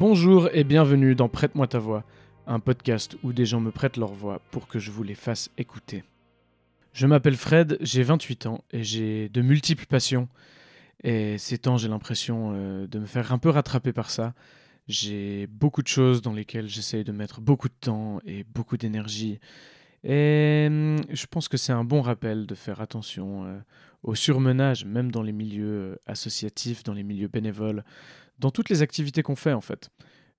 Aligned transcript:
Bonjour 0.00 0.48
et 0.54 0.64
bienvenue 0.64 1.14
dans 1.14 1.28
Prête-moi 1.28 1.66
ta 1.66 1.78
voix, 1.78 2.04
un 2.46 2.58
podcast 2.58 3.18
où 3.22 3.34
des 3.34 3.44
gens 3.44 3.60
me 3.60 3.70
prêtent 3.70 3.98
leur 3.98 4.14
voix 4.14 4.40
pour 4.50 4.66
que 4.66 4.78
je 4.78 4.90
vous 4.90 5.02
les 5.02 5.14
fasse 5.14 5.50
écouter. 5.58 6.04
Je 6.94 7.06
m'appelle 7.06 7.36
Fred, 7.36 7.76
j'ai 7.82 8.02
28 8.02 8.46
ans 8.46 8.64
et 8.72 8.82
j'ai 8.82 9.28
de 9.28 9.42
multiples 9.42 9.84
passions. 9.84 10.26
Et 11.04 11.36
ces 11.36 11.58
temps, 11.58 11.76
j'ai 11.76 11.88
l'impression 11.88 12.52
euh, 12.54 12.86
de 12.86 12.98
me 12.98 13.04
faire 13.04 13.30
un 13.30 13.36
peu 13.36 13.50
rattraper 13.50 13.92
par 13.92 14.08
ça. 14.08 14.32
J'ai 14.88 15.46
beaucoup 15.48 15.82
de 15.82 15.88
choses 15.88 16.22
dans 16.22 16.32
lesquelles 16.32 16.66
j'essaye 16.66 17.04
de 17.04 17.12
mettre 17.12 17.42
beaucoup 17.42 17.68
de 17.68 17.76
temps 17.78 18.20
et 18.24 18.44
beaucoup 18.44 18.78
d'énergie. 18.78 19.38
Et 20.02 20.64
hum, 20.66 20.96
je 21.10 21.26
pense 21.26 21.46
que 21.46 21.58
c'est 21.58 21.72
un 21.72 21.84
bon 21.84 22.00
rappel 22.00 22.46
de 22.46 22.54
faire 22.54 22.80
attention 22.80 23.44
euh, 23.44 23.58
au 24.02 24.14
surmenage, 24.14 24.86
même 24.86 25.12
dans 25.12 25.22
les 25.22 25.32
milieux 25.32 25.92
euh, 25.92 25.96
associatifs, 26.06 26.84
dans 26.84 26.94
les 26.94 27.02
milieux 27.02 27.28
bénévoles, 27.28 27.84
dans 28.40 28.50
toutes 28.50 28.70
les 28.70 28.82
activités 28.82 29.22
qu'on 29.22 29.36
fait 29.36 29.52
en 29.52 29.60
fait. 29.60 29.90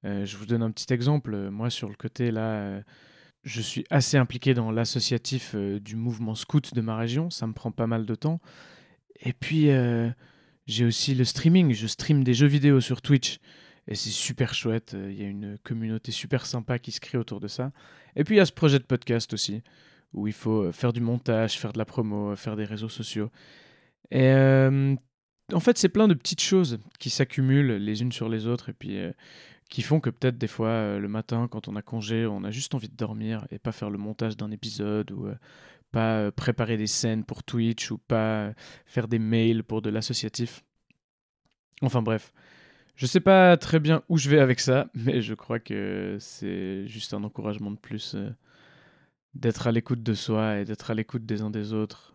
Euh, 0.03 0.25
je 0.25 0.35
vous 0.37 0.45
donne 0.45 0.63
un 0.63 0.71
petit 0.71 0.91
exemple. 0.93 1.49
Moi, 1.49 1.69
sur 1.69 1.87
le 1.87 1.95
côté 1.95 2.31
là, 2.31 2.53
euh, 2.53 2.81
je 3.43 3.61
suis 3.61 3.85
assez 3.89 4.17
impliqué 4.17 4.53
dans 4.53 4.71
l'associatif 4.71 5.53
euh, 5.55 5.79
du 5.79 5.95
mouvement 5.95 6.35
scout 6.35 6.73
de 6.73 6.81
ma 6.81 6.97
région. 6.97 7.29
Ça 7.29 7.47
me 7.47 7.53
prend 7.53 7.71
pas 7.71 7.87
mal 7.87 8.05
de 8.05 8.15
temps. 8.15 8.41
Et 9.23 9.33
puis, 9.33 9.69
j'ai 10.65 10.83
aussi 10.83 11.13
le 11.13 11.25
streaming. 11.25 11.75
Je 11.75 11.85
stream 11.85 12.23
des 12.23 12.33
jeux 12.33 12.47
vidéo 12.47 12.81
sur 12.81 13.03
Twitch. 13.03 13.37
Et 13.87 13.93
c'est 13.93 14.09
super 14.09 14.55
chouette. 14.55 14.95
Il 14.99 15.13
y 15.13 15.23
a 15.23 15.27
une 15.27 15.59
communauté 15.59 16.11
super 16.11 16.47
sympa 16.47 16.79
qui 16.79 16.91
se 16.91 16.99
crée 16.99 17.19
autour 17.19 17.39
de 17.39 17.47
ça. 17.47 17.71
Et 18.15 18.23
puis, 18.23 18.33
il 18.33 18.37
y 18.39 18.41
a 18.41 18.47
ce 18.47 18.51
projet 18.51 18.79
de 18.79 18.83
podcast 18.83 19.31
aussi, 19.33 19.61
où 20.13 20.25
il 20.25 20.33
faut 20.33 20.71
faire 20.71 20.91
du 20.91 21.01
montage, 21.01 21.59
faire 21.59 21.71
de 21.71 21.77
la 21.77 21.85
promo, 21.85 22.35
faire 22.35 22.55
des 22.55 22.65
réseaux 22.65 22.89
sociaux. 22.89 23.29
Et 24.09 24.31
en 25.53 25.59
fait, 25.59 25.77
c'est 25.77 25.89
plein 25.89 26.07
de 26.07 26.13
petites 26.13 26.41
choses 26.41 26.79
qui 26.99 27.09
s'accumulent 27.09 27.73
les 27.73 28.01
unes 28.01 28.11
sur 28.11 28.29
les 28.29 28.47
autres 28.47 28.69
et 28.69 28.73
puis 28.73 28.97
euh, 28.97 29.11
qui 29.69 29.81
font 29.81 29.99
que 29.99 30.09
peut-être 30.09 30.37
des 30.37 30.47
fois, 30.47 30.69
euh, 30.69 30.99
le 30.99 31.07
matin, 31.07 31.47
quand 31.49 31.67
on 31.67 31.75
a 31.75 31.81
congé, 31.81 32.25
on 32.25 32.43
a 32.43 32.51
juste 32.51 32.75
envie 32.75 32.89
de 32.89 32.95
dormir 32.95 33.45
et 33.51 33.59
pas 33.59 33.71
faire 33.71 33.89
le 33.89 33.97
montage 33.97 34.37
d'un 34.37 34.51
épisode 34.51 35.11
ou 35.11 35.27
euh, 35.27 35.35
pas 35.91 36.31
préparer 36.31 36.77
des 36.77 36.87
scènes 36.87 37.23
pour 37.23 37.43
Twitch 37.43 37.91
ou 37.91 37.97
pas 37.97 38.53
faire 38.85 39.07
des 39.07 39.19
mails 39.19 39.63
pour 39.63 39.81
de 39.81 39.89
l'associatif. 39.89 40.63
Enfin 41.81 42.01
bref. 42.01 42.33
Je 42.95 43.05
sais 43.07 43.21
pas 43.21 43.57
très 43.57 43.79
bien 43.79 44.03
où 44.09 44.17
je 44.17 44.29
vais 44.29 44.39
avec 44.39 44.59
ça, 44.59 44.89
mais 44.93 45.21
je 45.21 45.33
crois 45.33 45.59
que 45.59 46.17
c'est 46.19 46.87
juste 46.87 47.13
un 47.13 47.23
encouragement 47.23 47.71
de 47.71 47.77
plus 47.77 48.15
d'être 49.33 49.65
à 49.67 49.71
l'écoute 49.71 50.03
de 50.03 50.13
soi 50.13 50.59
et 50.59 50.65
d'être 50.65 50.91
à 50.91 50.93
l'écoute 50.93 51.25
des 51.25 51.41
uns 51.41 51.49
des 51.49 51.73
autres. 51.73 52.13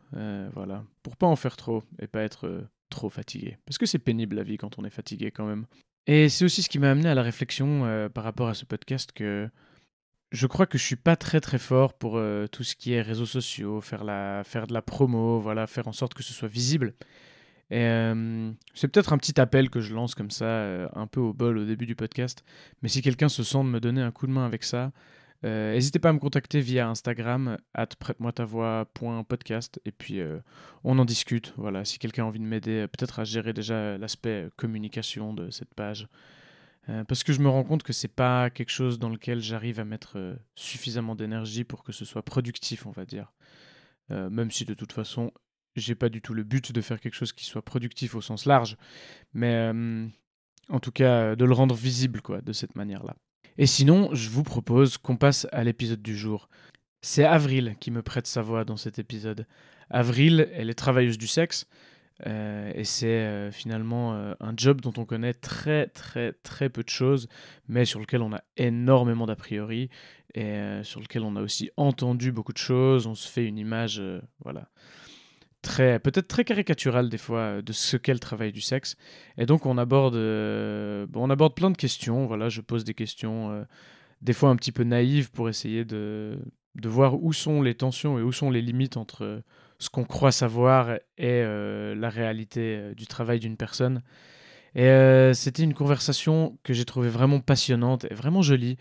voilà. 0.52 0.84
Pour 1.02 1.16
pas 1.16 1.26
en 1.26 1.36
faire 1.36 1.56
trop 1.56 1.82
et 1.98 2.06
pas 2.06 2.22
être 2.22 2.68
trop 2.96 3.10
fatigué. 3.10 3.58
Parce 3.66 3.78
que 3.78 3.86
c'est 3.86 3.98
pénible 3.98 4.36
la 4.36 4.42
vie 4.42 4.56
quand 4.56 4.78
on 4.78 4.84
est 4.84 4.90
fatigué 4.90 5.30
quand 5.30 5.46
même. 5.46 5.66
Et 6.06 6.28
c'est 6.28 6.44
aussi 6.44 6.62
ce 6.62 6.68
qui 6.68 6.78
m'a 6.78 6.90
amené 6.90 7.08
à 7.08 7.14
la 7.14 7.22
réflexion 7.22 7.84
euh, 7.84 8.08
par 8.08 8.24
rapport 8.24 8.48
à 8.48 8.54
ce 8.54 8.64
podcast 8.64 9.12
que 9.12 9.48
je 10.32 10.46
crois 10.46 10.66
que 10.66 10.78
je 10.78 10.84
suis 10.84 10.96
pas 10.96 11.16
très 11.16 11.40
très 11.40 11.58
fort 11.58 11.94
pour 11.94 12.16
euh, 12.16 12.46
tout 12.46 12.64
ce 12.64 12.74
qui 12.74 12.92
est 12.92 13.02
réseaux 13.02 13.26
sociaux, 13.26 13.80
faire, 13.80 14.02
la, 14.02 14.42
faire 14.44 14.66
de 14.66 14.72
la 14.72 14.82
promo, 14.82 15.40
voilà, 15.40 15.66
faire 15.66 15.86
en 15.88 15.92
sorte 15.92 16.14
que 16.14 16.22
ce 16.22 16.32
soit 16.32 16.48
visible. 16.48 16.94
Et 17.70 17.82
euh, 17.82 18.52
c'est 18.74 18.88
peut-être 18.88 19.12
un 19.12 19.18
petit 19.18 19.40
appel 19.40 19.70
que 19.70 19.80
je 19.80 19.92
lance 19.92 20.14
comme 20.14 20.30
ça, 20.30 20.88
un 20.94 21.06
peu 21.06 21.20
au 21.20 21.32
bol 21.32 21.58
au 21.58 21.64
début 21.64 21.86
du 21.86 21.96
podcast. 21.96 22.44
Mais 22.82 22.88
si 22.88 23.02
quelqu'un 23.02 23.28
se 23.28 23.42
sent 23.42 23.58
de 23.58 23.68
me 23.68 23.80
donner 23.80 24.02
un 24.02 24.12
coup 24.12 24.26
de 24.26 24.32
main 24.32 24.46
avec 24.46 24.62
ça, 24.62 24.92
n'hésitez 25.42 25.98
pas 25.98 26.10
à 26.10 26.12
me 26.12 26.18
contacter 26.18 26.60
via 26.60 26.88
Instagram, 26.88 27.58
at 27.74 27.88
prête-moi 27.98 28.32
et 29.84 29.92
puis 29.92 30.20
euh, 30.20 30.38
on 30.84 30.98
en 30.98 31.04
discute. 31.04 31.52
Voilà, 31.56 31.84
si 31.84 31.98
quelqu'un 31.98 32.24
a 32.24 32.26
envie 32.26 32.38
de 32.38 32.44
m'aider, 32.44 32.82
euh, 32.82 32.88
peut-être 32.88 33.18
à 33.18 33.24
gérer 33.24 33.52
déjà 33.52 33.98
l'aspect 33.98 34.48
communication 34.56 35.34
de 35.34 35.50
cette 35.50 35.74
page. 35.74 36.08
parce 37.08 37.24
que 37.24 37.32
je 37.32 37.40
me 37.40 37.48
rends 37.48 37.64
compte 37.64 37.82
que 37.82 37.92
c'est 37.92 38.14
pas 38.14 38.48
quelque 38.50 38.70
chose 38.70 38.98
dans 38.98 39.08
lequel 39.08 39.40
j'arrive 39.40 39.80
à 39.80 39.84
mettre 39.84 40.38
suffisamment 40.54 41.16
d'énergie 41.16 41.64
pour 41.64 41.82
que 41.82 41.92
ce 41.92 42.04
soit 42.04 42.22
productif, 42.22 42.86
on 42.86 42.92
va 42.92 43.04
dire. 43.04 43.32
même 44.10 44.50
si 44.52 44.64
de 44.64 44.74
toute 44.74 44.92
façon, 44.92 45.32
j'ai 45.74 45.96
pas 45.96 46.08
du 46.08 46.22
tout 46.22 46.32
le 46.32 46.44
but 46.44 46.72
de 46.72 46.80
faire 46.80 47.00
quelque 47.00 47.14
chose 47.14 47.32
qui 47.32 47.44
soit 47.44 47.62
productif 47.62 48.14
au 48.14 48.20
sens 48.20 48.46
large, 48.46 48.76
mais 49.34 49.72
en 50.68 50.80
tout 50.80 50.92
cas 50.92 51.34
de 51.34 51.44
le 51.44 51.52
rendre 51.52 51.74
visible 51.74 52.22
quoi, 52.22 52.40
de 52.40 52.52
cette 52.52 52.76
manière-là. 52.76 53.16
Et 53.58 53.66
sinon, 53.66 54.10
je 54.12 54.28
vous 54.28 54.42
propose 54.42 54.98
qu'on 54.98 55.16
passe 55.16 55.46
à 55.52 55.64
l'épisode 55.64 56.02
du 56.02 56.16
jour. 56.16 56.48
C'est 57.00 57.24
Avril 57.24 57.76
qui 57.80 57.90
me 57.90 58.02
prête 58.02 58.26
sa 58.26 58.42
voix 58.42 58.64
dans 58.64 58.76
cet 58.76 58.98
épisode. 58.98 59.46
Avril, 59.90 60.48
elle 60.52 60.70
est 60.70 60.74
travailleuse 60.74 61.18
du 61.18 61.26
sexe. 61.26 61.66
Euh, 62.26 62.72
et 62.74 62.84
c'est 62.84 63.06
euh, 63.06 63.50
finalement 63.50 64.14
euh, 64.14 64.34
un 64.40 64.54
job 64.56 64.80
dont 64.80 64.92
on 64.96 65.04
connaît 65.04 65.34
très 65.34 65.88
très 65.88 66.32
très 66.32 66.70
peu 66.70 66.82
de 66.82 66.88
choses, 66.88 67.28
mais 67.68 67.84
sur 67.84 68.00
lequel 68.00 68.22
on 68.22 68.32
a 68.32 68.40
énormément 68.56 69.26
d'a 69.26 69.36
priori 69.36 69.90
et 70.34 70.80
sur 70.82 71.00
lequel 71.00 71.22
on 71.22 71.36
a 71.36 71.40
aussi 71.40 71.70
entendu 71.78 72.30
beaucoup 72.30 72.52
de 72.52 72.58
choses. 72.58 73.06
On 73.06 73.14
se 73.14 73.26
fait 73.26 73.46
une 73.46 73.56
image, 73.56 74.02
voilà, 74.44 74.68
très 75.66 75.98
peut-être 75.98 76.28
très 76.28 76.44
caricatural 76.44 77.08
des 77.08 77.18
fois 77.18 77.40
euh, 77.40 77.62
de 77.62 77.72
ce 77.72 77.96
qu'est 77.96 78.12
le 78.12 78.20
travail 78.20 78.52
du 78.52 78.60
sexe. 78.60 78.96
Et 79.36 79.46
donc 79.46 79.66
on 79.66 79.76
aborde, 79.78 80.14
euh, 80.14 81.06
on 81.14 81.28
aborde 81.28 81.54
plein 81.54 81.70
de 81.70 81.76
questions. 81.76 82.26
Voilà, 82.26 82.48
je 82.48 82.60
pose 82.60 82.84
des 82.84 82.94
questions 82.94 83.50
euh, 83.50 83.64
des 84.22 84.32
fois 84.32 84.48
un 84.50 84.56
petit 84.56 84.72
peu 84.72 84.84
naïves 84.84 85.30
pour 85.32 85.48
essayer 85.48 85.84
de, 85.84 86.38
de 86.76 86.88
voir 86.88 87.22
où 87.22 87.32
sont 87.32 87.62
les 87.62 87.74
tensions 87.74 88.18
et 88.18 88.22
où 88.22 88.32
sont 88.32 88.50
les 88.50 88.62
limites 88.62 88.96
entre 88.96 89.42
ce 89.78 89.90
qu'on 89.90 90.04
croit 90.04 90.32
savoir 90.32 90.98
et 91.18 91.42
la 91.42 92.08
réalité 92.08 92.94
du 92.96 93.06
travail 93.06 93.40
d'une 93.40 93.58
personne. 93.58 94.02
Et 94.74 95.32
c'était 95.34 95.64
une 95.64 95.74
conversation 95.74 96.58
que 96.62 96.72
j'ai 96.72 96.86
trouvée 96.86 97.10
vraiment 97.10 97.40
passionnante 97.40 98.06
et 98.10 98.14
vraiment 98.14 98.40
jolie. 98.40 98.78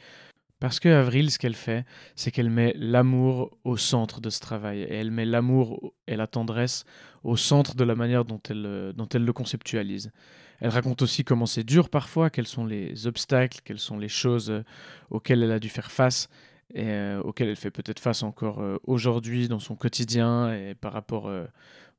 Parce 0.66 0.80
que 0.80 0.90
Avril, 0.90 1.30
ce 1.30 1.38
qu'elle 1.38 1.54
fait, 1.54 1.86
c'est 2.16 2.32
qu'elle 2.32 2.50
met 2.50 2.74
l'amour 2.76 3.56
au 3.66 3.78
centre 3.78 4.20
de 4.20 4.32
ce 4.32 4.40
travail. 4.40 4.82
Et 4.82 4.96
elle 4.96 5.12
met 5.12 5.24
l'amour 5.24 5.94
et 6.08 6.16
la 6.16 6.26
tendresse 6.26 6.86
au 7.24 7.38
centre 7.38 7.76
de 7.76 7.84
la 7.84 7.94
manière 7.94 8.26
dont 8.26 8.42
elle, 8.50 8.66
euh, 8.66 8.92
dont 8.92 9.08
elle 9.14 9.26
le 9.26 9.32
conceptualise. 9.32 10.12
Elle 10.60 10.70
raconte 10.70 11.04
aussi 11.04 11.24
comment 11.24 11.46
c'est 11.46 11.64
dur 11.64 11.88
parfois, 11.88 12.32
quels 12.32 12.48
sont 12.48 12.66
les 12.66 13.06
obstacles, 13.06 13.60
quelles 13.64 13.78
sont 13.78 14.00
les 14.00 14.08
choses 14.10 14.50
euh, 14.50 14.64
auxquelles 15.12 15.44
elle 15.44 15.52
a 15.52 15.60
dû 15.60 15.70
faire 15.70 15.92
face 15.92 16.30
et 16.74 16.90
euh, 16.90 17.22
auxquelles 17.22 17.50
elle 17.50 17.58
fait 17.58 17.70
peut-être 17.70 18.00
face 18.00 18.24
encore 18.24 18.60
aujourd'hui 18.86 19.48
dans 19.48 19.60
son 19.60 19.76
quotidien 19.76 20.52
et 20.52 20.74
par 20.74 20.94
rapport 20.94 21.32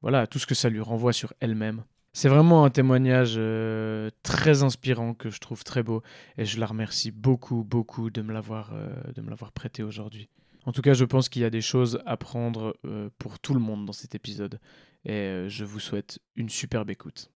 voilà, 0.03 0.23
à 0.23 0.27
tout 0.27 0.41
ce 0.41 0.47
que 0.47 0.57
ça 0.57 0.71
lui 0.71 0.81
renvoie 0.81 1.13
sur 1.13 1.33
elle-même. 1.39 1.85
C'est 2.17 2.31
vraiment 2.31 2.65
un 2.65 2.71
témoignage 2.71 3.35
euh, 3.37 4.09
très 4.23 4.63
inspirant 4.63 5.13
que 5.13 5.29
je 5.29 5.39
trouve 5.39 5.65
très 5.65 5.83
beau 5.83 6.03
et 6.39 6.47
je 6.47 6.59
la 6.59 6.65
remercie 6.65 7.11
beaucoup, 7.11 7.63
beaucoup 7.63 8.09
de 8.09 8.23
me 8.23 8.33
l'avoir, 8.33 8.71
euh, 8.73 8.89
de 9.15 9.21
me 9.21 9.29
l'avoir 9.29 9.53
prêté 9.53 9.83
aujourd'hui. 9.83 10.31
En 10.65 10.73
tout 10.73 10.81
cas, 10.81 10.95
je 10.95 11.05
pense 11.05 11.29
qu'il 11.29 11.43
y 11.43 11.45
a 11.45 11.51
des 11.51 11.61
choses 11.61 12.01
à 12.07 12.17
prendre 12.17 12.75
euh, 12.87 13.11
pour 13.19 13.39
tout 13.39 13.53
le 13.53 13.61
monde 13.61 13.85
dans 13.85 13.93
cet 13.93 14.15
épisode 14.15 14.61
et 15.05 15.45
je 15.49 15.67
vous 15.67 15.79
souhaite 15.79 16.19
une 16.37 16.49
superbe 16.49 16.89
écoute. 16.89 17.31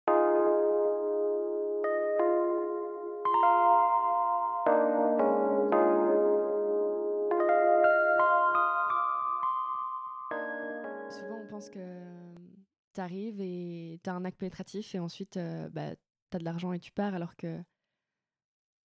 T'arrives 13.00 13.40
et 13.40 13.98
t'as 14.04 14.12
un 14.12 14.26
acte 14.26 14.38
pénétratif 14.38 14.94
et 14.94 15.00
ensuite 15.00 15.38
euh, 15.38 15.70
bah, 15.70 15.96
t'as 16.30 16.38
de 16.38 16.44
l'argent 16.44 16.74
et 16.74 16.80
tu 16.80 16.92
pars 16.92 17.14
alors 17.16 17.38
que 17.38 17.64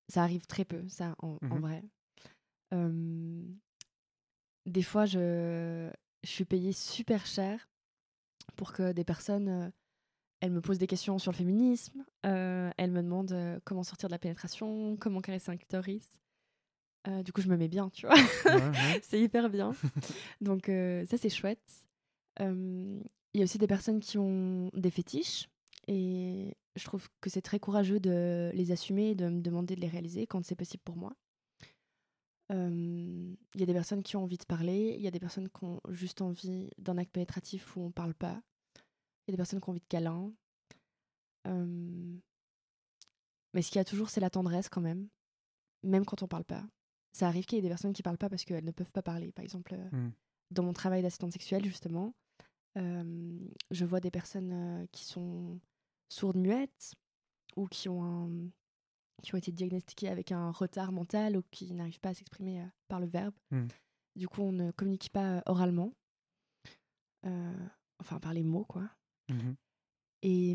ça 0.08 0.22
arrive 0.22 0.46
très 0.46 0.64
peu, 0.64 0.86
ça, 0.88 1.16
en, 1.18 1.38
mmh 1.42 1.58
vrai. 1.58 1.82
des 4.66 4.82
fois, 4.82 5.04
je 5.06 5.90
je 6.22 6.30
suis 6.30 6.44
payée 6.44 6.72
super 6.72 7.26
cher 7.26 7.68
pour 8.54 8.72
que 8.72 8.92
des 8.92 9.04
personnes, 9.04 9.48
euh, 9.48 9.70
elles 10.40 10.52
me 10.52 10.60
posent 10.60 10.78
des 10.78 10.86
questions 10.86 11.18
sur 11.18 11.32
le 11.32 11.36
féminisme, 11.36 12.04
euh, 12.24 12.70
elles 12.76 12.92
me 12.92 13.02
demandent 13.02 13.32
euh, 13.32 13.58
comment 13.64 13.82
sortir 13.82 14.08
de 14.08 14.14
la 14.14 14.18
pénétration, 14.20 14.96
comment 14.96 15.20
caresser 15.20 15.50
un 15.50 15.56
clitoris. 15.56 16.20
Euh, 17.08 17.22
du 17.22 17.32
coup, 17.32 17.42
je 17.42 17.48
me 17.48 17.56
mets 17.56 17.68
bien, 17.68 17.90
tu 17.90 18.06
vois. 18.06 18.16
Ouais, 18.16 18.54
ouais. 18.54 19.00
c'est 19.02 19.20
hyper 19.20 19.50
bien. 19.50 19.74
Donc 20.40 20.68
euh, 20.68 21.04
ça, 21.06 21.18
c'est 21.18 21.30
chouette. 21.30 21.86
Euh, 22.40 23.00
Il 23.34 23.38
y 23.38 23.42
a 23.42 23.44
aussi 23.44 23.58
des 23.58 23.66
personnes 23.66 24.00
qui 24.00 24.16
ont 24.18 24.70
des 24.74 24.90
fétiches 24.90 25.48
et 25.88 26.56
je 26.76 26.84
trouve 26.84 27.08
que 27.20 27.28
c'est 27.30 27.42
très 27.42 27.58
courageux 27.60 28.00
de 28.00 28.50
les 28.54 28.70
assumer 28.72 29.10
et 29.10 29.14
de 29.14 29.28
me 29.28 29.40
demander 29.40 29.74
de 29.76 29.80
les 29.80 29.88
réaliser 29.88 30.26
quand 30.26 30.44
c'est 30.44 30.54
possible 30.56 30.82
pour 30.84 30.96
moi. 30.96 31.14
Euh, 32.52 33.34
Il 33.54 33.60
y 33.60 33.62
a 33.62 33.66
des 33.66 33.72
personnes 33.72 34.02
qui 34.02 34.16
ont 34.16 34.22
envie 34.22 34.38
de 34.38 34.44
parler, 34.44 34.94
il 34.96 35.02
y 35.02 35.06
a 35.06 35.10
des 35.10 35.20
personnes 35.20 35.48
qui 35.48 35.64
ont 35.64 35.80
juste 35.88 36.20
envie 36.20 36.70
d'un 36.78 36.96
acte 36.98 37.12
pénétratif 37.12 37.76
où 37.76 37.80
on 37.82 37.90
parle 37.90 38.14
pas, 38.14 38.40
il 39.26 39.30
y 39.30 39.30
a 39.30 39.32
des 39.32 39.36
personnes 39.36 39.60
qui 39.60 39.68
ont 39.68 39.72
envie 39.72 39.80
de 39.80 39.86
câlin. 39.88 40.32
Euh, 41.46 42.16
Mais 43.54 43.62
ce 43.62 43.68
qu'il 43.70 43.78
y 43.78 43.80
a 43.80 43.84
toujours, 43.84 44.10
c'est 44.10 44.20
la 44.20 44.30
tendresse 44.30 44.68
quand 44.68 44.80
même, 44.80 45.08
même 45.82 46.04
quand 46.04 46.22
on 46.22 46.28
parle 46.28 46.44
pas. 46.44 46.64
Ça 47.12 47.28
arrive 47.28 47.44
qu'il 47.46 47.56
y 47.56 47.58
ait 47.60 47.62
des 47.62 47.68
personnes 47.68 47.92
qui 47.92 48.02
parlent 48.02 48.18
pas 48.18 48.28
parce 48.28 48.44
qu'elles 48.44 48.64
ne 48.64 48.72
peuvent 48.72 48.92
pas 48.92 49.02
parler. 49.02 49.32
Par 49.32 49.44
exemple, 49.44 49.74
euh, 49.74 49.90
Mm. 49.96 50.12
dans 50.50 50.62
mon 50.64 50.72
travail 50.72 51.02
d'assistante 51.02 51.32
sexuelle, 51.32 51.64
justement, 51.64 52.14
je 52.76 53.84
vois 53.84 54.00
des 54.00 54.10
personnes 54.10 54.86
qui 54.92 55.04
sont 55.04 55.60
sourdes 56.08 56.36
muettes 56.36 56.92
ou 57.56 57.66
qui 57.66 57.88
ont, 57.88 58.04
un- 58.04 58.50
qui 59.22 59.34
ont 59.34 59.38
été 59.38 59.52
diagnostiquées 59.52 60.08
avec 60.08 60.32
un 60.32 60.50
retard 60.50 60.92
mental 60.92 61.36
ou 61.36 61.42
qui 61.50 61.72
n'arrivent 61.72 62.00
pas 62.00 62.10
à 62.10 62.14
s'exprimer 62.14 62.66
par 62.88 63.00
le 63.00 63.06
verbe. 63.06 63.34
Mm. 63.50 63.66
Du 64.16 64.28
coup, 64.28 64.42
on 64.42 64.52
ne 64.52 64.70
communique 64.72 65.10
pas 65.10 65.42
oralement, 65.46 65.92
Euh, 67.26 67.66
enfin 68.00 68.20
par 68.20 68.34
les 68.34 68.42
mots, 68.44 68.66
quoi. 68.66 68.88
Mhm. 69.30 69.56
Et, 70.22 70.50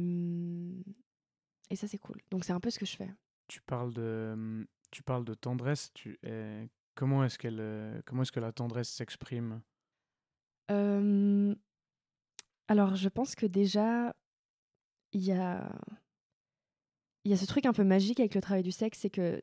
et 1.72 1.76
ça, 1.76 1.88
c'est 1.88 1.98
cool. 1.98 2.22
Donc, 2.30 2.44
c'est 2.46 2.54
un 2.54 2.60
peu 2.60 2.70
ce 2.70 2.78
que 2.78 2.86
je 2.86 2.96
fais. 2.96 3.12
Tu 3.48 3.60
parles 3.62 3.92
de, 3.94 4.68
tu 4.92 5.02
parles 5.02 5.26
de 5.26 5.34
tendresse. 5.34 5.92
Tu, 5.96 6.20
euh, 6.26 6.66
comment 6.94 7.24
est-ce 7.24 7.40
qu'elle, 7.40 8.04
comment 8.06 8.22
est-ce 8.22 8.32
que 8.32 8.40
la 8.40 8.52
tendresse 8.52 8.90
s'exprime? 8.90 9.62
Euh, 10.70 11.56
alors, 12.70 12.96
je 12.96 13.10
pense 13.10 13.34
que 13.34 13.48
déjà, 13.48 14.16
il 15.12 15.24
y 15.24 15.32
a, 15.32 15.76
il 17.26 17.32
y 17.32 17.34
a 17.34 17.38
ce 17.38 17.48
truc 17.48 17.66
un 17.66 17.74
peu 17.74 17.84
magique 17.84 18.20
avec 18.20 18.36
le 18.36 18.42
travail 18.42 18.62
du 18.62 18.72
sexe, 18.72 19.00
c'est 19.00 19.10
que 19.10 19.42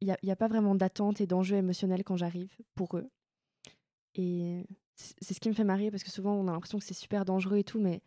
il 0.00 0.06
n'y 0.06 0.12
a, 0.12 0.18
y 0.22 0.30
a 0.30 0.36
pas 0.36 0.46
vraiment 0.46 0.76
d'attente 0.76 1.20
et 1.20 1.26
d'enjeu 1.26 1.56
émotionnel 1.56 2.04
quand 2.04 2.16
j'arrive 2.16 2.56
pour 2.74 2.96
eux. 2.96 3.10
Et 4.14 4.64
c'est 4.94 5.34
ce 5.34 5.40
qui 5.40 5.48
me 5.48 5.54
fait 5.54 5.64
marrer 5.64 5.90
parce 5.90 6.04
que 6.04 6.10
souvent 6.10 6.34
on 6.34 6.46
a 6.48 6.52
l'impression 6.52 6.78
que 6.78 6.84
c'est 6.84 6.94
super 6.94 7.24
dangereux 7.24 7.58
et 7.58 7.64
tout, 7.64 7.80
mais 7.80 8.00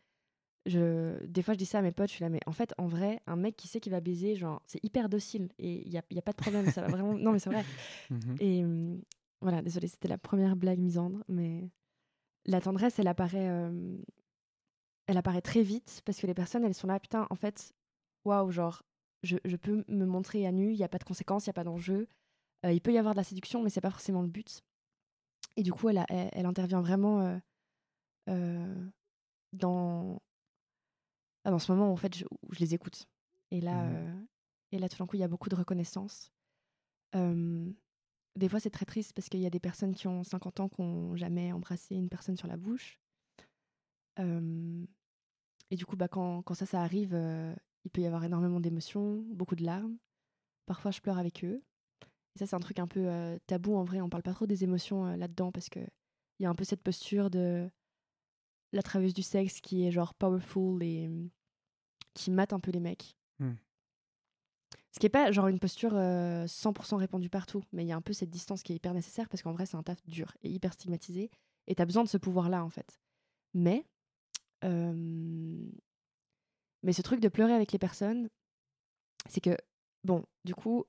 je, 0.65 1.21
des 1.25 1.41
fois 1.41 1.53
je 1.53 1.59
dis 1.59 1.65
ça 1.65 1.79
à 1.79 1.81
mes 1.81 1.91
potes, 1.91 2.09
je 2.09 2.15
suis 2.15 2.23
là, 2.23 2.29
mais 2.29 2.39
en 2.45 2.53
fait, 2.53 2.73
en 2.77 2.87
vrai, 2.87 3.21
un 3.27 3.35
mec 3.35 3.57
qui 3.57 3.67
sait 3.67 3.81
qu'il 3.81 3.91
va 3.91 3.99
baiser, 3.99 4.35
genre, 4.35 4.61
c'est 4.67 4.83
hyper 4.83 5.09
docile 5.09 5.49
et 5.57 5.85
il 5.85 5.91
n'y 5.91 5.97
a, 5.97 6.03
y 6.11 6.17
a 6.17 6.21
pas 6.21 6.31
de 6.31 6.37
problème, 6.37 6.71
ça 6.71 6.81
va 6.81 6.87
vraiment. 6.87 7.13
Non, 7.13 7.33
mais 7.33 7.39
c'est 7.39 7.49
vrai. 7.49 7.65
Mhm. 8.09 8.35
Et 8.39 8.63
hum, 8.63 9.01
voilà, 9.41 9.61
désolée, 9.61 9.87
c'était 9.87 10.07
la 10.07 10.17
première 10.17 10.55
blague 10.55 10.79
misandre, 10.79 11.23
mais 11.27 11.69
la 12.45 12.61
tendresse, 12.61 12.99
elle 12.99 13.07
apparaît, 13.07 13.49
euh, 13.49 13.97
elle 15.07 15.17
apparaît 15.17 15.41
très 15.41 15.61
vite 15.63 16.01
parce 16.05 16.19
que 16.19 16.27
les 16.27 16.33
personnes, 16.33 16.63
elles 16.63 16.73
sont 16.73 16.87
là, 16.87 16.99
putain, 16.99 17.27
en 17.29 17.35
fait, 17.35 17.73
waouh, 18.25 18.51
genre, 18.51 18.83
je, 19.23 19.37
je 19.45 19.55
peux 19.55 19.83
me 19.87 20.05
montrer 20.05 20.45
à 20.47 20.51
nu, 20.51 20.71
il 20.71 20.77
n'y 20.77 20.83
a 20.83 20.87
pas 20.89 20.97
de 20.97 21.03
conséquences, 21.03 21.45
il 21.45 21.49
n'y 21.49 21.51
a 21.51 21.53
pas 21.53 21.63
d'enjeu. 21.63 22.07
Euh, 22.65 22.71
il 22.71 22.81
peut 22.81 22.93
y 22.93 22.97
avoir 22.97 23.13
de 23.13 23.19
la 23.19 23.23
séduction, 23.23 23.61
mais 23.61 23.69
c'est 23.69 23.81
pas 23.81 23.91
forcément 23.91 24.21
le 24.21 24.27
but. 24.27 24.61
Et 25.57 25.63
du 25.63 25.71
coup, 25.71 25.89
elle, 25.89 25.99
a- 25.99 26.05
elle, 26.09 26.29
elle 26.33 26.45
intervient 26.45 26.81
vraiment 26.81 27.21
euh, 27.21 27.37
euh, 28.29 28.85
dans, 29.53 30.21
ah, 31.43 31.51
dans 31.51 31.59
ce 31.59 31.71
moment 31.71 31.89
où, 31.89 31.93
en 31.93 31.97
fait, 31.97 32.15
je, 32.15 32.25
où 32.25 32.53
je 32.53 32.59
les 32.59 32.73
écoute. 32.73 33.05
Et 33.51 33.61
là, 33.61 33.83
euh, 34.07 34.23
et 34.71 34.79
là, 34.79 34.89
tout 34.89 34.97
d'un 34.97 35.05
coup, 35.05 35.15
il 35.15 35.19
y 35.19 35.23
a 35.23 35.27
beaucoup 35.27 35.49
de 35.49 35.55
reconnaissance. 35.55 36.31
Des 38.35 38.49
fois, 38.49 38.59
c'est 38.59 38.69
très 38.69 38.85
triste 38.85 39.13
parce 39.13 39.29
qu'il 39.29 39.39
y 39.39 39.45
a 39.45 39.49
des 39.49 39.61
personnes 39.61 39.95
qui 39.95 40.07
ont 40.07 40.23
50 40.23 40.59
ans 40.59 40.67
qui 40.67 40.81
n'ont 40.81 41.15
jamais 41.15 41.53
embrassé 41.53 41.95
une 41.95 42.09
personne 42.09 42.35
sur 42.35 42.47
la 42.47 42.57
bouche. 42.57 42.99
Et 44.17 45.75
du 45.75 45.85
coup, 45.85 45.95
bah, 45.95 46.07
quand, 46.07 46.41
quand 46.44 46.53
ça, 46.53 46.65
ça 46.65 46.81
arrive, 46.81 47.13
il 47.85 47.91
peut 47.91 48.01
y 48.01 48.06
avoir 48.06 48.23
énormément 48.23 48.59
d'émotions, 48.59 49.23
beaucoup 49.29 49.56
de 49.56 49.63
larmes. 49.63 49.97
Parfois, 50.65 50.91
je 50.91 51.00
pleure 51.00 51.19
avec 51.19 51.44
eux. 51.44 51.63
Et 52.35 52.39
ça, 52.39 52.47
c'est 52.47 52.56
un 52.56 52.59
truc 52.59 52.79
un 52.79 52.88
peu 52.88 53.07
euh, 53.07 53.38
tabou 53.47 53.75
en 53.75 53.83
vrai. 53.83 54.01
On 54.01 54.09
parle 54.09 54.23
pas 54.23 54.33
trop 54.33 54.47
des 54.47 54.63
émotions 54.63 55.06
euh, 55.06 55.15
là-dedans 55.15 55.51
parce 55.51 55.69
que 55.69 55.79
il 56.39 56.44
y 56.44 56.45
a 56.45 56.50
un 56.50 56.56
peu 56.56 56.65
cette 56.65 56.81
posture 56.81 57.29
de 57.29 57.69
la 58.73 58.83
travailleuse 58.83 59.13
du 59.13 59.21
sexe 59.21 59.62
qui 59.62 59.88
est 59.88 59.91
genre 59.91 60.13
powerful 60.15 60.83
et 60.83 61.09
qui 62.13 62.29
mate 62.29 62.51
un 62.51 62.59
peu 62.59 62.71
les 62.71 62.81
mecs. 62.81 63.15
Hmm. 63.39 63.53
Ce 64.91 65.00
qui 65.00 65.06
est 65.06 65.09
pas 65.09 65.31
genre 65.31 65.47
une 65.47 65.59
posture 65.59 65.94
euh, 65.95 66.45
100% 66.45 66.97
répandue 66.97 67.29
partout, 67.29 67.63
mais 67.71 67.85
il 67.85 67.88
y 67.88 67.94
a 67.94 67.95
un 67.95 68.01
peu 68.01 68.12
cette 68.12 68.29
distance 68.29 68.63
qui 68.63 68.73
est 68.73 68.75
hyper 68.75 68.94
nécessaire 68.94 69.29
parce 69.29 69.44
qu'en 69.44 69.53
vrai, 69.53 69.65
c'est 69.65 69.77
un 69.77 69.83
taf 69.83 70.03
dur 70.06 70.35
et 70.44 70.50
hyper 70.50 70.73
stigmatisé. 70.73 71.29
Et 71.67 71.75
t'as 71.75 71.85
besoin 71.85 72.03
de 72.03 72.09
ce 72.09 72.17
pouvoir-là, 72.17 72.63
en 72.63 72.69
fait. 72.69 73.00
Mais, 73.53 73.85
mais 76.83 76.94
ce 76.94 77.01
truc 77.01 77.19
de 77.19 77.29
pleurer 77.29 77.53
avec 77.53 77.71
les 77.71 77.79
personnes, 77.79 78.29
c'est 79.27 79.41
que, 79.41 79.57
bon, 80.03 80.23
du 80.44 80.56
coup, 80.56 80.85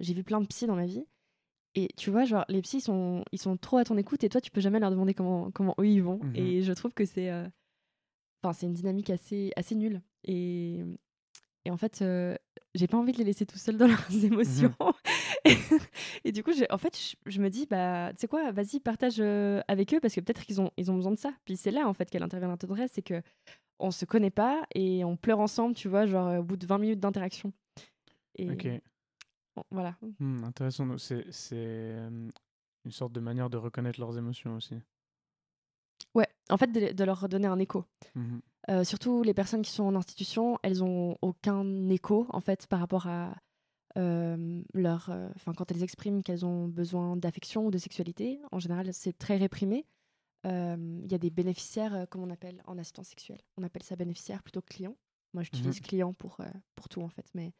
j'ai 0.00 0.14
vu 0.14 0.24
plein 0.24 0.40
de 0.40 0.46
psys 0.46 0.66
dans 0.66 0.76
ma 0.76 0.86
vie. 0.86 1.04
Et 1.76 1.88
tu 1.96 2.10
vois, 2.10 2.24
genre, 2.24 2.44
les 2.48 2.62
psys, 2.62 2.80
sont, 2.80 3.24
ils 3.32 3.40
sont 3.40 3.56
trop 3.56 3.78
à 3.78 3.84
ton 3.84 3.96
écoute 3.96 4.22
et 4.22 4.28
toi, 4.28 4.40
tu 4.40 4.50
peux 4.50 4.60
jamais 4.60 4.78
leur 4.78 4.90
demander 4.90 5.12
comment, 5.12 5.50
comment 5.50 5.74
eux, 5.80 5.88
ils 5.88 6.02
vont. 6.02 6.20
Mhm. 6.22 6.36
Et 6.36 6.62
je 6.62 6.72
trouve 6.72 6.92
que 6.92 7.04
c'est 7.04 7.30
enfin, 8.44 8.52
c'est 8.52 8.66
une 8.66 8.74
dynamique 8.74 9.10
assez, 9.10 9.52
assez 9.56 9.74
nulle. 9.74 10.02
Et, 10.24 10.84
et 11.64 11.70
en 11.70 11.76
fait, 11.76 12.02
euh, 12.02 12.36
j'ai 12.74 12.86
pas 12.86 12.98
envie 12.98 13.12
de 13.12 13.18
les 13.18 13.24
laisser 13.24 13.46
tout 13.46 13.58
seuls 13.58 13.76
dans 13.76 13.86
leurs 13.88 14.24
émotions. 14.24 14.74
et, 14.78 15.23
et 16.24 16.32
du 16.32 16.42
coup, 16.42 16.52
j'ai- 16.52 16.70
en 16.72 16.78
fait, 16.78 16.96
je, 16.98 17.16
je 17.30 17.40
me 17.40 17.50
dis, 17.50 17.66
bah, 17.66 18.12
tu 18.14 18.20
sais 18.20 18.28
quoi, 18.28 18.50
vas-y, 18.52 18.80
partage 18.80 19.16
euh, 19.20 19.60
avec 19.68 19.92
eux 19.94 20.00
parce 20.00 20.14
que 20.14 20.20
peut-être 20.20 20.44
qu'ils 20.44 20.60
ont, 20.60 20.70
ils 20.76 20.90
ont 20.90 20.94
besoin 20.96 21.12
de 21.12 21.18
ça. 21.18 21.32
Puis 21.44 21.56
c'est 21.56 21.70
là, 21.70 21.86
en 21.88 21.94
fait, 21.94 22.08
qu'elle 22.10 22.22
intervient 22.22 22.48
la 22.48 22.56
tendresse, 22.56 22.92
c'est 22.94 23.02
que 23.02 23.22
on 23.78 23.90
se 23.90 24.04
connaît 24.04 24.30
pas 24.30 24.64
et 24.74 25.04
on 25.04 25.16
pleure 25.16 25.40
ensemble, 25.40 25.74
tu 25.74 25.88
vois, 25.88 26.06
genre 26.06 26.38
au 26.38 26.42
bout 26.42 26.56
de 26.56 26.66
20 26.66 26.78
minutes 26.78 27.00
d'interaction. 27.00 27.52
Et 28.36 28.50
Ok. 28.50 28.68
bon, 29.56 29.64
voilà. 29.70 29.96
Hmm, 30.20 30.44
intéressant. 30.44 30.96
C'est, 30.98 31.26
c'est 31.30 31.96
une 32.84 32.92
sorte 32.92 33.12
de 33.12 33.20
manière 33.20 33.50
de 33.50 33.56
reconnaître 33.56 33.98
leurs 34.00 34.16
émotions 34.16 34.56
aussi. 34.56 34.76
Ouais, 36.14 36.28
en 36.50 36.56
fait, 36.56 36.68
de, 36.68 36.92
de 36.92 37.04
leur 37.04 37.20
redonner 37.20 37.48
un 37.48 37.58
écho. 37.58 37.84
Mhm. 38.14 38.40
Euh, 38.70 38.84
surtout 38.84 39.22
les 39.22 39.34
personnes 39.34 39.62
qui 39.62 39.70
sont 39.72 39.84
en 39.84 39.94
institution, 39.94 40.58
elles 40.62 40.82
ont 40.82 41.18
aucun 41.20 41.88
écho 41.90 42.26
en 42.30 42.40
fait 42.40 42.66
par 42.66 42.80
rapport 42.80 43.06
à 43.06 43.34
leur, 43.96 45.10
euh, 45.10 45.28
quand 45.56 45.70
elles 45.70 45.82
expriment 45.82 46.22
qu'elles 46.22 46.44
ont 46.44 46.68
besoin 46.68 47.16
d'affection 47.16 47.66
ou 47.66 47.70
de 47.70 47.78
sexualité. 47.78 48.40
En 48.52 48.58
général, 48.58 48.92
c'est 48.92 49.16
très 49.16 49.36
réprimé. 49.36 49.86
Euh, 50.46 51.00
Il 51.04 51.10
y 51.10 51.14
a 51.14 51.18
des 51.18 51.30
bénéficiaires, 51.30 51.94
euh, 51.94 52.06
comme 52.06 52.22
on 52.22 52.30
appelle 52.30 52.62
en 52.66 52.78
assistance 52.78 53.08
sexuelle. 53.08 53.40
On 53.56 53.62
appelle 53.62 53.82
ça 53.82 53.96
bénéficiaire 53.96 54.42
plutôt 54.42 54.60
que 54.60 54.74
client. 54.74 54.96
Moi, 55.32 55.42
j'utilise 55.42 55.80
client 55.80 56.12
pour 56.12 56.40
euh, 56.40 56.44
pour 56.76 56.88
tout 56.88 57.02
en 57.02 57.08
fait, 57.08 57.26
mais 57.34 57.52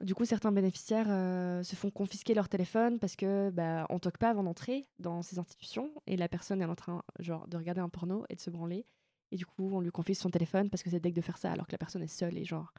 du 0.00 0.14
coup, 0.14 0.24
certains 0.24 0.50
bénéficiaires 0.50 1.06
euh, 1.08 1.62
se 1.62 1.76
font 1.76 1.90
confisquer 1.90 2.34
leur 2.34 2.48
téléphone 2.48 2.98
parce 2.98 3.16
que 3.16 3.50
bah, 3.50 3.86
on 3.90 3.98
toque 3.98 4.16
pas 4.18 4.30
avant 4.30 4.42
d'entrer 4.42 4.88
dans 4.98 5.22
ces 5.22 5.38
institutions 5.38 5.92
et 6.06 6.16
la 6.16 6.28
personne 6.28 6.62
est 6.62 6.66
en 6.66 6.74
train 6.74 7.02
genre 7.18 7.46
de 7.48 7.56
regarder 7.56 7.80
un 7.82 7.90
porno 7.90 8.24
et 8.30 8.34
de 8.34 8.40
se 8.40 8.50
branler 8.50 8.86
et 9.30 9.36
du 9.36 9.44
coup 9.44 9.70
on 9.72 9.80
lui 9.80 9.90
confisque 9.90 10.22
son 10.22 10.30
téléphone 10.30 10.70
parce 10.70 10.82
que 10.82 10.90
c'est 10.90 11.00
deg 11.00 11.14
de 11.14 11.20
faire 11.20 11.36
ça 11.36 11.52
alors 11.52 11.66
que 11.66 11.72
la 11.72 11.78
personne 11.78 12.02
est 12.02 12.08
seule 12.08 12.38
et 12.38 12.44
genre 12.44 12.72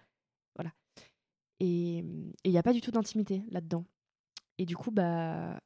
voilà 0.55 0.71
et 1.61 2.03
il 2.43 2.51
n'y 2.51 2.57
a 2.57 2.63
pas 2.63 2.73
du 2.73 2.81
tout 2.81 2.89
d'intimité 2.89 3.43
là-dedans 3.51 3.85
et 4.57 4.65
du 4.65 4.75
coup 4.75 4.89
bah 4.89 5.61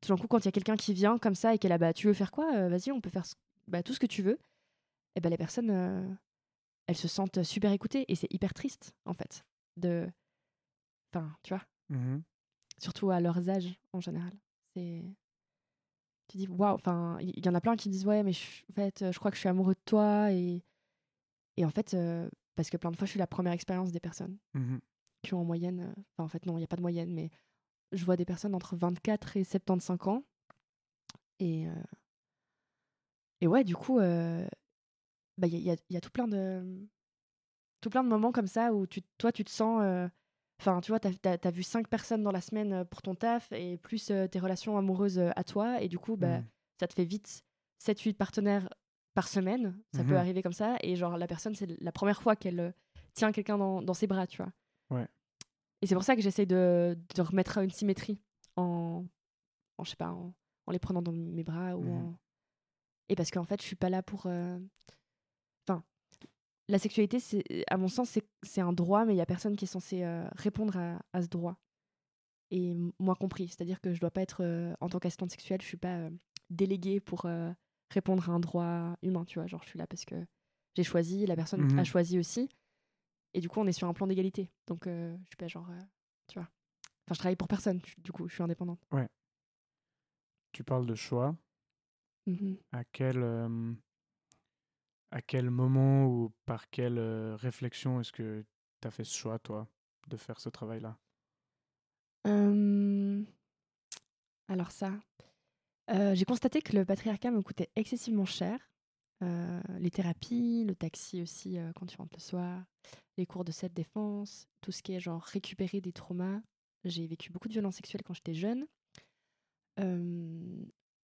tout 0.00 0.08
d'un 0.08 0.20
coup 0.20 0.26
quand 0.26 0.40
il 0.40 0.46
y 0.46 0.48
a 0.48 0.52
quelqu'un 0.52 0.76
qui 0.76 0.92
vient 0.92 1.18
comme 1.18 1.36
ça 1.36 1.54
et 1.54 1.58
qu'elle 1.58 1.70
a 1.70 1.78
bah 1.78 1.92
tu 1.92 2.08
veux 2.08 2.14
faire 2.14 2.32
quoi? 2.32 2.52
Euh, 2.56 2.68
vas-y 2.68 2.90
on 2.90 3.00
peut 3.00 3.10
faire 3.10 3.24
bah, 3.68 3.84
tout 3.84 3.94
ce 3.94 4.00
que 4.00 4.06
tu 4.06 4.22
veux 4.22 4.40
et 5.14 5.20
bah 5.20 5.28
les 5.28 5.36
personnes 5.36 5.70
euh, 5.70 6.12
elles 6.88 6.96
se 6.96 7.06
sentent 7.06 7.44
super 7.44 7.70
écoutées 7.70 8.04
et 8.08 8.16
c'est 8.16 8.26
hyper 8.32 8.52
triste 8.54 8.92
en 9.04 9.14
fait 9.14 9.44
de 9.76 10.10
enfin 11.12 11.32
tu 11.44 11.54
vois? 11.54 11.62
Mhm. 11.90 12.22
surtout 12.78 13.10
à 13.10 13.20
leurs 13.20 13.48
âges 13.48 13.78
en 13.92 14.00
général. 14.00 14.32
C'est 14.74 15.04
tu 16.26 16.38
dis 16.38 16.48
waouh, 16.48 16.74
enfin 16.74 17.18
il 17.20 17.46
y, 17.46 17.48
en 17.48 17.54
a 17.54 17.60
plein 17.60 17.76
qui 17.76 17.88
disent 17.88 18.06
ouais 18.06 18.24
mais 18.24 18.32
je, 18.32 18.64
en 18.68 18.72
fait 18.72 19.12
je 19.12 19.18
crois 19.18 19.30
que 19.30 19.36
je 19.36 19.40
suis 19.40 19.48
amoureux 19.48 19.74
de 19.74 19.80
toi 19.84 20.32
et 20.32 20.64
et 21.56 21.64
en 21.64 21.70
fait 21.70 21.94
euh, 21.94 22.28
parce 22.56 22.68
que 22.68 22.76
plein 22.76 22.90
de 22.90 22.96
fois 22.96 23.06
je 23.06 23.10
suis 23.10 23.20
la 23.20 23.28
première 23.28 23.52
expérience 23.52 23.92
des 23.92 24.00
personnes 24.00 24.36
Mhm. 24.54 24.80
Qui 25.24 25.34
ont 25.34 25.40
en 25.40 25.44
moyenne 25.44 25.80
euh, 25.80 26.02
enfin 26.12 26.24
en 26.24 26.28
fait 26.28 26.46
non, 26.46 26.56
il 26.58 26.60
y 26.60 26.64
a 26.64 26.68
pas 26.68 26.76
de 26.76 26.82
moyenne 26.82 27.12
mais 27.12 27.30
je 27.92 28.04
vois 28.04 28.16
des 28.16 28.24
personnes 28.24 28.54
entre 28.54 28.76
24 28.76 29.36
et 29.36 29.44
75 29.44 30.08
ans 30.08 30.24
et 31.40 31.66
euh, 31.68 31.72
et 33.40 33.46
ouais 33.46 33.64
du 33.64 33.74
coup 33.76 33.98
euh, 33.98 34.46
bah 35.38 35.46
il 35.46 35.54
y, 35.54 35.56
a- 35.56 35.58
il 35.60 35.64
y 35.66 35.70
a, 35.70 35.76
y 35.90 35.96
a 35.96 36.00
tout 36.00 36.10
plein 36.10 36.28
de 36.28 36.86
tout 37.80 37.90
plein 37.90 38.04
de 38.04 38.08
moments 38.08 38.32
comme 38.32 38.46
ça 38.46 38.72
où 38.72 38.86
tu, 38.86 39.02
toi 39.18 39.32
tu 39.32 39.44
te 39.44 39.50
sens 39.50 39.80
euh, 39.82 40.08
Enfin, 40.60 40.80
tu 40.80 40.92
vois, 40.92 41.00
t'as 41.00 41.10
as, 41.42 41.50
vu 41.50 41.64
cinq 41.64 41.88
personnes 41.88 42.22
dans 42.22 42.30
la 42.30 42.40
semaine 42.40 42.84
pour 42.86 43.02
ton 43.02 43.16
taf 43.16 43.50
et 43.50 43.76
plus 43.76 44.06
tes 44.30 44.38
relations 44.38 44.78
amoureuses 44.78 45.18
à 45.18 45.42
toi. 45.44 45.82
Et 45.82 45.88
du 45.88 45.98
coup, 45.98 46.16
bah, 46.16 46.38
Mhm. 46.38 46.44
ça 46.78 46.86
te 46.86 46.94
fait 46.94 47.04
vite 47.04 47.42
7-8 47.78 48.14
partenaires 48.16 48.68
par 49.14 49.26
semaine. 49.26 49.76
Ça 49.90 50.04
peut 50.04 50.12
Mhm. 50.12 50.16
arriver 50.16 50.42
comme 50.42 50.52
ça. 50.52 50.76
Et 50.80 50.94
genre, 50.94 51.18
la 51.18 51.26
personne, 51.26 51.56
c'est 51.56 51.66
la 51.82 51.92
première 51.92 52.22
fois 52.22 52.36
qu'elle 52.36 52.72
tient 53.14 53.32
quelqu'un 53.32 53.58
dans, 53.58 53.82
dans 53.82 53.94
ses 53.94 54.06
bras, 54.06 54.28
tu 54.28 54.36
vois. 54.40 54.52
Ouais. 54.90 55.06
Et 55.82 55.86
c'est 55.86 55.94
pour 55.94 56.04
ça 56.04 56.16
que 56.16 56.22
j'essaye 56.22 56.46
de, 56.46 56.96
de 57.14 57.22
remettre 57.22 57.58
une 57.58 57.70
symétrie 57.70 58.18
en, 58.56 59.04
en 59.78 59.84
je 59.84 59.90
sais 59.90 59.96
pas, 59.96 60.10
en, 60.12 60.32
en 60.66 60.72
les 60.72 60.78
prenant 60.78 61.02
dans 61.02 61.12
mes 61.12 61.44
bras 61.44 61.76
ou 61.76 61.82
en... 61.90 62.18
Et 63.10 63.16
parce 63.16 63.30
qu'en 63.30 63.44
fait, 63.44 63.60
je 63.60 63.66
suis 63.66 63.76
pas 63.76 63.90
là 63.90 64.02
pour. 64.02 64.24
euh, 64.26 64.58
Enfin, 65.68 65.84
la 66.68 66.78
sexualité, 66.78 67.20
c'est, 67.20 67.42
à 67.68 67.76
mon 67.76 67.88
sens, 67.88 68.18
c'est, 68.42 68.60
un 68.62 68.72
droit, 68.72 69.04
mais 69.04 69.14
il 69.14 69.18
y 69.18 69.20
a 69.20 69.26
personne 69.26 69.56
qui 69.56 69.66
est 69.66 69.68
censé 69.68 70.02
euh, 70.04 70.26
répondre 70.36 70.76
à, 70.78 70.98
à 71.12 71.22
ce 71.22 71.28
droit. 71.28 71.58
Et 72.50 72.74
moi 72.98 73.14
compris. 73.14 73.48
C'est-à-dire 73.48 73.80
que 73.82 73.92
je 73.92 74.00
dois 74.00 74.10
pas 74.10 74.22
être, 74.22 74.42
euh, 74.42 74.72
en 74.80 74.88
tant 74.88 74.98
qu'assistante 75.00 75.30
sexuelle, 75.30 75.60
je 75.60 75.66
suis 75.66 75.76
pas 75.76 76.08
déléguée 76.48 77.00
pour 77.00 77.26
répondre 77.90 78.30
à 78.30 78.32
un 78.32 78.40
droit 78.40 78.96
humain, 79.02 79.24
tu 79.26 79.38
vois. 79.38 79.46
Genre, 79.48 79.62
je 79.64 79.68
suis 79.68 79.78
là 79.78 79.86
parce 79.86 80.04
que 80.06 80.14
j'ai 80.76 80.82
choisi, 80.84 81.26
la 81.26 81.36
personne 81.36 81.60
Mhm. 81.62 81.78
a 81.78 81.84
choisi 81.84 82.18
aussi. 82.18 82.48
Et 83.34 83.40
du 83.40 83.48
coup, 83.48 83.60
on 83.60 83.66
est 83.66 83.72
sur 83.72 83.88
un 83.88 83.92
plan 83.92 84.06
d'égalité. 84.06 84.48
Donc, 84.66 84.86
euh, 84.86 85.16
je 85.24 85.26
suis 85.30 85.36
pas 85.36 85.48
genre. 85.48 85.68
euh, 85.68 85.80
tu 86.28 86.38
vois. 86.38 86.48
Enfin, 87.04 87.14
je 87.14 87.18
travaille 87.18 87.36
pour 87.36 87.48
personne, 87.48 87.80
du 87.98 88.12
coup, 88.12 88.28
je 88.28 88.34
suis 88.34 88.42
indépendante. 88.42 88.80
Tu 90.52 90.62
parles 90.62 90.86
de 90.86 90.94
choix. 90.94 91.36
Mhm. 92.26 92.56
À 92.72 92.84
quel, 92.84 93.22
euh, 93.22 93.72
à 95.10 95.20
quel 95.20 95.50
moment 95.50 96.06
ou 96.06 96.32
par 96.46 96.70
quelle 96.70 96.98
euh, 96.98 97.36
réflexion 97.36 98.00
est-ce 98.00 98.12
que 98.12 98.44
tu 98.80 98.88
as 98.88 98.90
fait 98.90 99.04
ce 99.04 99.14
choix, 99.14 99.38
toi, 99.38 99.68
de 100.08 100.16
faire 100.16 100.40
ce 100.40 100.48
travail-là? 100.48 100.96
Alors 104.48 104.70
ça, 104.70 104.92
j'ai 105.88 106.24
constaté 106.24 106.62
que 106.62 106.74
le 106.74 106.84
patriarcat 106.86 107.30
me 107.30 107.42
coûtait 107.42 107.70
excessivement 107.76 108.24
cher. 108.24 108.70
Les 109.20 109.90
thérapies, 109.90 110.64
le 110.66 110.74
taxi 110.74 111.20
aussi 111.20 111.58
quand 111.76 111.86
tu 111.86 111.96
rentres 111.98 112.16
le 112.16 112.20
soir, 112.20 112.64
les 113.16 113.26
cours 113.26 113.44
de 113.44 113.52
cette 113.52 113.74
défense, 113.74 114.48
tout 114.60 114.72
ce 114.72 114.82
qui 114.82 114.94
est 114.94 115.00
genre 115.00 115.22
récupérer 115.22 115.80
des 115.80 115.92
traumas. 115.92 116.40
J'ai 116.84 117.06
vécu 117.06 117.30
beaucoup 117.30 117.48
de 117.48 117.52
violences 117.52 117.76
sexuelles 117.76 118.02
quand 118.04 118.14
j'étais 118.14 118.34
jeune. 118.34 118.66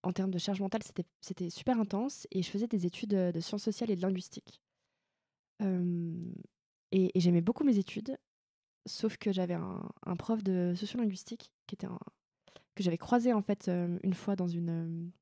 En 0.02 0.12
termes 0.12 0.30
de 0.30 0.38
charge 0.38 0.60
mentale, 0.60 0.82
c'était- 1.20 1.50
super 1.50 1.78
intense 1.78 2.26
et 2.30 2.42
je 2.42 2.48
faisais 2.50 2.66
des 2.66 2.86
études 2.86 3.14
euh, 3.14 3.32
de 3.32 3.40
sciences 3.40 3.64
sociales 3.64 3.90
et 3.90 3.96
de 3.96 4.02
linguistique. 4.02 4.62
Et 6.92 7.10
j'aimais 7.14 7.42
beaucoup 7.42 7.64
mes 7.64 7.78
études, 7.78 8.16
sauf 8.86 9.18
que 9.18 9.30
j'avais 9.30 9.54
un, 9.54 10.16
prof 10.16 10.42
de 10.42 10.74
sociolinguistique 10.74 11.52
qui 11.66 11.74
était 11.74 11.86
que 12.74 12.82
j'avais 12.82 12.98
croisé 12.98 13.32
en 13.34 13.42
fait 13.42 13.68
une 13.68 14.14
fois 14.14 14.36
dans 14.36 14.48
une 14.48 15.12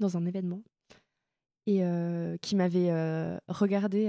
dans 0.00 0.16
un 0.16 0.24
événement 0.24 0.62
et 1.66 1.82
qui 2.40 2.56
m'avait 2.56 2.90
regardé 3.46 4.08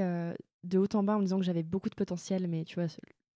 de 0.63 0.77
haut 0.77 0.87
en 0.93 1.03
bas 1.03 1.15
en 1.15 1.19
me 1.19 1.23
disant 1.23 1.37
que 1.37 1.45
j'avais 1.45 1.63
beaucoup 1.63 1.89
de 1.89 1.95
potentiel 1.95 2.47
mais 2.47 2.65
tu 2.65 2.75
vois 2.75 2.87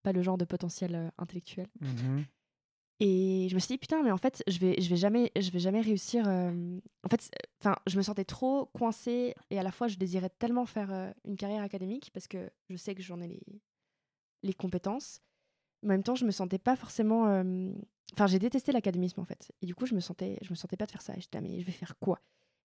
pas 0.03 0.11
le 0.11 0.21
genre 0.21 0.37
de 0.37 0.45
potentiel 0.45 0.95
euh, 0.95 1.09
intellectuel. 1.17 1.67
Mhm. 1.79 2.25
et 2.99 3.47
je 3.49 3.55
me 3.55 3.59
suis 3.59 3.73
dit 3.73 3.77
putain 3.77 4.03
mais 4.03 4.11
en 4.11 4.17
fait 4.17 4.43
je 4.47 4.59
vais 4.59 4.79
je 4.79 4.89
vais 4.89 4.97
jamais 4.97 5.31
je 5.39 5.49
vais 5.49 5.59
jamais 5.59 5.81
réussir 5.81 6.27
euh, 6.27 6.79
en 7.03 7.09
fait 7.09 7.29
enfin 7.61 7.75
je 7.87 7.97
me 7.97 8.03
sentais 8.03 8.25
trop 8.25 8.65
coincée 8.67 9.33
et 9.49 9.59
à 9.59 9.63
la 9.63 9.71
fois 9.71 9.87
je 9.87 9.97
désirais 9.97 10.29
tellement 10.29 10.65
faire 10.65 10.91
euh, 10.91 11.11
une 11.25 11.37
carrière 11.37 11.63
académique 11.63 12.11
parce 12.13 12.27
que 12.27 12.49
je 12.69 12.75
sais 12.77 12.93
que 12.95 13.01
j'en 13.01 13.19
ai 13.21 13.27
les 13.27 13.41
les 14.43 14.53
compétences. 14.53 15.21
En 15.83 15.87
même 15.87 16.03
temps 16.03 16.15
je 16.15 16.25
me 16.25 16.31
sentais 16.31 16.59
pas 16.59 16.75
forcément 16.75 17.23
enfin 18.13 18.27
j'ai 18.27 18.39
détesté 18.39 18.71
l'académisme 18.73 19.21
en 19.21 19.25
fait. 19.25 19.51
Et 19.61 19.65
du 19.65 19.73
coup 19.73 19.85
je 19.85 19.95
me 19.95 20.01
sentais 20.01 20.37
je 20.41 20.49
me 20.49 20.55
sentais 20.55 20.77
pas 20.77 20.85
de 20.85 20.91
faire 20.91 21.01
ça. 21.01 21.13
J'étais 21.17 21.37
là 21.37 21.41
mais 21.41 21.59
je 21.61 21.65
vais 21.65 21.71
faire 21.71 21.97
quoi? 21.97 22.19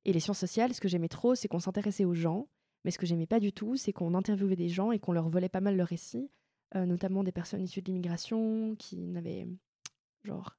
Et 0.04 0.12
les 0.12 0.20
sciences 0.20 0.38
sociales 0.38 0.74
ce 0.74 0.80
que 0.80 0.88
j'aimais 0.88 1.08
trop 1.08 1.34
c'est 1.36 1.46
qu'on 1.48 1.60
s'intéressait 1.60 2.04
aux 2.04 2.14
gens 2.14 2.48
mais 2.88 2.92
ce 2.92 2.98
que 2.98 3.04
j'aimais 3.06 3.26
pas 3.26 3.38
du 3.38 3.52
tout 3.52 3.76
c'est 3.76 3.92
qu'on 3.92 4.14
interviewait 4.14 4.56
des 4.56 4.70
gens 4.70 4.92
et 4.92 4.98
qu'on 4.98 5.12
leur 5.12 5.28
volait 5.28 5.50
pas 5.50 5.60
mal 5.60 5.76
leurs 5.76 5.88
récits 5.88 6.30
euh, 6.74 6.86
notamment 6.86 7.22
des 7.22 7.32
personnes 7.32 7.62
issues 7.62 7.82
de 7.82 7.86
l'immigration 7.88 8.74
qui 8.76 8.96
n'avaient 8.96 9.46
genre 10.24 10.56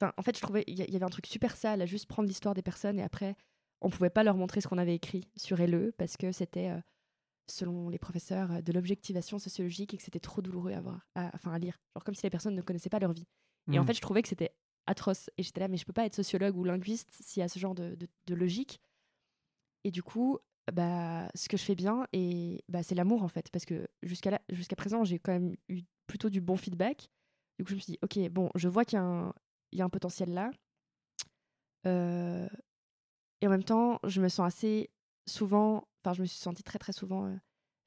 enfin 0.00 0.12
en 0.18 0.22
fait 0.22 0.36
je 0.36 0.42
trouvais 0.42 0.64
il 0.66 0.78
y, 0.78 0.90
y 0.92 0.96
avait 0.96 1.04
un 1.06 1.08
truc 1.10 1.26
super 1.26 1.56
sale 1.56 1.82
à 1.82 1.86
juste 1.86 2.06
prendre 2.06 2.28
l'histoire 2.28 2.54
des 2.54 2.62
personnes 2.62 2.98
et 2.98 3.02
après 3.02 3.34
on 3.80 3.90
pouvait 3.90 4.10
pas 4.10 4.24
leur 4.24 4.36
montrer 4.36 4.60
ce 4.60 4.68
qu'on 4.68 4.78
avait 4.78 4.94
écrit 4.94 5.30
sur 5.36 5.58
LE 5.60 5.92
parce 5.96 6.18
que 6.18 6.32
c'était 6.32 6.68
euh, 6.68 6.80
selon 7.48 7.88
les 7.88 7.98
professeurs 7.98 8.52
euh, 8.52 8.60
de 8.60 8.72
l'objectivation 8.72 9.38
sociologique 9.38 9.94
et 9.94 9.96
que 9.96 10.02
c'était 10.02 10.20
trop 10.20 10.42
douloureux 10.42 10.72
à 10.72 10.80
voir 10.80 11.08
à, 11.14 11.30
enfin 11.34 11.52
à 11.52 11.58
lire. 11.58 11.80
Genre 11.96 12.04
comme 12.04 12.14
si 12.14 12.24
les 12.24 12.30
personnes 12.30 12.54
ne 12.56 12.62
connaissaient 12.62 12.90
pas 12.90 12.98
leur 13.00 13.12
vie. 13.12 13.26
Et 13.72 13.78
en 13.78 13.82
Mhm. 13.82 13.86
fait 13.86 13.94
je 13.94 14.00
trouvais 14.02 14.22
que 14.22 14.28
c'était 14.28 14.54
atroce 14.86 15.30
et 15.38 15.42
j'étais 15.42 15.60
là 15.60 15.68
mais 15.68 15.78
je 15.78 15.84
peux 15.86 15.92
pas 15.94 16.06
être 16.06 16.14
sociologue 16.14 16.56
ou 16.58 16.64
linguiste 16.64 17.10
s'il 17.20 17.40
y 17.40 17.44
a 17.44 17.48
ce 17.48 17.58
genre 17.58 17.74
de, 17.74 17.94
de- 17.96 18.08
de 18.26 18.34
logique. 18.34 18.80
Et 19.84 19.90
du 19.90 20.02
coup 20.02 20.38
bah 20.70 21.28
ce 21.34 21.48
que 21.48 21.56
je 21.56 21.64
fais 21.64 21.74
bien 21.74 22.06
et 22.12 22.62
bah 22.68 22.82
c'est 22.82 22.94
l'amour 22.94 23.22
en 23.22 23.28
fait. 23.28 23.50
Parce 23.50 23.64
que 23.64 23.88
jusqu'à 24.02 24.30
là 24.30 24.40
jusqu'à 24.50 24.76
présent 24.76 25.04
j'ai 25.04 25.18
quand 25.18 25.32
même 25.32 25.56
eu 25.68 25.82
plutôt 26.06 26.30
du 26.30 26.40
bon 26.40 26.56
feedback. 26.56 27.10
Du 27.58 27.64
coup 27.64 27.70
je 27.70 27.74
me 27.76 27.80
suis 27.80 27.92
dit 27.92 27.98
ok 28.02 28.30
bon 28.30 28.50
je 28.54 28.68
vois 28.68 28.84
qu'il 28.84 28.96
y 28.96 29.00
a 29.00 29.04
un 29.04 29.32
il 29.72 29.78
y 29.78 29.82
a 29.82 29.84
un 29.84 29.90
potentiel 29.90 30.32
là. 30.32 30.50
Euh, 31.86 32.48
et 33.40 33.46
en 33.46 33.50
même 33.50 33.64
temps 33.64 33.98
je 34.04 34.20
me 34.20 34.28
sens 34.28 34.46
assez 34.46 34.90
souvent 35.26 35.88
enfin 36.02 36.14
je 36.14 36.22
me 36.22 36.26
suis 36.26 36.38
sentie 36.38 36.62
très 36.62 36.78
très 36.78 36.92
souvent 36.92 37.26
euh, 37.26 37.36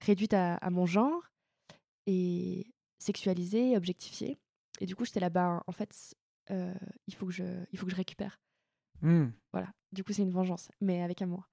réduite 0.01 0.33
à, 0.33 0.55
à 0.55 0.69
mon 0.69 0.85
genre 0.85 1.21
et 2.07 2.73
sexualisée 2.99 3.77
objectifiée. 3.77 4.39
Et 4.79 4.85
du 4.85 4.95
coup 4.95 5.05
j'étais 5.05 5.19
là-bas 5.19 5.63
en 5.67 5.71
fait 5.71 6.15
euh, 6.51 6.73
il 7.07 7.15
faut 7.15 7.25
que 7.27 7.31
je 7.31 7.65
il 7.71 7.77
faut 7.77 7.85
que 7.85 7.91
je 7.91 7.97
récupère. 7.97 8.39
Mhm. 9.01 9.33
voilà. 9.51 9.71
Du 9.91 10.03
coup 10.03 10.13
c'est 10.13 10.23
une 10.23 10.31
vengeance 10.31 10.69
mais 10.81 11.01
avec 11.03 11.21
amour 11.21 11.52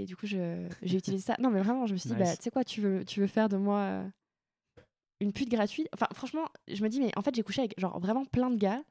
et 0.00 0.04
du 0.06 0.16
coup 0.16 0.26
j'ai 0.26 0.68
utilisé 0.82 1.18
ça. 1.24 1.36
Non 1.38 1.50
mais 1.50 1.60
vraiment 1.60 1.86
je 1.86 1.92
me 1.92 1.98
suis 1.98 2.08
dit 2.10 2.16
bah 2.16 2.36
tu 2.36 2.42
sais 2.42 2.50
quoi 2.50 2.64
tu 2.64 2.80
veux 2.80 3.04
tu 3.04 3.20
veux 3.20 3.26
faire 3.26 3.48
de 3.48 3.56
moi 3.56 3.78
euh, 3.80 4.08
une 5.20 5.32
pute 5.32 5.48
gratuite? 5.50 5.88
Enfin 5.94 6.06
franchement 6.14 6.46
je 6.68 6.82
me 6.82 6.88
dis 6.88 7.00
mais 7.00 7.10
en 7.16 7.22
fait 7.22 7.34
j'ai 7.34 7.42
couché 7.42 7.60
avec 7.62 7.78
genre 7.78 7.98
vraiment 8.00 8.24
plein 8.24 8.50
de 8.50 8.56
gars 8.56 8.82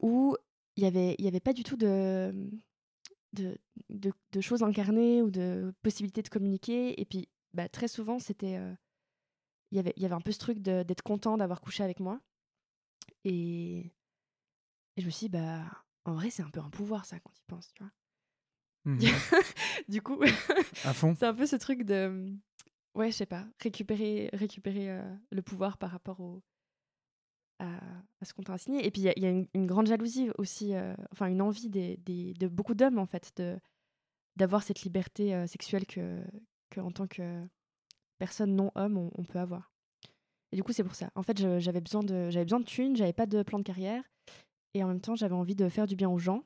où 0.00 0.36
il 0.76 0.82
y 0.84 0.86
avait 0.86 1.14
y 1.18 1.28
avait 1.28 1.40
pas 1.40 1.52
du 1.52 1.62
tout 1.64 1.76
de 1.76 2.50
de, 3.32 3.58
de, 3.90 4.12
de 4.32 4.40
choses 4.40 4.62
incarnées 4.62 5.20
ou 5.22 5.30
de 5.30 5.74
possibilités 5.82 6.22
de 6.22 6.28
communiquer. 6.28 7.00
Et 7.00 7.04
puis 7.04 7.28
bah, 7.54 7.68
très 7.68 7.88
souvent 7.88 8.18
c'était 8.18 8.56
euh, 8.56 8.72
il 9.72 9.76
y 9.76 9.78
avait 9.78 9.92
il 9.96 10.02
y 10.02 10.06
avait 10.06 10.14
un 10.14 10.20
peu 10.20 10.32
ce 10.32 10.38
truc 10.38 10.58
d'être 10.60 11.02
content 11.02 11.36
d'avoir 11.36 11.60
couché 11.60 11.82
avec 11.84 12.00
moi. 12.00 12.20
Et, 13.24 13.78
et 14.96 15.00
je 15.00 15.06
me 15.06 15.10
suis 15.10 15.26
dit 15.26 15.30
bah 15.30 15.62
en 16.04 16.14
vrai 16.14 16.30
c'est 16.30 16.42
un 16.42 16.50
peu 16.50 16.60
un 16.60 16.70
pouvoir 16.70 17.04
ça 17.04 17.18
quand 17.20 17.32
tu 17.32 17.42
penses 17.46 17.72
tu 17.74 17.82
vois. 17.82 17.92
Mhm. 18.84 19.00
du 19.88 20.02
coup 20.02 20.18
c'est 21.14 21.26
un 21.26 21.34
peu 21.34 21.46
ce 21.46 21.56
truc 21.56 21.82
de 21.84 22.32
ouais 22.94 23.10
je 23.10 23.16
sais 23.16 23.26
pas 23.26 23.46
récupérer 23.60 24.30
récupérer 24.32 24.90
euh, 24.90 25.14
le 25.30 25.42
pouvoir 25.42 25.78
par 25.78 25.90
rapport 25.90 26.20
au 26.20 26.42
à, 27.58 27.76
à 28.20 28.24
ce 28.24 28.34
qu'on 28.34 28.42
t'a 28.42 28.52
assigné 28.54 28.84
et 28.86 28.90
puis 28.90 29.02
il 29.02 29.04
y 29.04 29.08
a, 29.08 29.12
il 29.16 29.22
y 29.22 29.26
a 29.26 29.30
une, 29.30 29.46
une 29.54 29.66
grande 29.66 29.86
jalousie 29.86 30.28
aussi 30.38 30.74
euh, 30.74 30.94
enfin 31.12 31.26
une 31.26 31.40
envie 31.40 31.70
des, 31.70 31.96
des- 31.98 32.34
de 32.34 32.48
beaucoup 32.48 32.74
d'hommes 32.74 32.98
en 32.98 33.06
fait 33.06 33.32
de 33.36 33.58
d'avoir 34.36 34.62
cette 34.62 34.82
liberté 34.82 35.34
euh, 35.34 35.46
sexuelle 35.46 35.86
que, 35.86 36.22
que 36.70 36.80
en 36.80 36.90
tant 36.90 37.06
que 37.06 37.46
personne 38.18 38.54
non 38.54 38.70
homme 38.74 38.98
on, 38.98 39.10
on 39.16 39.24
peut 39.24 39.38
avoir. 39.38 39.72
Et 40.52 40.56
du 40.56 40.62
coup 40.62 40.72
c'est 40.72 40.84
pour 40.84 40.94
ça. 40.94 41.10
En 41.14 41.22
fait 41.22 41.38
j'avais 41.60 41.80
besoin 41.80 42.02
de 42.02 42.28
j'avais 42.28 42.44
besoin 42.44 42.60
de 42.60 42.64
thunes 42.66 42.96
j'avais 42.96 43.14
pas 43.14 43.26
de 43.26 43.42
plan 43.42 43.58
de 43.58 43.64
carrière. 43.64 44.04
Et 44.74 44.84
en 44.84 44.88
même 44.88 45.00
temps 45.00 45.14
j'avais 45.14 45.34
envie 45.34 45.54
de 45.54 45.68
faire 45.70 45.86
du 45.86 45.96
bien 45.96 46.10
aux 46.10 46.18
gens. 46.18 46.44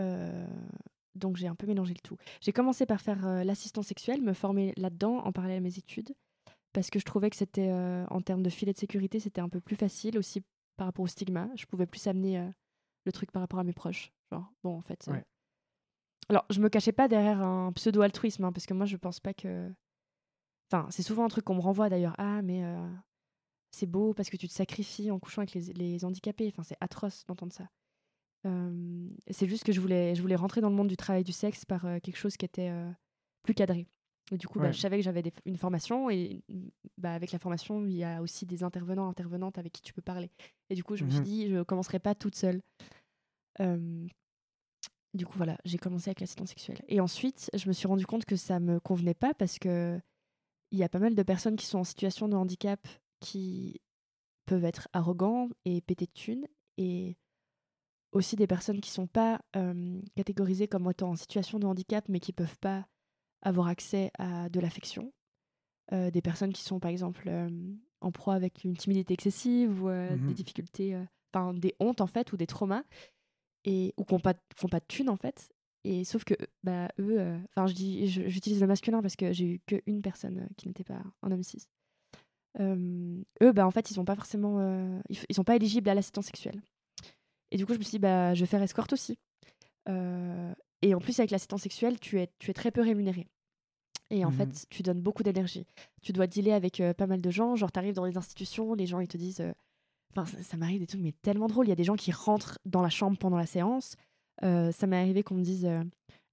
Euh, 0.00 0.46
donc 1.18 1.36
j'ai 1.36 1.48
un 1.48 1.54
peu 1.54 1.66
mélangé 1.66 1.94
le 1.94 2.00
tout 2.00 2.16
j'ai 2.40 2.52
commencé 2.52 2.86
par 2.86 3.00
faire 3.00 3.26
euh, 3.26 3.44
l'assistant 3.44 3.82
sexuel, 3.82 4.22
me 4.22 4.32
former 4.32 4.72
là-dedans 4.76 5.18
en 5.18 5.32
parallèle 5.32 5.58
à 5.58 5.60
mes 5.60 5.78
études, 5.78 6.14
parce 6.72 6.90
que 6.90 6.98
je 6.98 7.04
trouvais 7.04 7.30
que 7.30 7.36
c'était, 7.36 7.70
euh, 7.70 8.04
en 8.10 8.20
termes 8.20 8.42
de 8.42 8.50
filet 8.50 8.72
de 8.72 8.78
sécurité, 8.78 9.20
c'était 9.20 9.40
un 9.40 9.48
peu 9.48 9.60
plus 9.60 9.76
facile 9.76 10.18
aussi 10.18 10.42
par 10.76 10.86
rapport 10.86 11.04
au 11.04 11.08
stigma. 11.08 11.48
Je 11.56 11.66
pouvais 11.66 11.86
plus 11.86 12.06
amener 12.06 12.38
euh, 12.38 12.48
le 13.04 13.12
truc 13.12 13.32
par 13.32 13.40
rapport 13.42 13.58
à 13.58 13.64
mes 13.64 13.72
proches. 13.72 14.12
Genre, 14.30 14.52
bon, 14.62 14.76
en 14.76 14.82
fait. 14.82 15.08
euh, 15.08 15.12
Ouais. 15.12 15.24
Alors, 16.28 16.44
je 16.50 16.60
me 16.60 16.68
cachais 16.68 16.92
pas 16.92 17.08
derrière 17.08 17.40
un 17.42 17.72
pseudo-altruisme, 17.72 18.44
hein, 18.44 18.52
parce 18.52 18.66
que 18.66 18.74
moi, 18.74 18.86
je 18.86 18.96
pense 18.96 19.18
pas 19.18 19.32
que. 19.34 19.72
Enfin, 20.70 20.86
c'est 20.90 21.02
souvent 21.02 21.24
un 21.24 21.28
truc 21.28 21.44
qu'on 21.46 21.54
me 21.54 21.60
renvoie 21.60 21.88
d'ailleurs. 21.88 22.14
Ah, 22.18 22.42
mais 22.42 22.62
c'est 23.70 23.86
beau 23.86 24.12
parce 24.12 24.28
que 24.28 24.36
tu 24.36 24.46
te 24.46 24.52
sacrifies 24.52 25.10
en 25.10 25.18
couchant 25.18 25.40
avec 25.40 25.54
les, 25.54 25.72
les 25.72 26.04
handicapés. 26.04 26.48
Enfin, 26.52 26.62
c'est 26.62 26.76
atroce 26.80 27.24
d'entendre 27.26 27.52
ça. 27.52 27.68
Euh, 28.46 29.08
c'est 29.30 29.46
juste 29.48 29.64
que 29.64 29.72
je 29.72 29.80
voulais, 29.80 30.14
je 30.14 30.22
voulais 30.22 30.36
rentrer 30.36 30.60
dans 30.60 30.70
le 30.70 30.76
monde 30.76 30.88
du 30.88 30.96
travail 30.96 31.24
du 31.24 31.32
sexe 31.32 31.64
par 31.64 31.84
euh, 31.84 31.98
quelque 32.00 32.16
chose 32.16 32.36
qui 32.36 32.44
était 32.44 32.70
euh, 32.70 32.90
plus 33.42 33.54
cadré. 33.54 33.86
Et 34.30 34.36
du 34.36 34.46
coup, 34.46 34.58
bah, 34.58 34.72
je 34.72 34.78
savais 34.78 34.98
que 34.98 35.02
j'avais 35.02 35.22
une 35.46 35.56
formation 35.56 36.10
et 36.10 36.42
bah, 36.98 37.14
avec 37.14 37.32
la 37.32 37.38
formation, 37.38 37.84
il 37.86 37.92
y 37.96 38.04
a 38.04 38.20
aussi 38.20 38.44
des 38.44 38.62
intervenants, 38.62 39.08
intervenantes 39.08 39.56
avec 39.58 39.72
qui 39.72 39.80
tu 39.82 39.92
peux 39.94 40.02
parler. 40.02 40.30
Et 40.68 40.74
du 40.74 40.84
coup, 40.84 40.96
je 40.96 41.04
me 41.04 41.10
suis 41.10 41.20
Mhm. 41.20 41.24
dit, 41.24 41.48
je 41.48 41.62
commencerai 41.62 41.98
pas 41.98 42.14
toute 42.14 42.34
seule. 42.36 42.60
Du 45.14 45.24
coup, 45.24 45.38
voilà, 45.38 45.56
j'ai 45.64 45.78
commencé 45.78 46.10
avec 46.10 46.20
l'assistance 46.20 46.50
sexuelle. 46.50 46.78
Et 46.88 47.00
ensuite, 47.00 47.50
je 47.54 47.66
me 47.68 47.72
suis 47.72 47.88
rendu 47.88 48.04
compte 48.06 48.24
que 48.26 48.36
ça 48.36 48.60
me 48.60 48.78
convenait 48.78 49.14
pas 49.14 49.32
parce 49.34 49.58
que 49.58 49.98
il 50.70 50.78
y 50.78 50.82
a 50.84 50.88
pas 50.90 50.98
mal 50.98 51.14
de 51.14 51.22
personnes 51.22 51.56
qui 51.56 51.64
sont 51.64 51.78
en 51.78 51.84
situation 51.84 52.28
de 52.28 52.36
handicap 52.36 52.86
qui 53.20 53.80
peuvent 54.44 54.66
être 54.66 54.86
arrogants 54.92 55.48
et 55.64 55.80
péter 55.80 56.04
de 56.04 56.12
thunes. 56.12 56.46
Et 56.76 57.16
aussi 58.12 58.36
des 58.36 58.46
personnes 58.46 58.80
qui 58.80 58.90
sont 58.90 59.06
pas 59.06 59.40
catégorisées 60.16 60.68
comme 60.68 60.90
étant 60.90 61.10
en 61.10 61.16
situation 61.16 61.58
de 61.58 61.66
handicap, 61.66 62.04
mais 62.08 62.20
qui 62.20 62.32
peuvent 62.32 62.58
pas 62.58 62.86
avoir 63.42 63.68
accès 63.68 64.10
à 64.18 64.48
de 64.48 64.60
l'affection. 64.60 65.12
des 65.92 66.22
personnes 66.22 66.52
qui 66.52 66.62
sont, 66.62 66.80
par 66.80 66.90
exemple, 66.90 67.30
en 68.00 68.12
proie 68.12 68.34
avec 68.34 68.64
une 68.64 68.76
timidité 68.76 69.14
excessive 69.14 69.82
ou 69.82 69.88
des 69.88 70.16
Mmh 70.16 70.32
difficultés, 70.32 70.98
enfin 71.32 71.54
des 71.54 71.74
hontes 71.80 72.00
en 72.00 72.06
fait, 72.06 72.32
ou 72.32 72.36
des 72.36 72.46
traumas, 72.46 72.84
et, 73.64 73.94
ou 73.96 74.04
qui 74.04 74.14
n'ont 74.14 74.20
pas, 74.20 74.34
font 74.54 74.68
pas 74.68 74.80
de 74.80 74.86
thunes 74.86 75.10
en 75.10 75.16
fait. 75.16 75.50
Et 75.84 76.04
sauf 76.04 76.24
que 76.24 76.34
bah, 76.64 76.88
eux, 76.98 77.38
enfin 77.50 77.66
je 77.66 77.74
dis, 77.74 78.08
j'utilise 78.08 78.60
le 78.60 78.66
masculin 78.66 79.00
parce 79.00 79.16
que 79.16 79.32
j'ai 79.32 79.46
eu 79.46 79.60
qu'une 79.60 80.02
personne 80.02 80.48
qui 80.56 80.68
n'était 80.68 80.84
pas 80.84 81.02
un 81.22 81.30
homme 81.30 81.42
cis. 81.42 81.66
eux, 82.60 83.52
bah, 83.52 83.66
en 83.66 83.70
fait, 83.70 83.90
ils 83.90 83.94
sont 83.94 84.04
pas 84.04 84.16
forcément, 84.16 85.00
ils, 85.08 85.34
sont 85.34 85.44
pas 85.44 85.56
éligibles 85.56 85.88
à 85.88 85.94
l'assistance 85.94 86.26
sexuelle. 86.26 86.62
Et 87.50 87.56
du 87.56 87.66
coup, 87.66 87.72
je 87.72 87.78
me 87.78 87.82
suis 87.82 87.92
dit, 87.92 87.98
bah, 87.98 88.34
je 88.34 88.40
vais 88.40 88.46
faire 88.46 88.62
escorte 88.62 88.92
aussi. 88.92 89.18
et 90.82 90.94
en 90.94 91.00
plus, 91.00 91.18
avec 91.18 91.30
l'assistance 91.30 91.62
sexuelle, 91.62 91.98
tu 91.98 92.20
es, 92.20 92.30
tu 92.38 92.50
es 92.50 92.54
très 92.54 92.70
peu 92.70 92.82
rémunéré. 92.82 93.26
Et 94.10 94.24
en 94.24 94.30
Mmh 94.30 94.34
fait, 94.34 94.66
tu 94.70 94.82
donnes 94.82 95.00
beaucoup 95.02 95.22
d'énergie. 95.22 95.66
Tu 96.02 96.12
dois 96.12 96.26
dealer 96.26 96.52
avec 96.52 96.82
pas 96.96 97.06
mal 97.06 97.20
de 97.20 97.30
gens. 97.30 97.56
Genre, 97.56 97.70
tu 97.72 97.78
arrives 97.78 97.94
dans 97.94 98.04
les 98.06 98.16
institutions, 98.16 98.74
les 98.74 98.86
gens, 98.86 99.00
ils 99.00 99.08
te 99.08 99.16
disent. 99.18 99.42
Enfin, 100.16 100.24
ça, 100.42 100.56
m'arrive 100.56 100.80
des 100.80 100.86
trucs, 100.86 101.02
mais 101.02 101.12
tellement 101.12 101.46
drôle. 101.46 101.66
Il 101.66 101.68
y 101.68 101.72
a 101.72 101.76
des 101.76 101.84
gens 101.84 101.96
qui 101.96 102.10
rentrent 102.12 102.58
dans 102.64 102.80
la 102.82 102.88
chambre 102.88 103.18
pendant 103.18 103.36
la 103.36 103.46
séance. 103.46 103.96
ça 104.42 104.86
m'est 104.86 104.96
arrivé 104.98 105.22
qu'on 105.22 105.34
me 105.34 105.42
dise. 105.42 105.68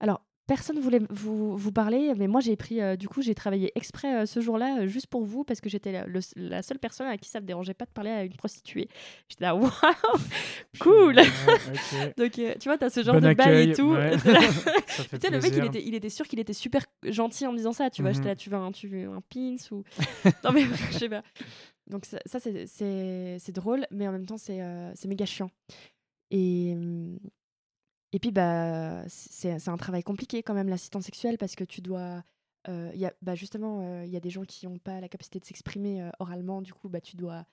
Alors, 0.00 0.22
personne 0.46 0.78
voulait 0.78 1.00
vous, 1.10 1.56
vous 1.56 1.72
parler, 1.72 2.12
mais 2.16 2.28
moi 2.28 2.40
j'ai 2.40 2.56
pris, 2.56 2.80
euh, 2.80 2.96
du 2.96 3.08
coup, 3.08 3.20
j'ai 3.22 3.34
travaillé 3.34 3.72
exprès 3.74 4.22
euh, 4.22 4.26
ce 4.26 4.40
jour-là 4.40 4.80
euh, 4.80 4.86
juste 4.86 5.08
pour 5.08 5.24
vous 5.24 5.44
parce 5.44 5.60
que 5.60 5.68
j'étais 5.68 6.04
la, 6.36 6.62
seule 6.62 6.78
personne 6.78 7.06
à 7.06 7.18
qui 7.18 7.28
ça 7.28 7.40
me 7.40 7.46
dérangeait 7.46 7.74
pas 7.74 7.84
de 7.84 7.90
parler 7.90 8.10
à 8.10 8.22
une 8.22 8.34
prostituée. 8.34 8.88
J'étais 9.28 9.44
là, 9.44 9.54
waouh, 9.56 9.70
cool! 10.80 11.16
Donc, 12.16 12.32
tu 12.32 12.68
vois, 12.68 12.78
tu 12.78 12.84
as 12.84 12.90
ce 12.90 13.02
genre 13.02 13.20
de 13.20 13.34
bail 13.34 13.70
et 13.70 13.74
tout. 13.74 13.96
tu 14.12 15.20
sais, 15.20 15.30
le 15.30 15.40
mec, 15.40 15.52
il 15.56 15.64
était, 15.64 15.82
il 15.84 15.94
était 15.94 16.10
sûr 16.10 16.26
qu'il 16.26 16.38
était 16.38 16.52
super 16.52 16.84
gentil 17.04 17.46
en 17.46 17.52
me 17.52 17.56
disant 17.56 17.72
ça, 17.72 17.90
tu 17.90 18.02
vois. 18.02 18.12
J'étais 18.12 18.28
là, 18.28 18.36
tu 18.36 18.50
veux 18.50 18.56
un, 18.56 18.72
tu 18.72 18.88
veux 18.88 19.08
un 19.08 19.20
pins 19.20 19.56
ou. 19.72 19.82
non, 20.44 20.52
mais 20.52 20.64
je 20.92 20.98
sais 20.98 21.08
pas. 21.08 21.22
Donc, 21.88 22.04
ça, 22.04 22.18
ça 22.24 22.38
c'est 22.40 23.52
drôle, 23.52 23.86
mais 23.90 24.06
en 24.06 24.12
même 24.12 24.26
temps, 24.26 24.38
c'est 24.38 24.60
méga 25.06 25.26
chiant. 25.26 25.50
Et, 26.30 26.74
mmh, 26.74 27.18
et 28.12 28.18
puis, 28.18 28.30
bah, 28.30 29.04
c'est 29.08 29.68
un 29.68 29.76
travail 29.76 30.02
compliqué 30.02 30.42
quand 30.42 30.54
même, 30.54 30.68
l'assistance 30.68 31.04
sexuelle, 31.04 31.38
parce 31.38 31.54
que 31.54 31.64
tu 31.64 31.80
dois. 31.80 32.24
Euh, 32.68 32.90
y 32.94 33.04
a, 33.04 33.12
bah, 33.22 33.34
justement, 33.34 34.02
il 34.02 34.10
y 34.10 34.16
a 34.16 34.20
des 34.20 34.30
gens 34.30 34.44
qui 34.44 34.66
n'ont 34.66 34.78
pas 34.78 35.00
la 35.00 35.08
capacité 35.08 35.38
de 35.38 35.44
s'exprimer 35.44 36.10
oralement, 36.18 36.62
du 36.62 36.72
coup, 36.72 36.88
bah, 36.88 37.00
tu 37.00 37.16
dois 37.16 37.46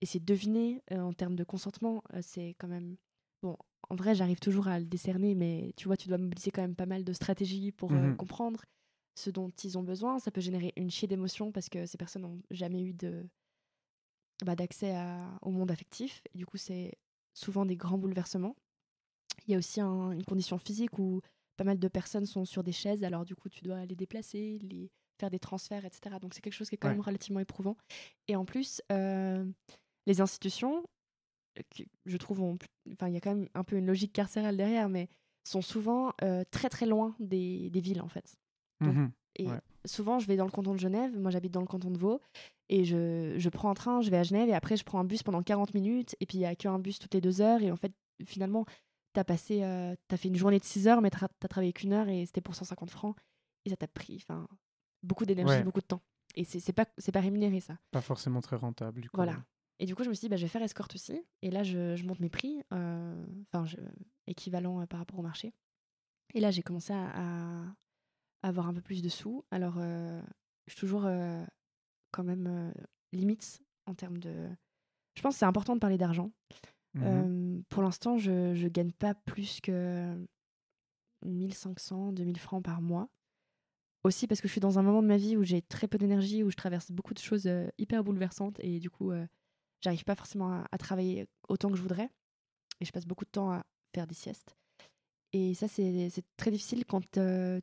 essayer 0.00 0.20
de 0.20 0.24
deviner 0.24 0.82
en 0.90 1.12
termes 1.12 1.36
de 1.36 1.44
consentement. 1.44 2.02
c'est 2.20 2.54
quand 2.58 2.68
même. 2.68 2.96
Bon, 3.42 3.56
en 3.90 3.96
vrai, 3.96 4.14
j'arrive 4.14 4.40
toujours 4.40 4.68
à 4.68 4.78
le 4.78 4.86
décerner, 4.86 5.34
mais 5.34 5.72
tu 5.76 5.86
vois, 5.86 5.96
tu 5.96 6.08
dois 6.08 6.18
mobiliser 6.18 6.50
quand 6.50 6.62
même 6.62 6.76
pas 6.76 6.86
mal 6.86 7.04
de 7.04 7.12
stratégies 7.12 7.72
pour 7.72 7.92
mmh 7.92 8.16
comprendre 8.16 8.64
ce 9.14 9.30
dont 9.30 9.50
ils 9.62 9.78
ont 9.78 9.82
besoin. 9.82 10.18
Ça 10.18 10.30
peut 10.30 10.40
générer 10.40 10.72
une 10.76 10.90
chier 10.90 11.08
d'émotions 11.08 11.52
parce 11.52 11.68
que 11.68 11.86
ces 11.86 11.98
personnes 11.98 12.22
n'ont 12.22 12.42
jamais 12.50 12.82
eu 12.82 12.92
de 12.92 13.26
bah, 14.44 14.56
d'accès 14.56 14.94
au 15.42 15.50
monde 15.50 15.70
affectif. 15.70 16.22
Et 16.34 16.38
du 16.38 16.46
coup, 16.46 16.56
c'est 16.56 16.92
souvent 17.32 17.64
des 17.64 17.76
grands 17.76 17.98
bouleversements. 17.98 18.56
Il 19.46 19.52
y 19.52 19.54
a 19.54 19.58
aussi 19.58 19.80
une 19.80 20.24
condition 20.24 20.58
physique 20.58 20.98
où 20.98 21.20
pas 21.56 21.64
mal 21.64 21.78
de 21.78 21.88
personnes 21.88 22.26
sont 22.26 22.44
sur 22.44 22.62
des 22.62 22.72
chaises, 22.72 23.04
alors 23.04 23.24
du 23.24 23.34
coup 23.34 23.48
tu 23.48 23.62
dois 23.62 23.84
les 23.84 23.94
déplacer, 23.94 24.58
les 24.62 24.90
faire 25.20 25.30
des 25.30 25.38
transferts, 25.38 25.84
etc. 25.84 26.16
Donc 26.20 26.34
c'est 26.34 26.40
quelque 26.40 26.54
chose 26.54 26.68
qui 26.68 26.74
est 26.74 26.78
quand 26.78 26.88
même 26.88 27.00
relativement 27.00 27.40
éprouvant. 27.40 27.76
Et 28.28 28.36
en 28.36 28.44
plus, 28.44 28.82
euh, 28.90 29.44
les 30.06 30.20
institutions, 30.20 30.84
je 32.04 32.16
trouve, 32.16 32.56
enfin 32.92 33.08
il 33.08 33.14
y 33.14 33.16
a 33.16 33.20
quand 33.20 33.34
même 33.34 33.48
un 33.54 33.64
peu 33.64 33.76
une 33.76 33.86
logique 33.86 34.12
carcérale 34.12 34.56
derrière, 34.56 34.88
mais 34.88 35.08
sont 35.44 35.62
souvent 35.62 36.12
euh, 36.22 36.42
très 36.50 36.68
très 36.68 36.86
loin 36.86 37.14
des, 37.20 37.70
des, 37.70 37.80
villes 37.80 38.00
en 38.00 38.08
fait. 38.08 38.36
Mmh 38.80 39.08
et 39.36 39.48
souvent 39.84 40.20
je 40.20 40.28
vais 40.28 40.36
dans 40.36 40.44
le 40.44 40.50
canton 40.52 40.74
de 40.74 40.78
Genève, 40.78 41.18
moi 41.18 41.32
j'habite 41.32 41.52
dans 41.52 41.60
le 41.60 41.66
canton 41.66 41.90
de 41.90 41.98
Vaud, 41.98 42.20
et 42.68 42.84
je, 42.84 43.34
je, 43.36 43.48
prends 43.48 43.68
un 43.68 43.74
train, 43.74 44.00
je 44.00 44.08
vais 44.08 44.16
à 44.16 44.22
Genève, 44.22 44.48
et 44.48 44.54
après 44.54 44.76
je 44.76 44.84
prends 44.84 45.00
un 45.00 45.04
bus 45.04 45.24
pendant 45.24 45.42
40 45.42 45.74
minutes, 45.74 46.14
et 46.20 46.26
puis 46.26 46.38
il 46.38 46.40
n'y 46.42 46.46
a 46.46 46.54
qu'un 46.54 46.78
bus 46.78 47.00
toutes 47.00 47.14
les 47.14 47.20
deux 47.20 47.40
heures, 47.40 47.60
et 47.60 47.72
en 47.72 47.76
fait 47.76 47.92
finalement 48.24 48.64
t'as 49.14 49.24
passé, 49.24 49.62
euh, 49.62 49.94
as 50.10 50.16
fait 50.16 50.28
une 50.28 50.36
journée 50.36 50.58
de 50.58 50.64
6 50.64 50.88
heures, 50.88 51.00
mais 51.00 51.10
t'as 51.10 51.26
as 51.42 51.48
travaillé 51.48 51.72
qu'une 51.72 51.92
heure 51.92 52.08
et 52.08 52.26
c'était 52.26 52.40
pour 52.40 52.54
150 52.54 52.90
francs. 52.90 53.16
Et 53.64 53.70
ça 53.70 53.76
t'a 53.76 53.88
pris 53.88 54.16
enfin 54.16 54.46
beaucoup 55.02 55.24
d'énergie, 55.24 55.62
beaucoup 55.62 55.80
de 55.80 55.86
temps. 55.86 56.02
Et 56.34 56.44
c'est 56.44 56.72
pas, 56.72 56.84
pas 56.84 57.20
rémunéré, 57.20 57.60
ça. 57.60 57.78
Pas 57.92 58.00
forcément 58.00 58.40
très 58.40 58.56
rentable, 58.56 59.00
du 59.00 59.08
coup. 59.08 59.16
Voilà. 59.16 59.44
Et 59.78 59.86
du 59.86 59.94
coup, 59.94 60.02
je 60.02 60.08
me 60.08 60.14
suis 60.14 60.22
dit, 60.22 60.28
bah, 60.28 60.36
je 60.36 60.42
vais 60.42 60.48
faire 60.48 60.62
escorte 60.62 60.94
aussi. 60.94 61.24
Et 61.42 61.50
là, 61.50 61.62
je, 61.62 61.94
je 61.94 62.04
monte 62.04 62.20
mes 62.20 62.28
prix, 62.28 62.62
euh, 62.72 63.26
enfin, 63.52 63.64
équivalent 64.26 64.80
euh, 64.80 64.86
par 64.86 64.98
rapport 64.98 65.18
au 65.18 65.22
marché. 65.22 65.52
Et 66.34 66.40
là, 66.40 66.50
j'ai 66.50 66.62
commencé 66.62 66.92
à, 66.92 67.64
avoir 68.42 68.68
un 68.68 68.74
peu 68.74 68.80
plus 68.80 69.00
de 69.00 69.08
sous. 69.08 69.44
Alors, 69.52 69.78
je 69.78 70.22
suis 70.66 70.80
toujours 70.80 71.08
quand 72.10 72.24
même 72.24 72.74
limite 73.12 73.62
en 73.86 73.94
termes 73.94 74.18
de. 74.18 74.48
Je 75.14 75.22
pense 75.22 75.34
que 75.34 75.38
c'est 75.38 75.46
important 75.46 75.74
de 75.74 75.80
parler 75.80 75.98
d'argent. 75.98 76.32
Mmh 76.94 77.62
pour 77.70 77.82
l'instant, 77.82 78.18
je 78.18 78.30
ne 78.30 78.68
gagne 78.68 78.92
pas 78.92 79.14
plus 79.14 79.60
que 79.60 80.14
1500, 81.24 82.12
2000 82.12 82.38
francs 82.38 82.62
par 82.62 82.80
mois. 82.80 83.08
Aussi 84.04 84.26
parce 84.26 84.40
que 84.40 84.48
je 84.48 84.52
suis 84.52 84.60
dans 84.60 84.78
un 84.78 84.82
moment 84.82 85.02
de 85.02 85.08
ma 85.08 85.16
vie 85.16 85.36
où 85.36 85.44
j'ai 85.44 85.62
très 85.62 85.88
peu 85.88 85.96
d'énergie, 85.96 86.42
où 86.42 86.50
je 86.50 86.56
traverse 86.56 86.92
beaucoup 86.92 87.14
de 87.14 87.18
choses 87.18 87.48
hyper 87.78 88.04
bouleversantes 88.04 88.60
et 88.60 88.78
du 88.78 88.90
coup, 88.90 89.12
j'arrive 89.80 90.04
pas 90.04 90.14
forcément 90.14 90.62
à, 90.70 90.78
travailler 90.78 91.26
autant 91.48 91.70
que 91.70 91.76
je 91.76 91.82
voudrais. 91.82 92.10
Et 92.80 92.84
je 92.84 92.92
passe 92.92 93.06
beaucoup 93.06 93.24
de 93.24 93.30
temps 93.30 93.50
à 93.50 93.64
faire 93.94 94.06
des 94.06 94.14
siestes. 94.14 94.56
Et 95.32 95.54
ça, 95.54 95.66
c'est 95.68 96.10
très 96.36 96.50
difficile 96.50 96.84
quand 96.84 97.18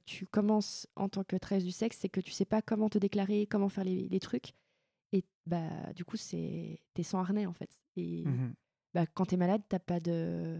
tu 0.06 0.26
commences 0.28 0.88
en 0.96 1.10
tant 1.10 1.24
que 1.24 1.36
travailleuse 1.36 1.66
du 1.66 1.72
sexe, 1.72 2.00
c'est 2.02 2.10
que 2.10 2.22
tu 2.22 2.32
sais 2.32 2.46
pas 2.46 2.62
comment 2.62 2.90
te 2.90 2.98
déclarer, 2.98 3.46
comment 3.46 3.70
faire 3.70 3.84
les, 3.84 4.10
les 4.10 4.20
trucs. 4.20 4.54
Et 5.14 5.24
bah, 5.46 5.94
du 5.96 6.06
coup, 6.06 6.18
t'es 6.18 7.04
sans 7.04 7.20
harnais 7.20 7.46
en 7.46 7.54
fait. 7.54 7.80
Et 7.96 8.26
mmh 8.26 8.54
bah, 8.94 9.06
quand 9.14 9.26
tu 9.26 9.36
es 9.36 9.38
malade, 9.38 9.62
t'as 9.68 9.80
pas 9.80 10.00
de... 10.00 10.60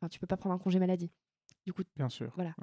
Enfin, 0.00 0.08
tu 0.08 0.18
peux 0.18 0.26
pas 0.26 0.36
prendre 0.36 0.54
un 0.54 0.58
congé 0.58 0.78
maladie. 0.78 1.10
Du 1.66 1.72
coup, 1.72 1.82
Bien 1.96 2.08
sûr. 2.08 2.32
Voilà. 2.34 2.54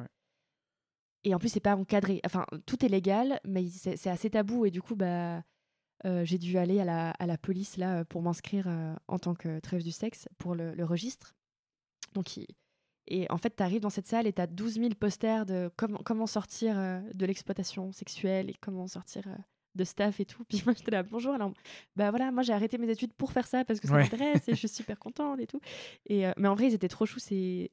Et 1.23 1.33
en 1.33 1.39
plus, 1.39 1.49
c'est 1.49 1.59
pas 1.59 1.75
encadré. 1.75 2.21
Enfin, 2.25 2.45
tout 2.65 2.85
est 2.85 2.89
légal, 2.89 3.39
mais 3.45 3.67
c'est 3.69 4.09
assez 4.09 4.29
tabou. 4.29 4.65
Et 4.65 4.71
du 4.71 4.81
coup, 4.81 4.95
bah, 4.95 5.43
euh, 6.05 6.23
j'ai 6.23 6.37
dû 6.37 6.57
aller 6.57 6.79
à 6.79 6.85
la, 6.85 7.11
à 7.11 7.25
la, 7.25 7.37
police 7.37 7.77
là 7.77 8.05
pour 8.05 8.21
m'inscrire 8.21 8.67
euh, 8.67 8.93
en 9.07 9.17
tant 9.17 9.33
que 9.33 9.59
trêve 9.59 9.83
du 9.83 9.91
sexe 9.91 10.27
pour 10.37 10.55
le, 10.55 10.75
le 10.75 10.85
registre. 10.85 11.33
Donc, 12.13 12.39
et 13.07 13.29
en 13.31 13.37
fait, 13.37 13.55
tu 13.55 13.63
arrives 13.63 13.81
dans 13.81 13.89
cette 13.89 14.07
salle 14.07 14.27
et 14.27 14.33
tu 14.33 14.41
as 14.41 14.47
12 14.47 14.75
000 14.75 14.89
posters 14.95 15.45
de 15.45 15.71
comment, 15.75 15.99
comment 16.03 16.27
sortir 16.27 16.77
euh, 16.77 17.01
de 17.13 17.25
l'exploitation 17.25 17.91
sexuelle 17.91 18.49
et 18.49 18.55
comment 18.61 18.87
sortir 18.87 19.23
de 19.75 19.83
staff 19.83 20.19
et 20.19 20.25
tout. 20.25 20.43
Puis 20.45 20.61
moi, 20.65 20.73
j'étais 20.77 20.91
là, 20.91 21.03
bonjour. 21.03 21.33
Alors, 21.33 21.53
bah 21.95 22.09
voilà, 22.09 22.31
moi, 22.31 22.43
j'ai 22.43 22.53
arrêté 22.53 22.77
mes 22.77 22.89
études 22.89 23.13
pour 23.13 23.31
faire 23.31 23.47
ça 23.47 23.65
parce 23.65 23.79
que 23.79 23.87
ça 23.87 23.93
m'intéresse 23.93 24.47
et 24.47 24.53
je 24.53 24.57
suis 24.57 24.67
super 24.85 24.99
contente 24.99 25.39
et 25.39 25.47
tout. 25.47 25.59
Et, 26.07 26.25
euh, 26.25 26.31
mais 26.37 26.47
en 26.47 26.55
vrai, 26.55 26.67
ils 26.67 26.73
étaient 26.73 26.87
trop 26.87 27.05
chou 27.05 27.19
C'est, 27.19 27.71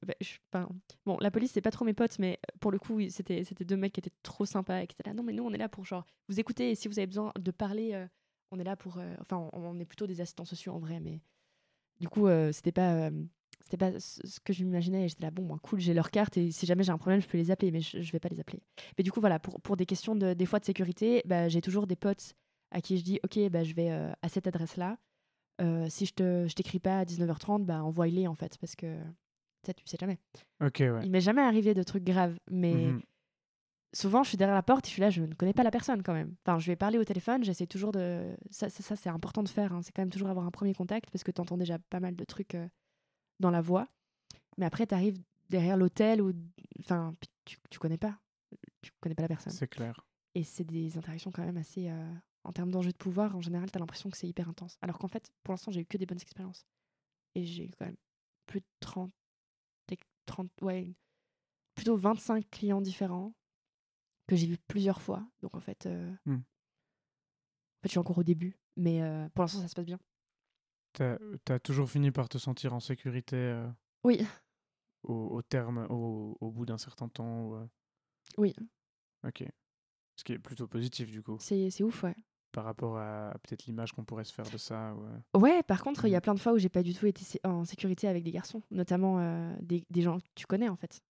bah, 0.53 0.69
bon, 1.07 1.17
la 1.21 1.31
police, 1.31 1.53
c'est 1.53 1.61
pas 1.61 1.71
trop 1.71 1.85
mes 1.85 1.95
potes, 1.95 2.19
mais 2.19 2.39
pour 2.61 2.71
le 2.71 2.79
coup, 2.79 3.01
c'était, 3.09 3.45
c'était 3.45 3.65
deux 3.65 3.77
mecs 3.77 3.93
qui 3.93 4.01
étaient 4.01 4.15
trop 4.23 4.45
sympas 4.45 4.83
et 4.83 4.87
qui 4.87 4.95
étaient 4.95 5.09
là, 5.09 5.15
non, 5.15 5.23
mais 5.23 5.33
nous, 5.33 5.45
on 5.45 5.53
est 5.53 5.59
là 5.59 5.69
pour 5.69 5.85
genre 5.85 6.07
vous 6.29 6.41
écouter 6.41 6.71
et 6.71 6.75
si 6.75 6.89
vous 6.89 6.99
avez 6.99 7.07
besoin 7.07 7.33
de 7.39 7.51
parler, 7.51 7.95
euh, 7.95 8.07
on 8.51 8.59
est 8.59 8.65
là 8.65 8.77
pour. 8.77 8.99
Euh, 8.99 9.15
enfin, 9.21 9.49
on, 9.53 9.79
est 9.79 9.85
plutôt 9.85 10.07
des 10.07 10.21
assistants 10.21 10.45
sociaux 10.45 10.73
en 10.73 10.79
vrai, 10.79 11.01
mais 11.01 11.21
du 12.01 12.09
coup, 12.09 12.27
c'était 12.53 12.73
pas 12.73 13.11
c'était 13.65 13.77
pas 13.77 13.99
ce 13.99 14.41
que 14.41 14.53
je 14.53 14.65
m'imaginais. 14.65 15.09
J'étais 15.09 15.23
là, 15.23 15.31
bon, 15.31 15.57
cool, 15.59 15.81
j'ai 15.81 15.95
leur 15.95 16.11
carte 16.11 16.37
et 16.37 16.51
si 16.51 16.67
jamais 16.67 16.83
j'ai 16.83 16.93
un 16.93 16.99
problème, 16.99 17.21
je 17.21 17.29
peux 17.29 17.39
les 17.39 17.51
appeler, 17.51 17.71
mais 17.71 17.81
je, 17.81 18.01
je 18.01 18.13
vais 18.13 18.21
pas 18.21 18.29
les 18.29 18.41
appeler. 18.41 18.61
Mais 18.99 19.05
du 19.05 19.13
coup, 19.13 19.21
voilà, 19.21 19.39
pour, 19.39 19.61
pour 19.61 19.77
des 19.77 19.87
questions 19.87 20.15
de, 20.15 20.35
des 20.35 20.47
fois 20.47 20.59
de 20.59 20.65
sécurité, 20.65 21.23
bah, 21.25 21.49
j'ai 21.49 21.61
toujours 21.61 21.87
des 21.87 21.97
potes 21.97 22.35
à 22.71 22.81
qui 22.81 22.97
je 22.99 23.05
dis, 23.05 23.21
ok, 23.25 23.51
bah, 23.51 23.65
je 23.65 23.75
vais 23.75 23.91
euh, 23.91 24.13
à 24.23 24.29
cette 24.29 24.47
adresse-là. 24.47 24.99
Euh, 25.61 25.87
si 25.89 26.07
je 26.07 26.15
te 26.15 26.47
je 26.49 26.55
t'écris 26.55 26.81
pas 26.81 27.01
à 27.01 27.05
19h30, 27.05 27.65
bah, 27.65 27.85
envoie-les 27.85 28.27
en 28.27 28.35
fait, 28.35 28.57
parce 28.59 28.75
que 28.75 28.99
ça, 29.65 29.73
tu 29.75 29.85
sais 29.87 29.99
jamais. 30.01 30.19
Ok, 30.65 30.79
ouais. 30.81 31.01
Il 31.05 31.11
m'est 31.11 31.21
jamais 31.21 31.43
arrivé 31.43 31.75
de 31.75 31.83
trucs 31.83 32.05
graves, 32.05 32.39
mais 32.51 32.75
mmh 32.75 33.03
souvent, 33.95 34.23
je 34.23 34.31
suis 34.31 34.39
derrière 34.39 34.55
la 34.55 34.63
porte 34.63 34.87
et 34.87 34.89
je 34.89 34.93
suis 34.93 35.01
là, 35.01 35.11
je 35.11 35.23
ne 35.23 35.35
connais 35.35 35.53
pas 35.53 35.63
la 35.63 35.71
personne 35.71 36.03
quand 36.03 36.15
même. 36.15 36.35
Enfin, 36.45 36.59
je 36.59 36.67
vais 36.67 36.77
parler 36.77 36.99
au 36.99 37.05
téléphone, 37.05 37.45
j'essaie 37.45 37.67
toujours 37.67 37.93
de. 37.93 38.35
Ça, 38.51 38.69
ça, 38.69 38.83
ça 38.83 38.97
c'est 38.97 39.11
important 39.11 39.43
de 39.43 39.49
faire, 39.49 39.73
hein. 39.73 39.81
c'est 39.83 39.93
quand 39.93 40.03
même 40.03 40.11
toujours 40.11 40.29
avoir 40.29 40.47
un 40.47 40.51
premier 40.51 40.75
contact 40.75 41.11
parce 41.11 41.25
que 41.25 41.31
tu 41.31 41.41
entends 41.41 41.57
déjà 41.57 41.79
pas 41.79 42.01
mal 42.01 42.17
de 42.17 42.25
trucs. 42.25 42.55
Euh, 42.55 42.67
dans 43.43 43.51
la 43.51 43.61
voie. 43.61 43.89
Mais 44.57 44.65
après, 44.65 44.87
tu 44.87 44.95
arrives 44.95 45.21
derrière 45.51 45.77
l'hôtel 45.77 46.23
ou. 46.23 46.33
Enfin, 46.81 47.15
tu, 47.45 47.59
tu 47.69 47.79
connais 47.79 47.99
pas. 47.99 48.19
Tu 48.81 48.91
connais 49.01 49.15
pas 49.15 49.23
la 49.23 49.29
personne. 49.29 49.53
C'est 49.53 49.69
clair. 49.69 50.07
Et 50.35 50.45
c'est 50.45 50.65
des 50.65 50.97
interactions 50.97 51.31
quand 51.31 51.45
même 51.45 51.59
assez. 51.59 51.91
Euh, 51.91 52.15
en 52.45 52.53
termes 52.53 52.71
d'enjeu 52.71 52.91
de 52.91 52.97
pouvoir, 52.97 53.37
en 53.37 53.41
général, 53.41 53.71
tu 53.71 53.77
as 53.77 53.81
l'impression 53.81 54.11
que 54.11 54.17
c'est 54.17 54.27
hyper 54.27 54.49
intense. 54.49 54.77
Alors 54.81 54.99
qu'en 54.99 55.09
fait, 55.09 55.31
pour 55.45 55.53
l'instant, 55.53 55.71
j'ai 55.71 55.83
eu 55.83 55.87
que 55.87 55.99
des 55.99 56.07
bonnes 56.07 56.21
expériences. 56.21 56.67
Et 57.35 57.45
j'ai 57.45 57.67
eu 57.67 57.71
quand 57.79 57.87
même 57.87 57.97
plus 58.47 58.61
de 58.61 58.67
30. 58.81 59.13
30 60.25 60.49
ouais, 60.61 60.95
plutôt 61.75 61.97
25 61.97 62.49
clients 62.49 62.81
différents 62.81 63.35
que 64.29 64.37
j'ai 64.37 64.47
vus 64.47 64.59
plusieurs 64.69 65.03
fois. 65.03 65.27
Donc 65.43 65.55
en 65.57 65.61
fait. 65.61 65.87
Euh. 65.87 66.15
En 66.27 67.83
fait, 67.83 67.89
je 67.89 67.91
suis 67.91 67.99
encore 67.99 68.19
au 68.19 68.23
début. 68.23 68.57
Mais 68.77 69.03
euh, 69.03 69.29
pour 69.31 69.43
l'instant, 69.43 69.61
ça 69.61 69.69
se 69.69 69.75
passe 69.75 69.87
bien. 69.87 69.99
T'as 70.93 71.17
as 71.49 71.59
toujours 71.59 71.89
fini 71.91 72.11
par 72.11 72.29
te 72.29 72.39
sentir 72.39 72.75
en 72.75 72.81
sécurité 72.81 73.37
euh, 73.37 73.67
Oui. 74.05 74.27
au, 75.05 75.15
au 75.37 75.43
terme, 75.43 75.87
au, 75.91 76.37
au 76.41 76.51
bout 76.51 76.67
d'un 76.67 76.79
certain 76.79 77.09
temps 77.09 77.43
ou, 77.45 77.55
euh, 77.57 77.67
Oui, 78.39 78.55
Ok. 79.25 79.45
Ce 80.17 80.25
qui 80.25 80.33
est 80.35 80.39
plutôt 80.39 80.67
positif 80.69 81.11
du 81.11 81.23
coup, 81.23 81.39
c'est 81.41 81.83
ouf, 81.83 82.03
ouais. 82.03 82.15
par 82.53 82.65
rapport 82.65 82.99
à, 82.99 83.31
à 83.31 83.39
peut-être 83.39 83.65
l'image 83.65 83.93
qu'on 83.93 84.05
pourrait 84.05 84.25
se 84.25 84.33
faire 84.35 84.49
de 84.51 84.59
ça. 84.59 84.95
ou, 84.95 85.05
euh, 85.05 85.39
Ouais, 85.39 85.63
par 85.63 85.83
contre, 85.83 86.05
il 86.05 86.11
y 86.11 86.15
a 86.17 86.21
plein 86.21 86.35
de 86.35 86.41
fois 86.41 86.53
où 86.53 86.59
j'ai 86.59 86.69
pas 86.69 86.83
du 86.83 86.93
tout 86.95 87.07
été 87.07 87.25
en 87.45 87.65
sécurité 87.65 88.07
avec 88.09 88.23
des 88.23 88.31
garçons, 88.33 88.63
notamment 88.71 89.19
euh, 89.21 89.57
des, 89.63 89.87
des 89.89 90.03
gens 90.03 90.19
que 90.21 90.27
tu 90.35 90.47
connais 90.47 90.69
en 90.69 90.77
fait. 90.77 91.03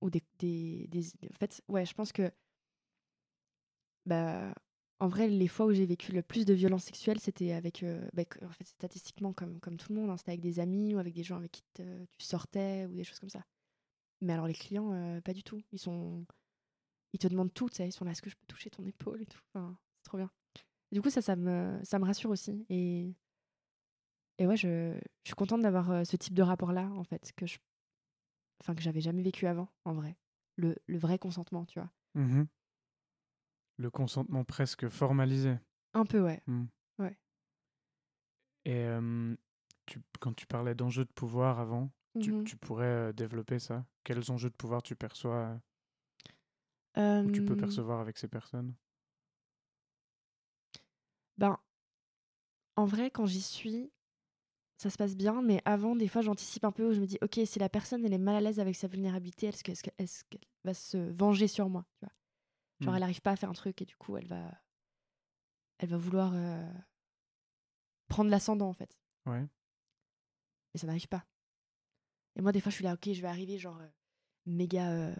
Ou 0.00 0.10
des, 0.10 0.22
des, 0.38 0.86
des- 0.88 1.04
En 1.30 1.36
fait, 1.38 1.60
ouais, 1.68 1.84
je 1.84 1.92
pense 1.92 2.12
que. 2.12 2.30
Bah, 4.06 4.54
en 5.00 5.08
vrai, 5.08 5.28
les 5.28 5.48
fois 5.48 5.66
où 5.66 5.72
j'ai 5.72 5.86
vécu 5.86 6.12
le 6.12 6.22
plus 6.22 6.44
de 6.44 6.54
violences 6.54 6.84
sexuelles, 6.84 7.20
c'était 7.20 7.52
avec. 7.52 7.82
euh, 7.82 8.08
bah, 8.14 8.24
en 8.44 8.50
fait, 8.50 8.64
statistiquement, 8.64 9.32
comme, 9.32 9.60
comme 9.60 9.76
tout 9.76 9.92
le 9.92 10.00
monde, 10.00 10.10
hein, 10.10 10.16
c'était 10.16 10.32
avec 10.32 10.40
des 10.40 10.60
amis 10.60 10.94
ou 10.94 10.98
avec 10.98 11.14
des 11.14 11.22
gens 11.22 11.36
avec 11.36 11.52
qui 11.52 11.62
tu 11.74 11.82
sortais 12.18 12.86
ou 12.86 12.94
des 12.94 13.04
choses 13.04 13.18
comme 13.20 13.28
ça. 13.30 13.44
Mais 14.20 14.32
alors, 14.32 14.46
les 14.48 14.54
clients, 14.54 14.92
euh, 14.92 15.20
pas 15.20 15.32
du 15.34 15.42
tout. 15.44 15.60
Ils 15.72 15.78
sont. 15.78 16.26
Ils 17.12 17.18
te 17.18 17.28
demandent 17.28 17.54
tout. 17.54 17.68
Ils 17.78 17.92
sont 17.92 18.04
là, 18.04 18.10
est-ce 18.12 18.22
que 18.22 18.30
je 18.30 18.36
peux 18.36 18.46
toucher 18.46 18.70
ton 18.70 18.84
épaule 18.86 19.22
et 19.22 19.26
tout. 19.26 19.40
C'est 19.54 20.04
trop 20.04 20.18
bien. 20.18 20.30
Du 20.92 21.02
coup, 21.02 21.10
ça, 21.10 21.22
ça 21.22 21.36
me, 21.36 21.78
ça 21.84 21.98
me 21.98 22.04
rassure 22.04 22.30
aussi. 22.30 22.64
Et, 22.68 23.14
et 24.38 24.46
ouais, 24.46 24.56
je, 24.56 24.94
je 25.24 25.28
suis 25.28 25.34
contente 25.34 25.62
d'avoir 25.62 25.90
euh, 25.90 26.04
ce 26.04 26.16
type 26.16 26.34
de 26.34 26.42
rapport-là, 26.42 26.90
en 26.92 27.04
fait, 27.04 27.32
que 27.36 27.46
je, 27.46 27.58
enfin, 28.60 28.74
que 28.74 28.82
j'avais 28.82 29.00
jamais 29.00 29.22
vécu 29.22 29.46
avant, 29.46 29.68
en 29.84 29.94
vrai. 29.94 30.16
Le, 30.56 30.76
le 30.86 30.98
vrai 30.98 31.18
consentement, 31.18 31.64
tu 31.66 31.78
vois. 31.78 31.90
mhm. 32.14 32.46
Le 33.78 33.90
consentement 33.90 34.44
presque 34.44 34.90
formalisé. 34.90 35.56
Un 35.94 36.04
peu, 36.06 36.20
ouais. 36.22 36.42
Et 38.64 38.84
euh, 38.84 39.36
tu, 39.86 40.00
quand 40.20 40.34
tu 40.34 40.46
parlais 40.46 40.74
d'enjeux 40.74 41.04
de 41.04 41.12
pouvoir 41.12 41.58
avant, 41.60 41.90
tu, 42.18 42.34
Mhm. 42.34 42.44
tu 42.44 42.56
pourrais 42.56 43.12
développer 43.12 43.58
ça? 43.58 43.86
Quels 44.04 44.30
enjeux 44.30 44.50
de 44.50 44.54
pouvoir 44.54 44.82
tu 44.82 44.96
perçois 44.96 45.58
euh, 46.98 47.22
ou 47.24 47.30
tu 47.30 47.42
peux 47.42 47.54
percevoir 47.56 48.00
avec 48.00 48.18
ces 48.18 48.26
personnes? 48.28 48.74
Ben, 51.38 51.58
en 52.76 52.86
vrai, 52.86 53.10
quand 53.10 53.26
j'y 53.26 53.42
suis, 53.42 53.92
ça 54.78 54.90
se 54.90 54.98
passe 54.98 55.16
bien, 55.16 55.42
mais 55.42 55.62
avant, 55.66 55.96
des 55.96 56.08
fois, 56.08 56.22
j'anticipe 56.22 56.64
un 56.64 56.72
peu 56.72 56.90
où 56.90 56.94
je 56.94 57.00
me 57.00 57.06
dis, 57.06 57.18
ok, 57.22 57.40
si 57.46 57.58
la 57.60 57.70
personne, 57.70 58.04
elle 58.06 58.14
est 58.14 58.18
mal 58.18 58.36
à 58.36 58.42
l'aise 58.42 58.60
avec 58.60 58.76
sa 58.76 58.88
vulnérabilité, 58.88 59.48
est-ce 59.48 59.64
que- 59.64 59.72
est-ce 59.72 59.84
que- 59.84 59.90
est-ce 59.98 60.24
qu'elle 60.30 60.40
va 60.64 60.74
se 60.74 60.98
venger 60.98 61.48
sur 61.48 61.70
moi, 61.70 61.86
tu 62.00 62.06
vois? 62.06 62.14
Genre, 62.80 62.92
Mm. 62.92 62.96
elle 62.96 63.00
n'arrive 63.00 63.20
pas 63.22 63.32
à 63.32 63.36
faire 63.36 63.50
un 63.50 63.54
truc 63.54 63.82
et 63.82 63.84
du 63.84 63.96
coup, 63.96 64.16
elle 64.16 64.26
va, 64.26 64.50
elle 65.78 65.88
va 65.88 65.96
vouloir 65.96 66.32
euh, 66.34 66.72
prendre 68.08 68.30
l'ascendant, 68.30 68.68
en 68.68 68.72
fait. 68.72 68.96
Ouais. 69.26 69.46
Et 70.74 70.78
ça 70.78 70.86
n'arrive 70.86 71.08
pas. 71.08 71.24
Et 72.36 72.42
moi, 72.42 72.52
des 72.52 72.60
fois, 72.60 72.70
je 72.70 72.76
suis 72.76 72.84
là, 72.84 72.94
ok, 72.94 73.12
je 73.12 73.20
vais 73.20 73.28
arriver, 73.28 73.58
genre, 73.58 73.78
euh, 73.80 73.88
méga, 74.46 74.90
euh, 74.92 75.14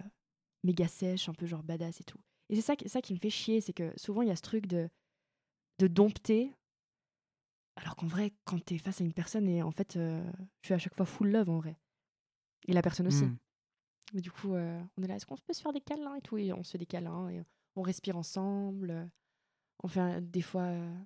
méga 0.63 0.87
sèche, 0.89 1.29
un 1.29 1.35
peu 1.35 1.47
genre 1.47 1.63
badass 1.63 2.01
et 2.01 2.05
tout. 2.05 2.19
Et 2.49 2.55
c'est 2.57 2.63
ça, 2.63 2.77
qui- 2.77 2.89
ça 2.89 3.03
qui 3.03 3.13
me 3.13 3.19
fait 3.19 3.31
chier, 3.31 3.61
c'est 3.61 3.73
que 3.73 3.93
souvent, 3.99 4.23
il 4.23 4.29
y 4.29 4.31
a 4.31 4.37
ce 4.37 4.43
truc 4.43 4.67
de, 4.67 4.89
de 5.81 5.87
dompter. 5.89 6.55
Alors 7.77 7.95
qu'en 7.97 8.07
vrai, 8.07 8.33
quand 8.45 8.65
t'es 8.65 8.79
face 8.79 9.01
à 9.01 9.05
une 9.05 9.13
personne, 9.13 9.49
et 9.49 9.63
en 9.63 9.71
fait, 9.71 9.95
je 9.95 10.23
suis 10.63 10.75
à 10.75 10.79
chaque 10.79 10.95
fois 10.95 11.07
full 11.07 11.31
love, 11.31 11.49
en 11.51 11.59
vrai. 11.59 11.79
Et 12.67 12.73
la 12.73 12.83
personne 12.83 13.07
aussi. 13.07 13.25
Mm. 13.25 13.39
Mais 14.15 14.21
du 14.23 14.31
coup, 14.31 14.55
euh, 14.55 14.83
on 14.97 15.03
est 15.03 15.07
là, 15.07 15.17
est-ce 15.17 15.27
qu'on 15.27 15.37
peut 15.37 15.53
se 15.53 15.61
faire 15.63 15.73
des 15.73 15.81
câlins 15.81 16.15
et 16.17 16.23
tout? 16.23 16.39
Et 16.39 16.53
on 16.53 16.63
se 16.63 16.73
fait 16.73 16.79
des 16.79 16.87
câlins, 16.87 17.29
et 17.29 17.43
on 17.77 17.83
respire 17.83 18.17
ensemble. 18.17 18.91
euh, 18.91 19.07
On 19.83 19.89
fait 19.89 20.21
des 20.31 20.43
fois, 20.43 20.63
euh, 20.63 20.99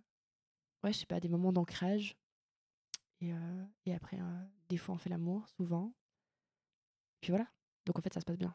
ouais, 0.84 0.92
je 0.92 0.98
sais 1.00 1.06
pas, 1.06 1.20
des 1.20 1.28
moments 1.28 1.52
d'ancrage. 1.52 2.16
Et, 3.20 3.32
euh, 3.32 3.64
et 3.86 3.94
après, 3.94 4.18
des 4.68 4.76
fois, 4.76 4.94
on 4.94 4.98
fait 4.98 5.10
l'amour, 5.10 5.48
souvent. 5.48 5.92
Puis 7.20 7.30
voilà. 7.30 7.46
Donc 7.86 7.98
en 7.98 8.02
fait, 8.02 8.12
ça 8.12 8.20
se 8.20 8.24
passe 8.24 8.38
bien. 8.38 8.54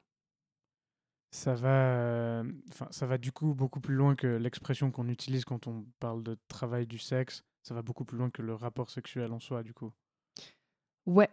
Ça 1.31 1.55
va, 1.55 2.43
enfin, 2.69 2.87
ça 2.91 3.05
va 3.05 3.17
du 3.17 3.31
coup 3.31 3.53
beaucoup 3.53 3.79
plus 3.81 3.95
loin 3.95 4.15
que 4.15 4.27
l'expression 4.27 4.91
qu'on 4.91 5.09
utilise 5.09 5.45
quand 5.45 5.67
on 5.67 5.85
parle 5.99 6.23
de 6.23 6.37
travail 6.47 6.87
du 6.87 6.97
sexe. 6.97 7.43
Ça 7.63 7.73
va 7.73 7.81
beaucoup 7.81 8.05
plus 8.05 8.17
loin 8.17 8.29
que 8.29 8.41
le 8.41 8.55
rapport 8.55 8.89
sexuel 8.89 9.33
en 9.33 9.39
soi, 9.39 9.61
du 9.61 9.73
coup. 9.73 9.91
Ouais. 11.05 11.29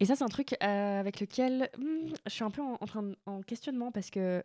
Et 0.00 0.06
ça, 0.06 0.16
c'est 0.16 0.24
un 0.24 0.28
truc 0.28 0.54
euh, 0.62 1.00
avec 1.00 1.20
lequel 1.20 1.70
hmm, 1.78 2.12
je 2.26 2.30
suis 2.30 2.44
un 2.44 2.50
peu 2.50 2.62
en, 2.62 2.76
en 2.80 2.86
train 2.86 3.02
de- 3.02 3.16
en 3.26 3.42
questionnement 3.42 3.92
parce 3.92 4.10
que 4.10 4.42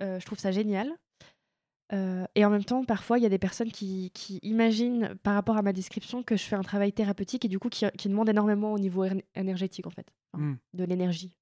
euh, 0.00 0.18
je 0.20 0.26
trouve 0.26 0.38
ça 0.38 0.50
génial. 0.52 0.90
Euh, 1.92 2.26
et 2.34 2.44
en 2.44 2.50
même 2.50 2.64
temps, 2.64 2.84
parfois, 2.84 3.18
il 3.18 3.22
y 3.22 3.26
a 3.26 3.30
des 3.30 3.38
personnes 3.38 3.72
qui, 3.72 4.10
qui 4.12 4.38
imaginent 4.42 5.14
par 5.22 5.34
rapport 5.34 5.56
à 5.56 5.62
ma 5.62 5.72
description 5.72 6.22
que 6.22 6.36
je 6.36 6.42
fais 6.44 6.56
un 6.56 6.62
travail 6.62 6.92
thérapeutique 6.92 7.44
et 7.44 7.48
du 7.48 7.58
coup 7.58 7.70
qui, 7.70 7.86
qui 7.96 8.08
demande 8.08 8.28
énormément 8.28 8.72
au 8.74 8.78
niveau 8.78 9.04
éner- 9.06 9.24
énergétique, 9.34 9.86
en 9.86 9.90
fait, 9.90 10.06
Enfin, 10.34 10.44
Mm. 10.44 10.58
de 10.74 10.84
l'énergie. 10.84 11.34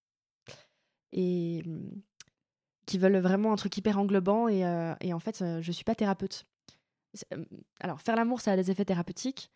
Et 1.12 1.62
hmm, 1.64 2.00
qui 2.86 2.98
veulent 2.98 3.16
vraiment 3.18 3.52
un 3.52 3.56
truc 3.56 3.76
hyper 3.76 3.98
englobant. 3.98 4.46
Et, 4.48 4.60
et 5.00 5.12
en 5.12 5.18
fait, 5.18 5.42
je 5.60 5.72
suis 5.72 5.82
pas 5.84 5.94
thérapeute. 5.96 6.44
Euh, 7.32 7.44
Alors, 7.80 8.00
faire 8.00 8.14
l'amour, 8.14 8.40
ça 8.40 8.52
a 8.52 8.56
des 8.56 8.70
effets 8.70 8.84
thérapeutiques. 8.84 9.50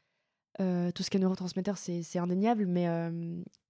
Euh, 0.58 0.90
tout 0.90 1.02
ce 1.04 1.10
qui 1.10 1.16
est 1.16 1.20
neurotransmetteur, 1.20 1.78
c'est 1.78 2.18
indéniable, 2.18 2.66
mais, 2.66 2.88
euh, 2.88 3.10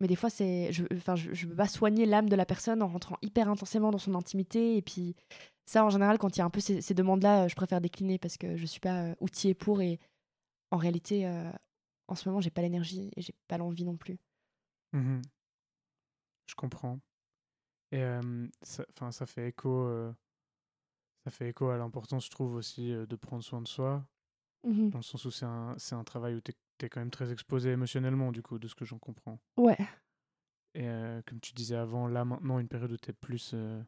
mais 0.01 0.09
des 0.09 0.17
fois, 0.17 0.31
c'est, 0.31 0.73
je, 0.73 0.85
enfin, 0.95 1.15
je, 1.15 1.33
je 1.35 1.47
peux 1.47 1.55
pas 1.55 1.69
soigner 1.69 2.07
l'âme 2.07 2.29
de 2.29 2.37
la 2.37 2.47
personne 2.47 2.83
en 2.83 2.89
rentrant 2.89 3.17
hyper 3.23 3.49
intensément 3.51 3.91
dans 3.91 3.99
son 3.99 4.15
intimité. 4.15 4.77
Et 4.77 4.83
puis, 4.83 5.15
ça, 5.67 5.85
en 5.85 5.91
général, 5.91 6.17
quand 6.19 6.35
il 6.37 6.39
y 6.39 6.43
a 6.43 6.45
un 6.47 6.51
peu 6.51 6.61
ces, 6.61 6.81
ces 6.81 6.95
demandes-là, 6.95 7.49
je 7.49 7.55
préfère 7.55 7.81
décliner 7.83 8.19
parce 8.19 8.39
que 8.39 8.57
je 8.57 8.65
suis 8.67 8.81
pas 8.81 9.03
euh, 9.03 9.15
outillée 9.21 9.55
pour. 9.55 9.83
Et 9.83 10.01
en 10.71 10.79
réalité, 10.79 11.27
euh, 11.27 11.51
en 12.09 12.15
ce 12.15 12.29
moment, 12.29 12.41
j'ai 12.41 12.51
pas 12.51 12.63
l'énergie 12.63 13.11
et 13.15 13.21
j'ai 13.21 13.35
pas 13.47 13.59
l'envie 13.59 13.85
non 13.85 13.97
plus. 13.97 14.19
Mhm. 14.93 15.21
Je 16.47 16.55
comprends. 16.55 16.99
Et 17.93 18.03
ça, 18.63 18.85
ça 19.11 19.27
fait 19.27 19.49
écho, 19.49 19.89
ça 21.25 21.31
fait 21.31 21.49
écho 21.51 21.69
à 21.69 21.77
l'importance, 21.77 22.27
je 22.27 22.31
trouve 22.31 22.55
aussi, 22.55 22.91
de 22.93 23.17
prendre 23.17 23.43
soin 23.43 23.61
de 23.61 23.69
soi, 23.69 24.05
Mhm. 24.65 24.91
dans 24.91 24.99
le 24.99 25.03
sens 25.03 25.25
où 25.25 25.31
c'est 25.31 25.47
un, 25.47 25.75
c'est 25.79 25.95
un 25.95 26.05
travail 26.05 26.35
où 26.35 26.41
tu 26.41 26.51
es, 26.53 26.55
quand 26.89 27.01
même 27.01 27.11
très 27.11 27.33
exposé 27.33 27.71
émotionnellement, 27.71 28.33
du 28.33 28.43
coup, 28.43 28.59
de 28.59 28.69
ce 28.69 28.75
que 28.75 28.85
j'en 28.85 28.99
comprends. 28.99 29.39
Ouais. 29.57 29.79
Et 30.75 30.89
euh, 30.89 31.21
comme 31.27 31.41
tu 31.41 31.53
disais 31.53 31.77
avant, 31.77 32.07
là 32.07 32.25
maintenant, 32.25 32.59
une 32.59 32.69
période 32.69 32.93
où 32.93 32.97
tu 32.97 33.11
es 33.11 33.13
plus, 33.13 33.53
euh, 33.55 33.83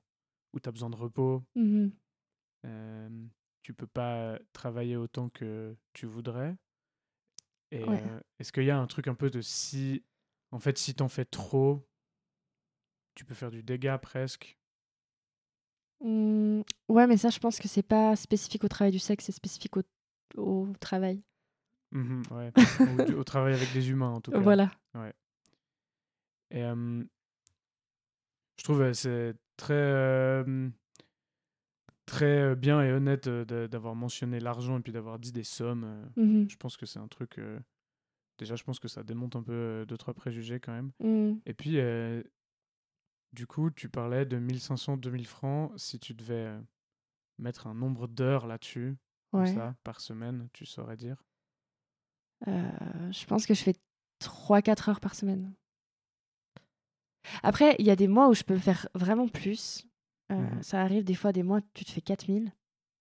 où 0.53 0.61
tu 0.61 0.69
as 0.69 0.73
besoin 0.73 0.91
de 0.91 0.97
repos, 0.97 1.45
euh, 2.65 3.27
tu 3.63 3.73
peux 3.75 3.87
pas 3.87 4.39
travailler 4.53 4.97
autant 4.97 5.29
que 5.29 5.77
tu 5.93 6.07
voudrais. 6.07 6.57
Et 7.71 7.85
Ouais. 7.85 8.03
euh, 8.05 8.21
est-ce 8.39 8.53
qu'il 8.53 8.65
y 8.65 8.71
a 8.71 8.79
un 8.79 8.87
truc 8.87 9.09
un 9.09 9.15
peu 9.15 9.31
de 9.31 9.41
si, 9.41 10.05
en 10.51 10.59
fait, 10.59 10.77
si 10.77 10.95
t'en 10.95 11.09
fais 11.09 11.25
trop, 11.25 11.89
tu 13.15 13.25
peux 13.25 13.35
faire 13.35 13.51
du 13.51 13.63
dégât 13.63 13.99
presque? 13.99 14.59
Mm, 16.01 16.63
ouais, 16.89 17.07
mais 17.07 17.17
ça, 17.17 17.31
je 17.31 17.39
pense 17.39 17.59
que 17.59 17.69
c'est 17.69 17.83
pas 17.83 18.17
spécifique 18.17 18.65
au 18.65 18.69
travail 18.69 18.93
du 18.93 18.99
sexe, 18.99 19.27
c'est 19.27 19.33
spécifique 19.33 19.77
au, 19.77 19.83
au 20.37 20.73
travail. 20.81 21.23
Mhm, 21.93 22.23
ouais. 22.31 23.15
Au 23.15 23.23
travail 23.25 23.55
avec 23.55 23.73
des 23.73 23.91
humains, 23.91 24.11
en 24.11 24.21
tout 24.21 24.31
cas. 24.33 24.39
Voilà. 24.41 24.71
Et 26.51 26.63
euh, 26.65 27.05
je 28.59 28.65
trouve 28.65 28.83
euh, 28.83 28.93
c'est 28.93 29.35
très, 29.57 29.73
euh, 29.75 30.69
très 32.07 32.55
bien 32.57 32.83
et 32.83 32.93
honnête 32.93 33.29
d'avoir 33.29 33.95
mentionné 33.95 34.41
l'argent 34.41 34.79
et 34.79 34.83
puis 34.83 34.93
d'avoir 34.93 35.19
dit 35.19 35.33
des 35.33 35.45
sommes. 35.45 36.11
Mhm. 36.17 36.49
Je 36.49 36.57
pense 36.57 36.77
que 36.77 36.87
c'est 36.87 36.99
un 36.99 37.09
truc. 37.09 37.39
euh, 37.39 37.59
déjà, 38.39 38.57
je 38.57 38.65
pense 38.65 38.79
que 38.79 38.89
ça 38.89 39.03
démonte 39.03 39.37
un 39.37 39.43
peu 39.43 39.85
deux, 39.89 39.97
trois 39.97 40.15
préjugés 40.15 40.61
quand 40.61 40.73
même. 40.73 40.93
Mm. 41.01 41.39
Et 41.47 41.55
puis, 41.55 41.79
du 43.33 43.47
coup, 43.47 43.71
tu 43.71 43.89
parlais 43.89 44.27
de 44.27 44.37
1500, 44.39 44.97
2000 44.99 45.27
francs. 45.27 45.73
Si 45.77 45.99
tu 45.99 46.13
devais 46.15 46.53
mettre 47.39 47.67
un 47.67 47.75
nombre 47.75 48.09
d'heures 48.09 48.47
là-dessus, 48.47 48.97
comme 49.31 49.41
Ouais. 49.43 49.55
ça, 49.55 49.75
par 49.85 50.01
semaine, 50.01 50.49
tu 50.53 50.67
saurais 50.67 50.97
dire? 50.97 51.25
Euh, 52.49 52.71
je 53.13 53.25
pense 53.27 53.47
que 53.47 53.55
je 53.55 53.63
fais 53.63 53.75
3-4 54.23 54.91
heures 54.91 55.01
par 55.01 55.15
semaine. 55.15 55.53
Après, 57.43 57.77
il 57.79 57.87
y 57.87 57.91
a 57.91 57.97
des 57.97 58.09
mois 58.09 58.29
où 58.29 58.35
je 58.35 58.43
peux 58.43 58.59
faire 58.59 58.89
vraiment 58.95 59.29
plus. 59.29 59.87
Euh. 60.33 60.47
Ça 60.61 60.81
arrive 60.81 61.05
des 61.05 61.15
fois, 61.15 61.33
des 61.33 61.43
mois, 61.43 61.61
tu 61.75 61.85
te 61.85 61.91
fais 61.91 62.01
4000 62.01 62.53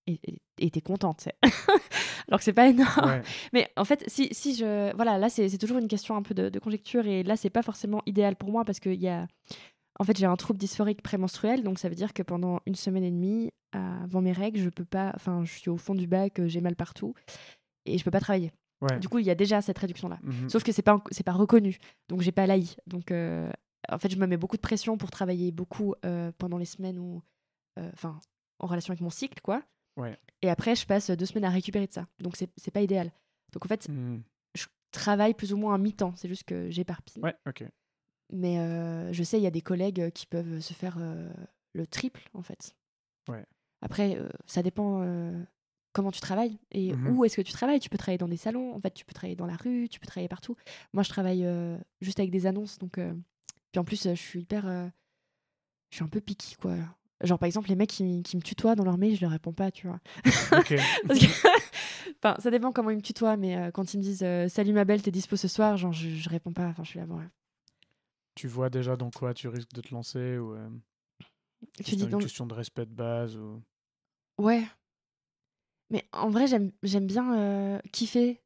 et 0.07 0.71
t'es 0.71 0.81
contente. 0.81 1.27
Alors 2.27 2.39
que 2.39 2.43
c'est 2.43 2.53
pas 2.53 2.67
énorme. 2.67 3.09
Ouais. 3.09 3.21
Mais 3.53 3.71
en 3.77 3.85
fait, 3.85 4.03
si, 4.07 4.29
si 4.31 4.55
je. 4.55 4.95
Voilà, 4.95 5.17
là, 5.17 5.29
c'est 5.29 5.57
toujours 5.57 5.77
une 5.77 5.87
question 5.87 6.15
un 6.15 6.21
peu 6.21 6.33
de, 6.33 6.49
de 6.49 6.59
conjecture. 6.59 7.05
Et 7.05 7.23
là, 7.23 7.35
c'est 7.35 7.49
pas 7.49 7.63
forcément 7.63 8.01
idéal 8.05 8.35
pour 8.35 8.51
moi 8.51 8.65
parce 8.65 8.79
qu'il 8.79 9.01
y 9.01 9.07
a. 9.07 9.27
En 9.99 10.03
fait, 10.03 10.17
j'ai 10.17 10.25
un 10.25 10.35
trouble 10.35 10.59
dysphorique 10.59 11.01
prémenstruel. 11.01 11.63
Donc, 11.63 11.77
ça 11.79 11.89
veut 11.89 11.95
dire 11.95 12.13
que 12.13 12.23
pendant 12.23 12.61
une 12.65 12.75
semaine 12.75 13.03
et 13.03 13.11
demie, 13.11 13.51
avant 13.73 14.21
mes 14.21 14.31
règles, 14.31 14.59
je 14.59 14.69
peux 14.69 14.85
pas. 14.85 15.11
Enfin, 15.15 15.43
je 15.45 15.53
suis 15.53 15.69
au 15.69 15.77
fond 15.77 15.95
du 15.95 16.07
bac, 16.07 16.39
euh, 16.39 16.47
j'ai 16.47 16.61
mal 16.61 16.75
partout. 16.75 17.13
Et 17.85 17.97
je 17.97 18.03
peux 18.03 18.11
pas 18.11 18.19
travailler. 18.19 18.51
Ouais. 18.81 18.99
Du 18.99 19.07
coup, 19.09 19.19
il 19.19 19.25
y 19.25 19.29
a 19.29 19.35
déjà 19.35 19.61
cette 19.61 19.77
réduction-là. 19.77 20.19
Mhm. 20.23 20.49
Sauf 20.49 20.63
que 20.63 20.71
c'est 20.71 20.81
pas 20.81 21.03
c'est 21.11 21.23
pas 21.23 21.33
reconnu, 21.33 21.77
donc 22.09 22.21
j'ai 22.21 22.31
pas 22.31 22.47
l'AI. 22.47 22.65
Donc 22.87 23.11
euh, 23.11 23.51
en 23.89 23.97
fait, 23.99 24.09
je 24.09 24.17
me 24.17 24.25
mets 24.25 24.37
beaucoup 24.37 24.55
de 24.57 24.61
pression 24.61 24.97
pour 24.97 25.11
travailler 25.11 25.51
beaucoup 25.51 25.93
euh, 26.05 26.31
pendant 26.37 26.57
les 26.57 26.65
semaines 26.65 26.97
où, 26.99 27.21
euh, 27.79 27.89
enfin, 27.93 28.19
en 28.59 28.67
relation 28.67 28.91
avec 28.91 29.01
mon 29.01 29.09
cycle, 29.09 29.39
quoi. 29.41 29.61
Ouais. 29.97 30.17
Et 30.41 30.49
après, 30.49 30.75
je 30.75 30.85
passe 30.85 31.11
deux 31.11 31.25
semaines 31.25 31.45
à 31.45 31.49
récupérer 31.49 31.85
de 31.87 31.91
ça. 31.91 32.07
Donc 32.19 32.35
c'est 32.37 32.71
pas 32.71 32.81
idéal. 32.81 33.11
Donc 33.53 33.65
en 33.65 33.67
fait, 33.69 33.87
Mhm. 33.89 34.23
je 34.55 34.65
travaille 34.91 35.33
plus 35.33 35.53
ou 35.53 35.57
moins 35.57 35.75
à 35.75 35.77
mi-temps. 35.77 36.13
C'est 36.15 36.27
juste 36.27 36.45
que 36.45 36.69
j'éparpille. 36.71 37.21
Ouais, 37.21 37.35
ok. 37.47 37.63
Mais 38.33 38.59
euh, 38.59 39.11
je 39.13 39.23
sais, 39.23 39.37
il 39.39 39.43
y 39.43 39.47
a 39.47 39.51
des 39.51 39.61
collègues 39.61 40.09
qui 40.11 40.25
peuvent 40.25 40.59
se 40.61 40.73
faire 40.73 40.95
euh, 40.99 41.29
le 41.73 41.85
triple, 41.85 42.29
en 42.33 42.41
fait. 42.41 42.73
Ouais. 43.29 43.45
Après, 43.81 44.15
euh, 44.17 44.29
ça 44.45 44.63
dépend 44.63 45.01
comment 45.93 46.11
tu 46.11 46.21
travailles 46.21 46.57
et 46.71 46.93
Mhm. 46.93 47.09
où 47.17 47.25
est-ce 47.25 47.35
que 47.37 47.41
tu 47.41 47.51
travailles. 47.53 47.79
Tu 47.79 47.89
peux 47.89 47.97
travailler 47.97 48.17
dans 48.17 48.27
des 48.27 48.37
salons, 48.37 48.73
en 48.75 48.79
fait, 48.79 48.91
tu 48.93 49.05
peux 49.05 49.13
travailler 49.13 49.35
dans 49.35 49.45
la 49.45 49.55
rue, 49.57 49.87
tu 49.89 49.99
peux 49.99 50.07
travailler 50.07 50.27
partout. 50.29 50.55
Moi, 50.93 51.03
je 51.03 51.09
travaille 51.09 51.45
euh, 51.45 51.77
juste 52.01 52.19
avec 52.19 52.31
des 52.31 52.45
annonces, 52.45 52.77
donc. 52.77 52.97
euh, 52.97 53.13
Puis 53.71 53.79
en 53.79 53.83
plus, 53.83 54.05
euh, 54.05 54.15
je 54.15 54.21
suis 54.21 54.41
hyper. 54.41 54.67
euh, 54.67 54.87
Je 55.89 55.97
suis 55.97 56.03
un 56.05 56.07
peu 56.07 56.21
picky, 56.21 56.55
quoi. 56.55 56.75
Genre, 57.21 57.37
par 57.37 57.45
exemple, 57.47 57.67
les 57.69 57.75
mecs 57.75 57.89
qui, 57.89 58.23
qui 58.23 58.35
me 58.37 58.41
tutoient 58.41 58.75
dans 58.75 58.83
leur 58.85 58.97
mail, 58.97 59.15
je 59.15 59.21
leur 59.21 59.31
réponds 59.31 59.53
pas, 59.53 59.69
tu 59.71 59.85
vois. 59.87 59.99
Ok. 60.57 60.73
Parce 61.07 61.19
que- 61.19 61.47
enfin, 62.23 62.35
ça 62.39 62.49
dépend 62.49 62.71
comment 62.71 62.89
ils 62.89 62.95
me 62.97 63.01
tutoient, 63.01 63.37
mais 63.37 63.69
quand 63.73 63.93
ils 63.93 63.97
me 63.97 64.01
disent 64.03 64.25
Salut 64.51 64.73
ma 64.73 64.85
belle, 64.85 65.01
t'es 65.01 65.11
dispo 65.11 65.35
ce 65.35 65.47
soir, 65.47 65.77
genre, 65.77 65.91
je, 65.93 66.09
je 66.09 66.29
réponds 66.29 66.53
pas. 66.53 66.67
Enfin, 66.69 66.83
je 66.83 66.89
suis 66.89 66.99
là, 66.99 67.05
bon, 67.05 67.17
ouais. 67.17 67.27
tu 68.35 68.47
vois 68.47 68.69
déjà 68.69 68.95
dans 68.95 69.11
quoi 69.11 69.33
tu 69.33 69.47
risques 69.49 69.73
de 69.73 69.81
te 69.81 69.93
lancer 69.93 70.37
ou 70.37 70.55
Tu 71.83 71.91
c'est 71.91 71.95
dis 71.97 72.03
une 72.05 72.09
donc. 72.09 72.21
question 72.21 72.47
de 72.47 72.53
respect 72.55 72.85
de 72.87 72.93
base 72.93 73.35
ou... 73.37 73.61
Ouais. 74.39 74.63
Mais 75.91 76.05
en 76.13 76.29
vrai, 76.29 76.45
j'aime 76.47 77.05
bien 77.05 77.37
euh, 77.37 77.79
kiffer 77.91 78.41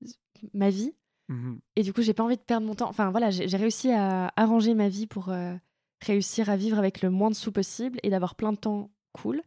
ma 0.53 0.69
vie. 0.69 0.93
Mhm. 1.29 1.59
Et 1.75 1.83
du 1.83 1.93
coup, 1.93 2.01
j'ai 2.01 2.13
pas 2.13 2.23
envie 2.23 2.37
de 2.37 2.41
perdre 2.41 2.67
mon 2.67 2.75
temps. 2.75 2.89
Enfin, 2.89 3.09
voilà, 3.11 3.29
j'ai 3.31 3.57
réussi 3.57 3.91
à 3.91 4.31
arranger 4.35 4.73
ma 4.73 4.89
vie 4.89 5.07
pour 5.07 5.29
euh, 5.29 5.55
réussir 6.01 6.49
à 6.49 6.57
vivre 6.57 6.77
avec 6.77 7.01
le 7.01 7.09
moins 7.09 7.29
de 7.29 7.35
sous 7.35 7.51
possible 7.51 7.99
et 8.03 8.09
d'avoir 8.09 8.35
plein 8.35 8.51
de 8.51 8.57
temps 8.57 8.89
cool. 9.13 9.41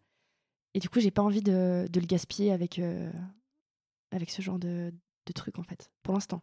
Et 0.75 0.81
du 0.81 0.89
coup, 0.89 1.01
j'ai 1.01 1.11
pas 1.11 1.23
envie 1.23 1.43
de, 1.43 1.87
de 1.91 2.01
le 2.01 2.07
gaspiller 2.07 2.53
avec, 2.53 2.79
euh, 2.79 3.11
avec 4.13 4.31
ce 4.31 4.43
genre 4.43 4.59
de, 4.59 4.93
de 5.27 5.33
trucs, 5.33 5.59
en 5.59 5.63
fait, 5.63 5.91
pour 6.03 6.15
l'instant. 6.15 6.43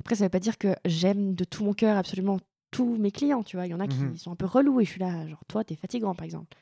Après, 0.00 0.14
ça 0.14 0.24
veut 0.24 0.30
pas 0.30 0.40
dire 0.40 0.56
que 0.58 0.74
j'aime 0.84 1.34
de 1.34 1.44
tout 1.44 1.64
mon 1.64 1.72
cœur 1.74 1.96
absolument 1.96 2.38
tous 2.70 2.96
mes 2.96 3.10
clients, 3.10 3.42
tu 3.42 3.56
vois. 3.56 3.66
Il 3.66 3.70
y 3.70 3.74
en 3.74 3.80
a 3.80 3.86
Mhm. 3.86 4.12
qui 4.12 4.18
sont 4.18 4.30
un 4.32 4.36
peu 4.36 4.46
relous 4.46 4.80
et 4.80 4.84
je 4.84 4.90
suis 4.90 5.00
là, 5.00 5.26
genre, 5.26 5.44
toi, 5.48 5.64
t'es 5.64 5.74
fatigant, 5.76 6.14
par 6.14 6.24
exemple. 6.24 6.56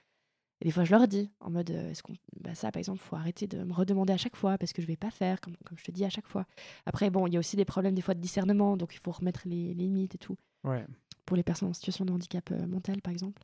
Et 0.60 0.64
des 0.64 0.70
fois, 0.72 0.84
je 0.84 0.90
leur 0.90 1.06
dis, 1.06 1.30
en 1.40 1.50
mode, 1.50 1.70
euh, 1.70 1.90
est-ce 1.90 2.02
qu'on... 2.02 2.14
Bah, 2.40 2.54
ça, 2.54 2.72
par 2.72 2.80
exemple, 2.80 3.00
faut 3.00 3.14
arrêter 3.16 3.46
de 3.46 3.62
me 3.62 3.72
redemander 3.72 4.12
à 4.12 4.16
chaque 4.16 4.34
fois 4.36 4.58
parce 4.58 4.72
que 4.72 4.82
je 4.82 4.86
vais 4.86 4.96
pas 4.96 5.10
faire, 5.10 5.40
comme, 5.40 5.56
comme 5.64 5.78
je 5.78 5.84
te 5.84 5.90
dis 5.92 6.04
à 6.04 6.10
chaque 6.10 6.26
fois. 6.26 6.46
Après, 6.84 7.10
bon, 7.10 7.26
il 7.26 7.34
y 7.34 7.36
a 7.36 7.40
aussi 7.40 7.56
des 7.56 7.64
problèmes 7.64 7.94
des 7.94 8.02
fois 8.02 8.14
de 8.14 8.20
discernement, 8.20 8.76
donc 8.76 8.94
il 8.94 8.98
faut 8.98 9.12
remettre 9.12 9.42
les, 9.44 9.74
les 9.74 9.84
limites 9.84 10.14
et 10.16 10.18
tout, 10.18 10.36
Ouais. 10.64 10.84
pour 11.26 11.36
les 11.36 11.42
personnes 11.44 11.68
en 11.68 11.72
situation 11.74 12.04
de 12.04 12.12
handicap 12.12 12.50
euh, 12.50 12.66
mental, 12.66 13.00
par 13.02 13.12
exemple. 13.12 13.42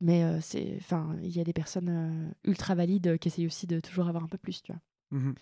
Mais 0.00 0.24
euh, 0.24 0.40
c'est, 0.40 0.76
enfin, 0.80 1.16
il 1.22 1.30
y 1.30 1.40
a 1.40 1.44
des 1.44 1.52
personnes 1.52 1.88
euh, 1.88 2.30
ultra 2.44 2.74
valides 2.74 3.16
qui 3.18 3.28
essayent 3.28 3.46
aussi 3.46 3.66
de 3.68 3.78
toujours 3.78 4.08
avoir 4.08 4.24
un 4.24 4.28
peu 4.28 4.38
plus, 4.38 4.60
tu 4.62 4.72
vois. 4.72 4.80
Mhm. 5.12 5.34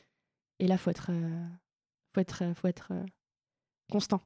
Et 0.59 0.67
là, 0.67 0.77
faut 0.77 0.91
être, 0.91 1.11
faut 2.15 2.21
être, 2.21 2.53
faut 2.55 2.69
être 2.69 2.93
constant. 3.91 4.21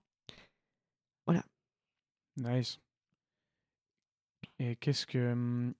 Nice. 2.38 2.78
Et 4.58 4.76
qu'est-ce 4.76 5.06
que 5.06 5.32
hum, 5.32 5.74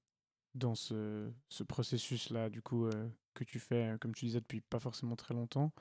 dans 0.57 0.75
ce, 0.75 1.31
ce 1.49 1.63
processus-là, 1.63 2.51
du 2.51 2.63
coup, 2.63 2.87
euh, 2.87 3.09
que 3.35 3.45
tu 3.45 3.59
fais, 3.59 3.93
euh, 3.93 3.99
comme 3.99 4.15
tu 4.15 4.27
disais, 4.27 4.41
depuis 4.41 4.61
pas 4.61 4.81
forcément 4.81 5.17
très 5.17 5.35
longtemps, 5.35 5.73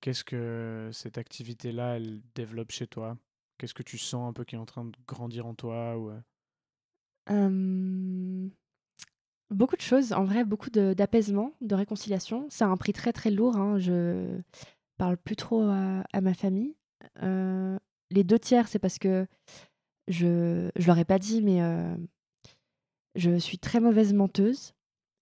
qu'est-ce 0.00 0.24
que 0.24 0.90
cette 0.92 1.18
activité-là, 1.18 1.96
elle 1.96 2.20
développe 2.34 2.72
chez 2.72 2.86
toi? 2.86 3.16
Qu'est-ce 3.58 3.74
que 3.74 3.82
tu 3.82 3.98
sens 3.98 4.28
un 4.28 4.32
peu 4.32 4.44
qui 4.44 4.56
est 4.56 4.58
en 4.58 4.66
train 4.66 4.84
de 4.84 4.96
grandir 5.06 5.46
en 5.46 5.54
toi 5.54 5.96
ou, 5.96 6.10
euh, 7.30 8.48
beaucoup 9.50 9.76
de 9.76 9.80
choses, 9.80 10.12
en 10.12 10.24
vrai, 10.24 10.44
beaucoup 10.44 10.70
d'apaisement, 10.70 11.52
de, 11.60 11.74
réconciliation. 11.74 12.46
C'est 12.50 12.64
un 12.64 12.76
prix 12.76 12.92
très 12.92 13.12
très 13.12 13.30
lourd. 13.30 13.56
hein. 13.56 13.78
Je 13.78 14.40
parle 14.98 15.16
plus 15.16 15.36
trop 15.36 15.62
à, 15.62 16.04
à 16.12 16.20
ma 16.20 16.34
famille. 16.34 16.74
Euh, 17.22 17.78
les 18.10 18.24
deux 18.24 18.38
tiers, 18.38 18.68
c'est 18.68 18.78
parce 18.78 18.98
que 18.98 19.26
je 20.08 20.70
je 20.76 20.86
leur 20.86 20.98
ai 20.98 21.04
pas 21.04 21.18
dit, 21.18 21.42
mais 21.42 21.62
euh, 21.62 21.94
je 23.14 23.38
suis 23.38 23.58
très 23.58 23.80
mauvaise 23.80 24.12
menteuse. 24.12 24.74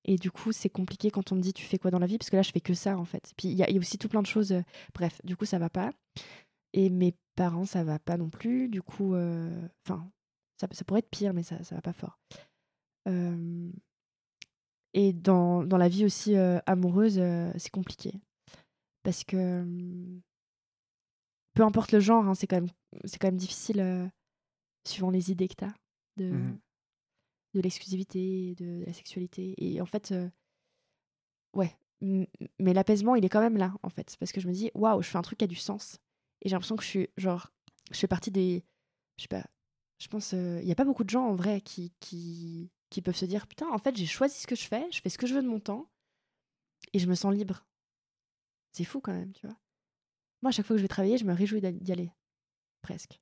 Et 0.04 0.16
du 0.16 0.30
coup, 0.30 0.50
c'est 0.50 0.70
compliqué 0.70 1.10
quand 1.10 1.30
on 1.30 1.36
me 1.36 1.42
dit 1.42 1.52
tu 1.52 1.66
fais 1.66 1.78
quoi 1.78 1.90
dans 1.90 1.98
la 1.98 2.06
vie, 2.06 2.16
parce 2.16 2.30
que 2.30 2.36
là, 2.36 2.42
je 2.42 2.52
fais 2.52 2.60
que 2.60 2.72
ça 2.72 2.96
en 2.96 3.04
fait. 3.04 3.32
Puis 3.36 3.48
il 3.48 3.54
y, 3.58 3.62
a 3.62 3.78
aussi 3.78 3.98
tout 3.98 4.08
plein 4.08 4.22
de 4.22 4.26
choses. 4.26 4.54
bref, 4.94 5.20
du 5.24 5.36
coup, 5.36 5.44
ça 5.44 5.58
va 5.58 5.68
pas. 5.68 5.92
Et 6.72 6.88
mes 6.88 7.14
parents, 7.36 7.66
ça 7.66 7.84
va 7.84 7.98
pas 7.98 8.16
non 8.16 8.30
plus. 8.30 8.68
Du 8.68 8.80
coup, 8.80 9.14
enfin, 9.14 10.10
ça, 10.56 10.68
pourrait 10.86 11.00
être 11.00 11.10
pire, 11.10 11.34
mais 11.34 11.42
ça, 11.42 11.62
ça 11.62 11.74
va 11.74 11.82
pas 11.82 11.92
fort. 11.92 12.18
Et 14.94 15.12
dans, 15.12 15.62
la 15.64 15.88
vie 15.88 16.06
aussi 16.06 16.34
amoureuse, 16.66 17.20
c'est 17.58 17.70
compliqué. 17.70 18.14
Parce 19.02 19.24
que 19.24 19.60
hum, 19.60 20.20
peu 21.54 21.62
importe 21.62 21.92
le 21.92 22.00
genre, 22.00 22.26
hein, 22.26 22.34
c'est 22.34 22.46
quand, 22.46 22.60
même- 22.60 23.36
difficile, 23.36 24.10
suivant 24.86 25.10
les 25.10 25.30
idées 25.30 25.48
que 25.48 25.56
tu 25.56 25.64
as 25.64 25.74
de, 26.16 26.30
Mhm. 26.30 26.58
De 27.54 27.60
l'exclusivité, 27.60 28.54
de 28.56 28.84
la 28.86 28.92
sexualité. 28.92 29.54
Et 29.58 29.80
en 29.80 29.86
fait, 29.86 30.12
euh, 30.12 30.28
ouais. 31.54 31.76
Mais 32.00 32.72
l'apaisement, 32.72 33.14
il 33.14 33.24
est 33.24 33.28
quand 33.28 33.40
même 33.40 33.58
là, 33.58 33.74
en 33.82 33.90
fait. 33.90 34.16
Parce 34.18 34.32
que 34.32 34.40
je 34.40 34.48
me 34.48 34.52
dis, 34.52 34.70
waouh, 34.74 35.02
je 35.02 35.08
fais 35.08 35.18
un 35.18 35.22
truc 35.22 35.38
qui 35.38 35.44
a 35.44 35.48
du 35.48 35.56
sens. 35.56 35.98
Et 36.42 36.48
j'ai 36.48 36.54
l'impression 36.54 36.76
que 36.76 36.82
je 36.82 36.88
suis, 36.88 37.08
genre, 37.16 37.52
je 37.90 37.98
fais 37.98 38.08
partie 38.08 38.30
des. 38.30 38.64
Je 39.18 39.22
sais 39.22 39.28
pas. 39.28 39.44
Je 39.98 40.08
pense, 40.08 40.32
il 40.32 40.64
n'y 40.64 40.72
a 40.72 40.76
pas 40.76 40.86
beaucoup 40.86 41.04
de 41.04 41.10
gens 41.10 41.26
en 41.26 41.34
vrai 41.34 41.60
qui, 41.60 41.92
qui, 42.00 42.70
qui 42.88 43.02
peuvent 43.02 43.16
se 43.16 43.26
dire, 43.26 43.46
putain, 43.46 43.68
en 43.68 43.78
fait, 43.78 43.94
j'ai 43.96 44.06
choisi 44.06 44.38
ce 44.38 44.46
que 44.46 44.56
je 44.56 44.66
fais, 44.66 44.90
je 44.90 45.00
fais 45.02 45.10
ce 45.10 45.18
que 45.18 45.26
je 45.26 45.34
veux 45.34 45.42
de 45.42 45.48
mon 45.48 45.60
temps, 45.60 45.90
et 46.94 46.98
je 46.98 47.06
me 47.06 47.14
sens 47.14 47.34
libre. 47.34 47.66
C'est 48.72 48.84
fou 48.84 49.00
quand 49.00 49.12
même, 49.12 49.32
tu 49.32 49.46
vois. 49.46 49.56
Moi, 50.42 50.48
à 50.48 50.52
chaque 50.52 50.66
fois 50.66 50.74
que 50.74 50.78
je 50.78 50.84
vais 50.84 50.88
travailler, 50.88 51.18
je 51.18 51.24
me 51.24 51.34
réjouis 51.34 51.60
d'y 51.60 51.92
aller. 51.92 52.10
Presque. 52.82 53.20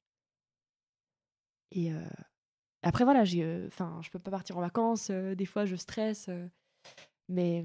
Et 1.72 1.92
euh, 1.92 2.08
après, 2.82 3.04
voilà, 3.04 3.24
j'ai, 3.24 3.42
euh, 3.42 3.66
enfin, 3.66 4.00
je 4.02 4.10
peux 4.10 4.18
pas 4.18 4.30
partir 4.30 4.56
en 4.56 4.60
vacances, 4.60 5.08
euh, 5.10 5.34
des 5.34 5.46
fois 5.46 5.64
je 5.64 5.76
stresse, 5.76 6.26
euh, 6.28 6.48
mais, 7.28 7.64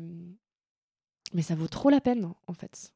mais 1.33 1.41
ça 1.41 1.55
vaut 1.55 1.67
trop 1.67 1.89
la 1.89 2.01
peine, 2.01 2.33
en 2.47 2.53
fait. 2.53 2.93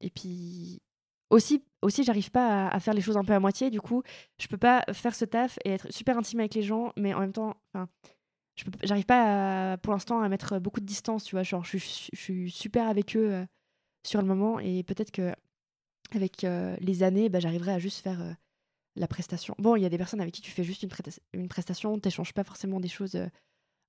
Et 0.00 0.10
puis, 0.10 0.82
aussi, 1.30 1.64
aussi 1.82 2.04
j'arrive 2.04 2.30
pas 2.30 2.68
à, 2.68 2.80
faire 2.80 2.94
les 2.94 3.00
choses 3.00 3.16
un 3.16 3.24
peu 3.24 3.32
à 3.32 3.40
moitié, 3.40 3.70
du 3.70 3.80
coup, 3.80 4.02
je 4.38 4.48
peux 4.48 4.58
pas 4.58 4.84
faire 4.92 5.14
ce 5.14 5.24
taf 5.24 5.58
et 5.64 5.70
être 5.70 5.92
super 5.92 6.18
intime 6.18 6.40
avec 6.40 6.54
les 6.54 6.62
gens, 6.62 6.92
mais 6.96 7.14
en 7.14 7.20
même 7.20 7.32
temps, 7.32 7.56
enfin, 7.72 7.88
je 8.56 8.64
j'arrive 8.82 9.06
pas 9.06 9.78
pour 9.78 9.92
l'instant 9.92 10.20
à 10.20 10.28
mettre 10.28 10.58
beaucoup 10.58 10.80
de 10.80 10.86
distance, 10.86 11.24
tu 11.24 11.36
vois, 11.36 11.42
genre, 11.44 11.64
je, 11.64 11.78
suis- 11.78 12.10
je 12.12 12.20
suis 12.20 12.50
super 12.50 12.88
avec 12.88 13.16
eux 13.16 13.46
sur 14.04 14.20
le 14.20 14.26
moment, 14.28 14.58
et 14.60 14.82
peut-être 14.82 15.12
que 15.12 15.32
avec 16.12 16.42
les 16.42 17.02
années, 17.02 17.28
bah, 17.28 17.40
j'arriverai 17.40 17.72
à 17.72 17.78
juste 17.78 18.00
faire 18.02 18.36
la 18.96 19.06
prestation. 19.08 19.54
Bon, 19.58 19.74
il 19.76 19.82
y 19.82 19.86
a 19.86 19.88
des 19.88 19.98
personnes 19.98 20.20
avec 20.20 20.34
qui 20.34 20.42
tu 20.42 20.50
fais 20.50 20.64
juste 20.64 20.82
une, 20.82 20.90
une 21.32 21.48
prestation, 21.48 21.98
t'échanges 21.98 22.32
pas 22.34 22.44
forcément 22.44 22.78
des 22.80 22.88
choses 22.88 23.14
euh, 23.14 23.26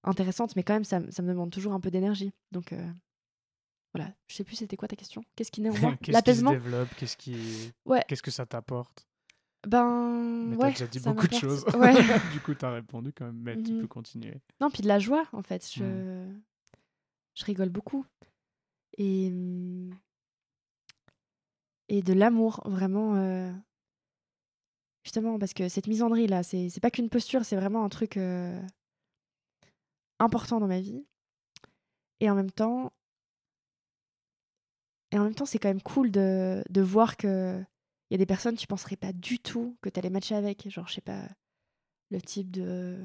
intéressantes, 0.03 0.55
mais 0.55 0.63
quand 0.63 0.73
même, 0.73 0.83
ça, 0.85 0.99
ça 1.11 1.21
me 1.21 1.27
demande 1.27 1.51
toujours 1.51 1.73
un 1.73 1.79
peu 1.79 1.91
d'énergie. 1.91 2.31
Donc, 2.51 2.71
euh, 2.73 2.89
voilà. 3.93 4.13
Je 4.27 4.35
sais 4.35 4.43
plus 4.43 4.55
c'était 4.55 4.77
quoi 4.77 4.87
ta 4.87 4.95
question. 4.95 5.23
Qu'est-ce 5.35 5.51
qui 5.51 5.61
naît 5.61 5.69
en 5.69 5.73
moi? 5.79 5.91
Qu'est-ce 5.91 5.99
qui 5.99 6.05
se 6.07 6.11
L'apaisement 6.11 6.51
développe? 6.51 6.89
Qu'est-ce 6.97 7.17
qui... 7.17 7.71
Ouais. 7.85 8.03
Qu'est-ce 8.07 8.23
que 8.23 8.31
ça 8.31 8.45
t'apporte? 8.45 9.05
Ben, 9.67 10.47
Mais 10.49 10.55
ouais. 10.57 10.73
t'as 10.73 10.85
déjà 10.85 10.87
dit 10.87 10.99
beaucoup 10.99 11.27
de 11.27 11.33
choses. 11.35 11.63
Ouais. 11.75 11.93
du 12.33 12.39
coup, 12.41 12.53
t'as 12.53 12.71
répondu 12.71 13.13
quand 13.13 13.25
même, 13.25 13.39
mais 13.41 13.55
tu 13.61 13.71
Mhm. 13.73 13.81
peux 13.81 13.87
continuer. 13.87 14.41
Non, 14.59 14.69
puis 14.69 14.83
de 14.83 14.87
la 14.89 14.99
joie, 14.99 15.25
en 15.31 15.41
fait. 15.41 15.69
Je, 15.73 15.83
Mm. 15.83 16.41
je 17.35 17.45
rigole 17.45 17.69
beaucoup. 17.69 18.05
Et, 18.97 19.27
hum, 19.29 19.95
et 21.89 22.01
de 22.01 22.13
l'amour, 22.13 22.61
vraiment. 22.65 23.15
euh, 23.15 23.51
Justement, 25.03 25.37
parce 25.37 25.53
que 25.53 25.67
cette 25.67 25.87
misandrie 25.87 26.27
là, 26.27 26.43
c'est 26.43 26.79
pas 26.81 26.91
qu'une 26.91 27.09
posture, 27.09 27.43
c'est 27.43 27.57
vraiment 27.57 27.83
un 27.83 27.89
truc 27.89 28.17
euh, 28.17 28.59
important 30.19 30.59
dans 30.59 30.67
ma 30.67 30.79
vie. 30.79 31.05
Et 32.19 32.29
en 32.29 32.35
même 32.35 32.51
temps, 32.51 32.93
et 35.11 35.19
en 35.19 35.23
même 35.25 35.35
temps, 35.35 35.45
c'est 35.45 35.59
quand 35.59 35.69
même 35.69 35.81
cool 35.81 36.09
de, 36.09 36.63
voir 36.81 37.17
que 37.17 37.61
il 38.09 38.13
y 38.13 38.15
a 38.15 38.17
des 38.17 38.25
personnes 38.25 38.55
tu 38.55 38.67
penserais 38.67 38.95
pas 38.95 39.11
du 39.13 39.39
tout 39.39 39.77
que 39.81 39.89
t'allais 39.89 40.09
matcher 40.09 40.35
avec, 40.35 40.69
genre 40.69 40.87
je 40.87 40.93
sais 40.95 41.01
pas 41.01 41.27
le 42.09 42.21
type 42.21 42.51
de 42.51 43.03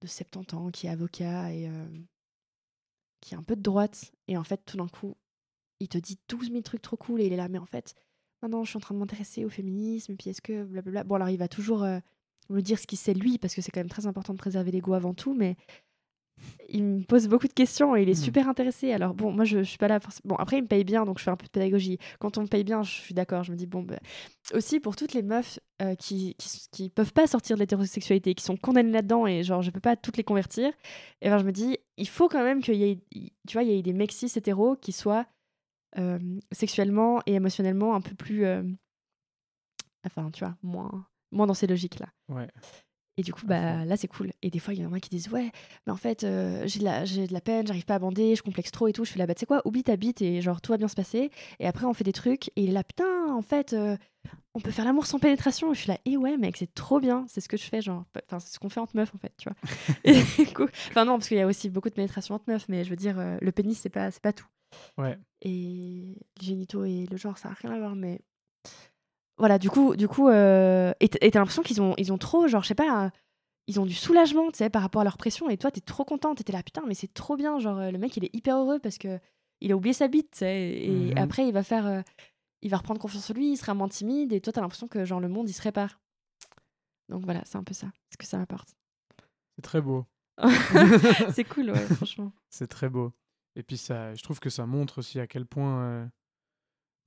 de 0.00 0.06
70 0.06 0.54
ans 0.56 0.70
qui 0.70 0.86
est 0.86 0.90
avocat 0.90 1.52
et 1.52 1.68
euh, 1.68 1.86
qui 3.20 3.34
est 3.34 3.36
un 3.36 3.42
peu 3.42 3.56
de 3.56 3.62
droite. 3.62 4.12
Et 4.28 4.36
en 4.36 4.44
fait 4.44 4.64
tout 4.64 4.76
d'un 4.76 4.88
coup 4.88 5.14
il 5.80 5.88
te 5.88 5.98
dit 5.98 6.18
12 6.28 6.50
000 6.50 6.62
trucs 6.62 6.82
trop 6.82 6.96
cool 6.96 7.20
et 7.20 7.26
il 7.26 7.32
est 7.32 7.36
là. 7.36 7.48
Mais 7.48 7.58
en 7.58 7.66
fait 7.66 7.94
maintenant 8.42 8.64
je 8.64 8.70
suis 8.70 8.76
en 8.76 8.80
train 8.80 8.94
de 8.94 9.00
m'intéresser 9.00 9.44
au 9.44 9.48
féminisme 9.48 10.14
puis 10.16 10.30
est-ce 10.30 10.42
que 10.42 10.64
blablabla. 10.64 11.04
Bon 11.04 11.14
alors 11.16 11.28
il 11.30 11.38
va 11.38 11.48
toujours 11.48 11.82
euh, 11.84 11.98
me 12.50 12.60
dire 12.60 12.78
ce 12.78 12.86
qu'il 12.86 12.98
sait 12.98 13.14
lui 13.14 13.38
parce 13.38 13.54
que 13.54 13.62
c'est 13.62 13.70
quand 13.70 13.80
même 13.80 13.88
très 13.88 14.06
important 14.06 14.32
de 14.34 14.38
préserver 14.38 14.70
l'ego 14.70 14.94
avant 14.94 15.14
tout 15.14 15.32
mais 15.34 15.56
il 16.70 16.82
me 16.82 17.02
pose 17.04 17.28
beaucoup 17.28 17.46
de 17.46 17.52
questions 17.52 17.94
et 17.94 18.02
il 18.02 18.08
est 18.08 18.18
Mhm. 18.18 18.24
super 18.24 18.48
intéressé. 18.48 18.92
Alors 18.92 19.14
bon 19.14 19.30
moi 19.30 19.44
je, 19.44 19.58
je 19.58 19.62
suis 19.68 19.78
pas 19.78 19.86
là 19.86 20.00
forcément 20.00 20.34
bon 20.34 20.36
après 20.36 20.56
il 20.58 20.62
me 20.62 20.66
paye 20.66 20.82
bien 20.82 21.04
donc 21.04 21.18
je 21.18 21.24
fais 21.24 21.30
un 21.30 21.36
peu 21.36 21.46
de 21.46 21.50
pédagogie. 21.50 21.98
Quand 22.18 22.36
on 22.38 22.42
me 22.42 22.46
paye 22.48 22.64
bien 22.64 22.82
je 22.82 22.90
suis 22.90 23.14
d'accord 23.14 23.44
je 23.44 23.52
me 23.52 23.56
dis 23.56 23.66
bon 23.66 23.82
bah, 23.82 23.98
aussi 24.54 24.80
pour 24.80 24.96
toutes 24.96 25.12
les 25.12 25.22
meufs 25.22 25.60
euh, 25.82 25.94
qui, 25.94 26.34
qui 26.72 26.88
peuvent 26.90 27.12
pas 27.12 27.26
sortir 27.26 27.56
de 27.56 27.60
l'hétérosexualité 27.60 28.34
qui 28.34 28.42
sont 28.44 28.56
condamnées 28.56 28.90
là-dedans 28.92 29.26
et 29.26 29.44
genre 29.44 29.62
je 29.62 29.70
peux 29.70 29.80
pas 29.80 29.94
toutes 29.94 30.16
les 30.16 30.24
convertir 30.24 30.72
et 31.20 31.28
ben 31.28 31.38
je 31.38 31.44
me 31.44 31.52
dis 31.52 31.76
il 31.96 32.08
faut 32.08 32.28
quand 32.28 32.42
même 32.42 32.60
qu'il 32.62 32.74
y 32.76 32.84
ait 32.84 32.98
tu 33.46 33.52
vois 33.52 33.62
il 33.62 33.70
y 33.70 33.78
ait 33.78 33.82
des 33.82 33.92
mecs 33.92 34.12
cis 34.12 34.32
hétéros 34.34 34.74
qui 34.76 34.90
soient 34.92 35.20
euh, 35.20 35.24
sexuellement 36.50 37.20
et 37.26 37.34
émotionnellement 37.34 37.94
un 37.94 38.00
peu 38.00 38.14
plus 38.14 38.44
euh, 38.44 38.62
enfin 40.06 40.30
tu 40.30 40.44
vois 40.44 40.56
moins 40.62 41.06
moins 41.30 41.46
dans 41.46 41.54
ces 41.54 41.66
logiques-là. 41.66 42.08
Ouais. 42.28 42.48
Et 43.18 43.22
du 43.22 43.32
coup, 43.32 43.46
bah, 43.46 43.84
là, 43.84 43.96
c'est 43.96 44.08
cool. 44.08 44.32
Et 44.40 44.48
des 44.48 44.58
fois, 44.58 44.72
il 44.72 44.80
y 44.80 44.86
en 44.86 44.92
a 44.92 45.00
qui 45.00 45.10
disent 45.10 45.28
Ouais, 45.28 45.50
mais 45.86 45.92
en 45.92 45.96
fait, 45.96 46.24
euh, 46.24 46.62
j'ai 46.66 46.78
de, 46.78 46.84
la, 46.84 47.04
j'ai 47.04 47.26
de 47.26 47.32
la 47.32 47.42
peine, 47.42 47.66
j'arrive 47.66 47.84
pas 47.84 47.96
à 47.96 47.98
bander, 47.98 48.34
je 48.36 48.42
complexe 48.42 48.70
trop 48.70 48.88
et 48.88 48.92
tout. 48.92 49.04
Je 49.04 49.12
fais 49.12 49.18
là, 49.18 49.26
bah, 49.26 49.34
tu 49.34 49.40
sais 49.40 49.46
quoi, 49.46 49.60
oublie 49.66 49.82
ta 49.82 49.96
bite 49.96 50.22
et 50.22 50.40
genre, 50.40 50.62
tout 50.62 50.72
va 50.72 50.78
bien 50.78 50.88
se 50.88 50.94
passer. 50.94 51.30
Et 51.58 51.66
après, 51.66 51.84
on 51.84 51.92
fait 51.92 52.04
des 52.04 52.12
trucs. 52.12 52.48
Et 52.56 52.62
il 52.62 52.70
est 52.70 52.72
là, 52.72 52.84
putain, 52.84 53.34
en 53.34 53.42
fait, 53.42 53.74
euh, 53.74 53.98
on 54.54 54.60
peut 54.60 54.70
faire 54.70 54.86
l'amour 54.86 55.04
sans 55.04 55.18
pénétration. 55.18 55.72
Et 55.72 55.74
je 55.74 55.80
suis 55.80 55.88
là, 55.88 55.98
et 56.06 56.16
ouais, 56.16 56.38
mec, 56.38 56.56
c'est 56.56 56.72
trop 56.72 57.00
bien. 57.00 57.26
C'est 57.28 57.42
ce 57.42 57.50
que 57.50 57.58
je 57.58 57.64
fais, 57.64 57.82
genre. 57.82 58.04
Enfin, 58.26 58.40
c'est 58.40 58.54
ce 58.54 58.58
qu'on 58.58 58.70
fait 58.70 58.80
entre 58.80 58.96
meufs, 58.96 59.14
en 59.14 59.18
fait, 59.18 59.34
tu 59.36 59.50
vois. 59.50 59.58
et 60.04 60.22
enfin, 60.88 61.04
non, 61.04 61.18
parce 61.18 61.28
qu'il 61.28 61.36
y 61.36 61.40
a 61.40 61.46
aussi 61.46 61.68
beaucoup 61.68 61.90
de 61.90 61.94
pénétration 61.94 62.34
entre 62.36 62.44
meufs, 62.48 62.66
mais 62.70 62.82
je 62.82 62.90
veux 62.90 62.96
dire, 62.96 63.18
euh, 63.18 63.36
le 63.42 63.52
pénis, 63.52 63.78
c'est 63.78 63.90
pas, 63.90 64.10
c'est 64.10 64.22
pas 64.22 64.32
tout. 64.32 64.46
Ouais. 64.98 65.18
Et 65.42 66.14
les 66.40 66.44
génitaux 66.46 66.84
et 66.84 67.06
le 67.10 67.16
genre, 67.16 67.38
ça 67.38 67.48
n'a 67.48 67.54
rien 67.54 67.70
à 67.72 67.78
voir, 67.78 67.94
mais 67.96 68.20
voilà, 69.38 69.58
du 69.58 69.70
coup, 69.70 69.96
du 69.96 70.06
coup, 70.08 70.28
euh, 70.28 70.92
et 71.00 71.08
t'as 71.08 71.38
l'impression 71.38 71.62
qu'ils 71.62 71.80
ont, 71.80 71.94
ils 71.98 72.12
ont 72.12 72.18
trop, 72.18 72.46
genre, 72.48 72.62
je 72.62 72.68
sais 72.68 72.74
pas, 72.74 73.10
ils 73.66 73.80
ont 73.80 73.86
du 73.86 73.94
soulagement, 73.94 74.50
tu 74.50 74.58
sais, 74.58 74.70
par 74.70 74.82
rapport 74.82 75.00
à 75.00 75.04
leur 75.04 75.16
pression. 75.16 75.48
Et 75.50 75.56
toi, 75.56 75.70
t'es 75.70 75.80
trop 75.80 76.04
contente, 76.04 76.38
t'étais 76.38 76.52
là, 76.52 76.62
putain, 76.62 76.82
mais 76.86 76.94
c'est 76.94 77.12
trop 77.12 77.36
bien, 77.36 77.58
genre, 77.58 77.78
le 77.90 77.98
mec, 77.98 78.16
il 78.16 78.24
est 78.24 78.34
hyper 78.34 78.56
heureux 78.58 78.78
parce 78.78 78.98
que 78.98 79.18
il 79.60 79.72
a 79.72 79.76
oublié 79.76 79.92
sa 79.92 80.08
bite, 80.08 80.30
tu 80.32 80.38
sais, 80.38 80.70
et 80.72 81.12
Mhm. 81.12 81.18
après, 81.18 81.46
il 81.46 81.52
va 81.52 81.62
faire, 81.62 81.86
euh, 81.86 82.02
il 82.62 82.70
va 82.70 82.76
reprendre 82.76 83.00
confiance 83.00 83.30
en 83.30 83.34
lui, 83.34 83.52
il 83.52 83.56
sera 83.56 83.74
moins 83.74 83.88
timide, 83.88 84.32
et 84.32 84.40
toi, 84.40 84.52
t'as 84.52 84.60
l'impression 84.60 84.86
que 84.88 85.04
genre 85.04 85.20
le 85.20 85.28
monde, 85.28 85.48
il 85.48 85.52
se 85.52 85.62
répare. 85.62 86.00
Donc 87.08 87.24
voilà, 87.24 87.42
c'est 87.44 87.56
un 87.58 87.64
peu 87.64 87.74
ça, 87.74 87.88
ce 88.12 88.16
que 88.16 88.26
ça 88.26 88.40
apporte. 88.40 88.68
C'est 89.56 89.62
très 89.62 89.80
beau. 89.80 90.04
c'est 91.34 91.44
cool, 91.44 91.70
ouais, 91.70 91.86
franchement. 91.96 92.32
C'est 92.48 92.66
très 92.68 92.88
beau. 92.88 93.12
Et 93.56 93.62
puis 93.62 93.76
ça, 93.76 94.14
je 94.14 94.22
trouve 94.22 94.40
que 94.40 94.50
ça 94.50 94.66
montre 94.66 94.98
aussi 94.98 95.20
à 95.20 95.26
quel 95.26 95.46
point. 95.46 95.82
euh, 95.84 96.06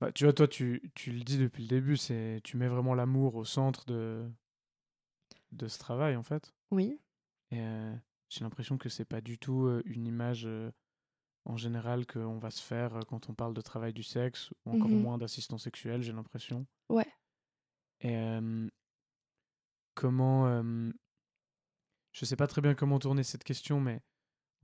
bah, 0.00 0.12
tu 0.12 0.24
vois, 0.24 0.32
toi, 0.32 0.46
tu, 0.46 0.92
tu 0.94 1.10
le 1.12 1.20
dis 1.24 1.38
depuis 1.38 1.62
le 1.62 1.68
début, 1.68 1.96
c'est 1.96 2.40
tu 2.44 2.56
mets 2.56 2.68
vraiment 2.68 2.94
l'amour 2.94 3.34
au 3.36 3.44
centre 3.44 3.84
de 3.86 4.28
de 5.52 5.68
ce 5.68 5.78
travail 5.78 6.16
en 6.16 6.22
fait. 6.22 6.52
Oui. 6.70 7.00
Et 7.50 7.60
euh, 7.60 7.94
j'ai 8.28 8.44
l'impression 8.44 8.76
que 8.78 8.88
c'est 8.88 9.04
pas 9.04 9.20
du 9.20 9.38
tout 9.38 9.66
euh, 9.66 9.82
une 9.86 10.06
image 10.06 10.44
euh, 10.46 10.70
en 11.44 11.56
général 11.56 12.06
qu'on 12.06 12.38
va 12.38 12.50
se 12.50 12.60
faire 12.62 12.98
quand 13.08 13.30
on 13.30 13.34
parle 13.34 13.54
de 13.54 13.60
travail 13.60 13.92
du 13.92 14.02
sexe 14.02 14.50
ou 14.64 14.72
encore 14.72 14.90
Mhm. 14.90 15.00
moins 15.00 15.18
d'assistance 15.18 15.62
sexuelle, 15.64 16.02
j'ai 16.02 16.12
l'impression. 16.12 16.66
Ouais. 16.88 17.06
Et 18.00 18.38
comment 19.94 20.62
je 22.12 22.24
sais 22.24 22.36
pas 22.36 22.46
très 22.46 22.60
bien 22.62 22.74
comment 22.74 22.98
tourner 22.98 23.22
cette 23.22 23.44
question, 23.44 23.80
mais 23.80 24.00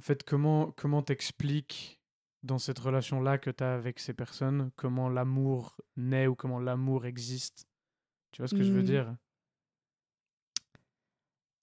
en 0.00 0.02
fait, 0.02 0.22
comment 0.24 0.72
comment 0.72 1.02
t'expliques 1.02 2.00
dans 2.42 2.59
cette 2.59 2.78
relation-là 2.78 3.38
que 3.38 3.50
tu 3.50 3.62
as 3.62 3.74
avec 3.74 4.00
ces 4.00 4.14
personnes, 4.14 4.70
comment 4.76 5.09
l'amour 5.09 5.76
naît 5.96 6.26
ou 6.26 6.35
comment 6.35 6.59
l'amour 6.59 7.07
existe? 7.07 7.66
Tu 8.33 8.42
vois 8.42 8.48
ce 8.48 8.55
que 8.55 8.64
je 8.64 8.72
veux 8.72 8.83
Hmm. 8.83 8.87
dire? 8.87 9.16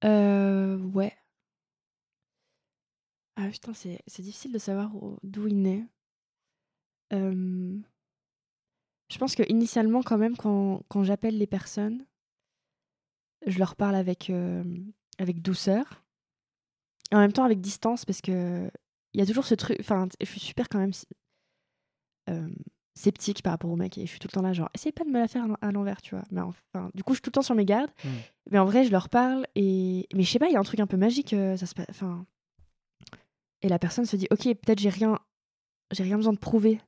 Euh, 0.05 0.77
ouais. 0.77 1.13
Ah 3.35 3.49
putain, 3.49 3.73
c'est 3.73 3.99
c'est 4.07 4.21
difficile 4.21 4.51
de 4.51 4.59
savoir 4.59 4.95
où- 4.95 5.17
d'où 5.23 5.47
il 5.47 5.61
naît. 5.61 5.85
Euh, 7.13 7.79
je 9.11 9.17
pense 9.17 9.35
que 9.35 9.43
initialement, 9.49 10.03
quand 10.03 10.17
même, 10.17 10.37
quand, 10.37 10.83
quand 10.87 11.03
j'appelle 11.03 11.37
les 11.37 11.47
personnes, 11.47 12.05
je 13.47 13.57
leur 13.57 13.75
parle 13.75 13.95
avec, 13.95 14.29
euh, 14.29 14.63
avec 15.17 15.41
douceur. 15.41 16.03
Et 17.11 17.15
en 17.15 17.19
même 17.19 17.33
temps 17.33 17.43
avec 17.43 17.61
distance, 17.61 18.05
parce 18.05 18.21
que 18.21 18.69
il 19.13 19.19
y 19.19 19.23
a 19.23 19.25
toujours 19.25 19.45
ce 19.45 19.55
truc. 19.55 19.77
Enfin, 19.79 20.07
je 20.21 20.25
suis 20.25 20.39
super 20.39 20.69
quand 20.69 20.79
même 20.79 20.91
euh, 22.29 22.49
sceptique 22.95 23.41
par 23.41 23.51
rapport 23.51 23.71
au 23.71 23.75
mec. 23.75 23.97
Et 23.97 24.05
je 24.05 24.11
suis 24.11 24.19
tout 24.19 24.27
le 24.27 24.33
temps 24.33 24.41
là, 24.41 24.53
genre, 24.53 24.69
essaye 24.75 24.91
pas 24.91 25.03
de 25.03 25.09
me 25.09 25.19
la 25.19 25.27
faire 25.27 25.45
à 25.61 25.71
l'envers, 25.71 26.01
tu 26.01 26.15
vois. 26.15 26.23
Mais 26.31 26.41
enfin, 26.41 26.91
du 26.93 27.03
coup, 27.03 27.13
je 27.13 27.17
suis 27.17 27.21
tout 27.21 27.29
le 27.29 27.33
temps 27.33 27.41
sur 27.41 27.55
mes 27.55 27.65
gardes. 27.65 27.91
Mm. 28.03 28.09
Mais 28.51 28.59
en 28.59 28.65
vrai, 28.65 28.83
je 28.85 28.91
leur 28.91 29.09
parle 29.09 29.47
et. 29.55 30.07
Mais 30.13 30.23
je 30.23 30.31
sais 30.31 30.39
pas, 30.39 30.47
il 30.47 30.53
y 30.53 30.55
a 30.55 30.59
un 30.59 30.63
truc 30.63 30.79
un 30.79 30.87
peu 30.87 30.97
magique. 30.97 31.33
euh, 31.33 31.57
ça 31.57 31.65
se 31.65 31.73
passe. 31.73 31.87
Enfin. 31.89 32.25
Et 33.61 33.69
la 33.69 33.79
personne 33.79 34.05
se 34.05 34.15
dit, 34.15 34.27
ok, 34.31 34.43
peut-être 34.43 34.79
j'ai 34.79 34.89
rien, 34.89 35.19
j'ai 35.91 36.03
rien 36.03 36.15
besoin 36.15 36.33
de 36.33 36.37
prouver 36.37 36.79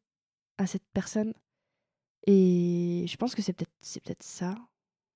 à 0.58 0.68
cette 0.68 0.86
personne. 0.94 1.34
Et 2.28 3.06
je 3.08 3.18
pense 3.18 3.36
que 3.36 3.42
c'est 3.42 3.54
peut-être, 3.54 3.74
c'est 3.80 4.02
peut-être 4.02 4.24
ça. 4.24 4.56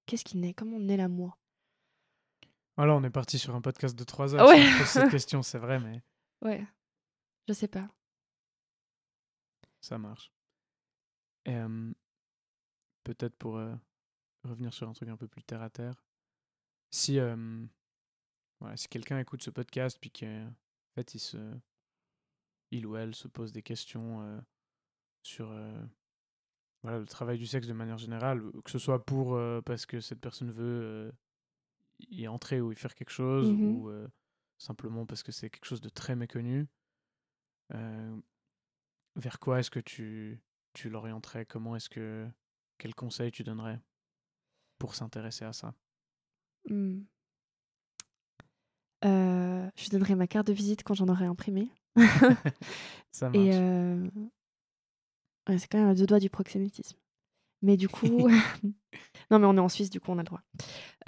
Qu'est-ce 0.05 0.25
qui 0.25 0.37
naît? 0.37 0.53
Comment 0.53 0.79
naît 0.79 0.97
l'amour? 0.97 1.37
Voilà, 2.77 2.93
on 2.93 3.03
est 3.03 3.09
parti 3.09 3.39
sur 3.39 3.55
un 3.55 3.61
podcast 3.61 3.97
de 3.97 4.03
3 4.03 4.35
heures. 4.35 4.47
Ouais. 4.47 4.61
si 4.61 4.73
on 4.75 4.77
pose 4.79 4.87
cette 4.87 5.11
question, 5.11 5.41
c'est 5.41 5.59
vrai, 5.59 5.79
mais 5.79 6.01
Ouais, 6.41 6.65
je 7.47 7.53
sais 7.53 7.67
pas. 7.67 7.87
ça 9.81 9.97
marche. 9.97 10.31
Et 11.45 11.55
euh, 11.55 11.91
peut-être 13.03 13.35
pour 13.37 13.57
euh, 13.57 13.73
revenir 14.43 14.73
sur 14.73 14.89
un 14.89 14.93
truc 14.93 15.09
un 15.09 15.15
peu 15.17 15.27
plus 15.27 15.43
terre 15.43 15.61
à 15.61 15.69
terre, 15.69 15.93
si, 16.91 17.19
euh, 17.19 17.65
voilà, 18.59 18.75
si 18.77 18.87
quelqu'un 18.87 19.19
écoute 19.19 19.43
ce 19.43 19.51
podcast 19.51 19.97
puis 20.01 20.09
qu'en 20.11 20.51
fait 20.95 21.13
il, 21.13 21.19
se, 21.19 21.37
il 22.71 22.87
ou 22.87 22.95
elle 22.97 23.13
se 23.13 23.27
pose 23.27 23.51
des 23.51 23.61
questions 23.61 24.43
sur 25.21 25.53
voilà, 26.81 26.97
le 26.99 27.05
travail 27.05 27.37
du 27.37 27.45
sexe 27.45 27.67
de 27.67 27.73
manière 27.73 27.97
générale, 27.99 28.41
que 28.63 28.71
ce 28.71 28.79
soit 28.79 29.05
pour 29.05 29.39
parce 29.65 29.85
que 29.85 29.99
cette 29.99 30.21
personne 30.21 30.51
veut 30.51 31.13
y 31.99 32.27
entrer 32.27 32.61
ou 32.61 32.71
y 32.71 32.75
faire 32.75 32.95
quelque 32.95 33.09
chose, 33.11 33.51
Mhm. 33.51 33.63
ou 33.75 33.89
euh, 33.89 34.07
simplement 34.57 35.05
parce 35.05 35.23
que 35.23 35.31
c'est 35.31 35.49
quelque 35.49 35.65
chose 35.65 35.81
de 35.81 35.89
très 35.89 36.15
méconnu, 36.15 36.67
euh, 37.73 38.15
vers 39.15 39.39
quoi 39.39 39.59
est-ce 39.59 39.71
que 39.71 39.79
tu, 39.79 40.41
tu 40.73 40.89
l'orienterais? 40.89 41.45
Comment 41.45 41.75
est-ce 41.75 41.89
que. 41.89 42.27
Quel 42.77 42.93
conseil 42.93 43.31
tu 43.31 43.43
donnerais 43.43 43.79
pour 44.79 44.95
s'intéresser 44.95 45.45
à 45.45 45.53
ça? 45.53 45.73
Hmm. 46.69 47.03
Euh, 49.05 49.69
je 49.75 49.89
donnerai 49.89 50.15
ma 50.15 50.27
carte 50.27 50.47
de 50.47 50.53
visite 50.53 50.83
quand 50.83 50.93
j'en 50.95 51.07
aurai 51.07 51.25
imprimé. 51.25 51.69
Ça 53.11 53.29
marche. 53.29 53.37
Et 53.37 53.51
ouais, 55.47 55.57
c'est 55.57 55.67
quand 55.67 55.77
même 55.77 55.89
à 55.89 55.95
deux 55.95 56.05
doigts 56.05 56.19
du 56.19 56.29
proxénétisme. 56.29 56.97
Mais 57.65 57.77
du 57.77 57.89
coup, 57.89 58.05
non, 59.31 59.39
mais 59.39 59.45
on 59.47 59.57
est 59.57 59.59
en 59.59 59.69
Suisse, 59.69 59.89
du 59.89 59.99
coup, 59.99 60.11
on 60.11 60.19
a 60.19 60.21
le 60.21 60.25
droit. 60.25 60.41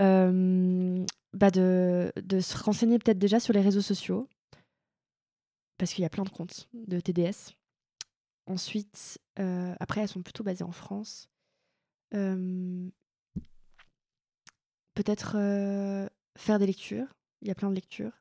Euh, 0.01 1.05
bah 1.33 1.51
de, 1.51 2.11
de 2.15 2.39
se 2.39 2.57
renseigner 2.57 2.97
peut-être 2.97 3.19
déjà 3.19 3.39
sur 3.39 3.53
les 3.53 3.61
réseaux 3.61 3.81
sociaux, 3.81 4.27
parce 5.77 5.93
qu'il 5.93 6.01
y 6.01 6.05
a 6.05 6.09
plein 6.09 6.23
de 6.23 6.29
comptes 6.29 6.67
de 6.73 6.99
TDS. 6.99 7.53
Ensuite, 8.47 9.19
euh, 9.39 9.75
après, 9.79 10.01
elles 10.01 10.07
sont 10.07 10.23
plutôt 10.23 10.43
basées 10.43 10.63
en 10.63 10.71
France. 10.71 11.29
Euh, 12.15 12.89
peut-être 14.95 15.35
euh, 15.37 16.07
faire 16.37 16.57
des 16.57 16.65
lectures. 16.65 17.07
Il 17.41 17.47
y 17.47 17.51
a 17.51 17.55
plein 17.55 17.69
de 17.69 17.75
lectures. 17.75 18.13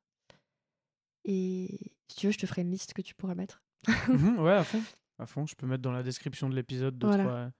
Et 1.24 1.78
si 2.08 2.16
tu 2.16 2.26
veux, 2.26 2.32
je 2.32 2.38
te 2.38 2.46
ferai 2.46 2.62
une 2.62 2.70
liste 2.70 2.92
que 2.92 3.02
tu 3.02 3.14
pourras 3.14 3.34
mettre. 3.34 3.62
Mhm, 4.08 4.40
ouais, 4.40 4.52
à 4.52 4.64
fond. 4.64 4.82
À 5.18 5.26
fond. 5.26 5.46
Je 5.46 5.54
peux 5.54 5.66
mettre 5.66 5.82
dans 5.82 5.92
la 5.92 6.02
description 6.02 6.50
de 6.50 6.54
l'épisode 6.54 6.98
deux, 6.98 7.06
Voilà. 7.06 7.24
trois. 7.24 7.50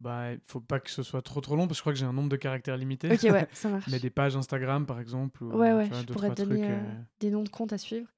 Bah, 0.00 0.32
il 0.32 0.40
faut 0.46 0.60
pas 0.60 0.80
que 0.80 0.90
ce 0.90 1.02
soit 1.02 1.22
trop 1.22 1.40
trop 1.40 1.56
long 1.56 1.66
parce 1.66 1.72
que 1.72 1.76
je 1.78 1.80
crois 1.82 1.92
que 1.92 1.98
j'ai 1.98 2.04
un 2.04 2.12
nombre 2.12 2.28
de 2.28 2.36
caractères 2.36 2.76
limité. 2.76 3.10
Ok, 3.12 3.22
ouais, 3.30 3.48
ça 3.52 3.68
marche. 3.70 3.88
Mais 3.90 3.98
des 4.00 4.10
pages 4.10 4.36
Instagram 4.36 4.86
par 4.86 5.00
exemple. 5.00 5.42
Ou, 5.44 5.52
Ouais, 5.52 5.72
ouais, 5.72 5.88
vois, 5.88 6.00
je 6.00 6.06
pourrais 6.06 6.34
te 6.34 6.42
donner 6.42 6.60
trucs, 6.60 6.70
euh, 6.70 6.82
euh. 6.84 7.02
des 7.20 7.30
noms 7.30 7.42
de 7.44 7.48
comptes 7.48 7.72
à 7.72 7.78
suivre. 7.78 8.08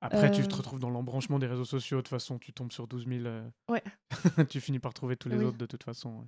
Après, 0.00 0.30
tu 0.30 0.42
euh, 0.42 0.44
te 0.46 0.54
retrouves 0.54 0.78
dans 0.78 0.90
l'embranchement 0.90 1.40
des 1.40 1.48
réseaux 1.48 1.64
sociaux. 1.64 1.96
De 1.98 2.02
toute 2.02 2.10
façon, 2.10 2.38
tu 2.38 2.52
tombes 2.52 2.70
sur 2.72 2.86
12 2.86 3.06
000. 3.08 3.24
euh, 3.26 3.48
Ouais. 3.68 3.82
tu 4.48 4.60
finis 4.60 4.78
par 4.78 4.94
trouver 4.94 5.16
tous 5.16 5.28
les 5.28 5.36
Oui. 5.36 5.44
autres 5.44 5.58
de 5.58 5.66
toute 5.66 5.82
façon. 5.82 6.10
ouais. 6.20 6.26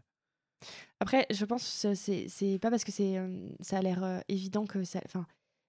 Après, 0.98 1.26
je 1.31 1.44
pense 1.44 1.83
que 1.83 1.94
c'est 1.94 2.59
pas 2.61 2.70
parce 2.70 2.85
que 2.85 2.92
c'est 2.92 3.16
euh, 3.16 3.48
ça 3.61 3.79
a 3.79 3.83
l'air 3.83 4.03
euh, 4.05 4.20
évident 4.29 4.66
que 4.66 4.83
ça. 4.85 5.00
Enfin, 5.07 5.24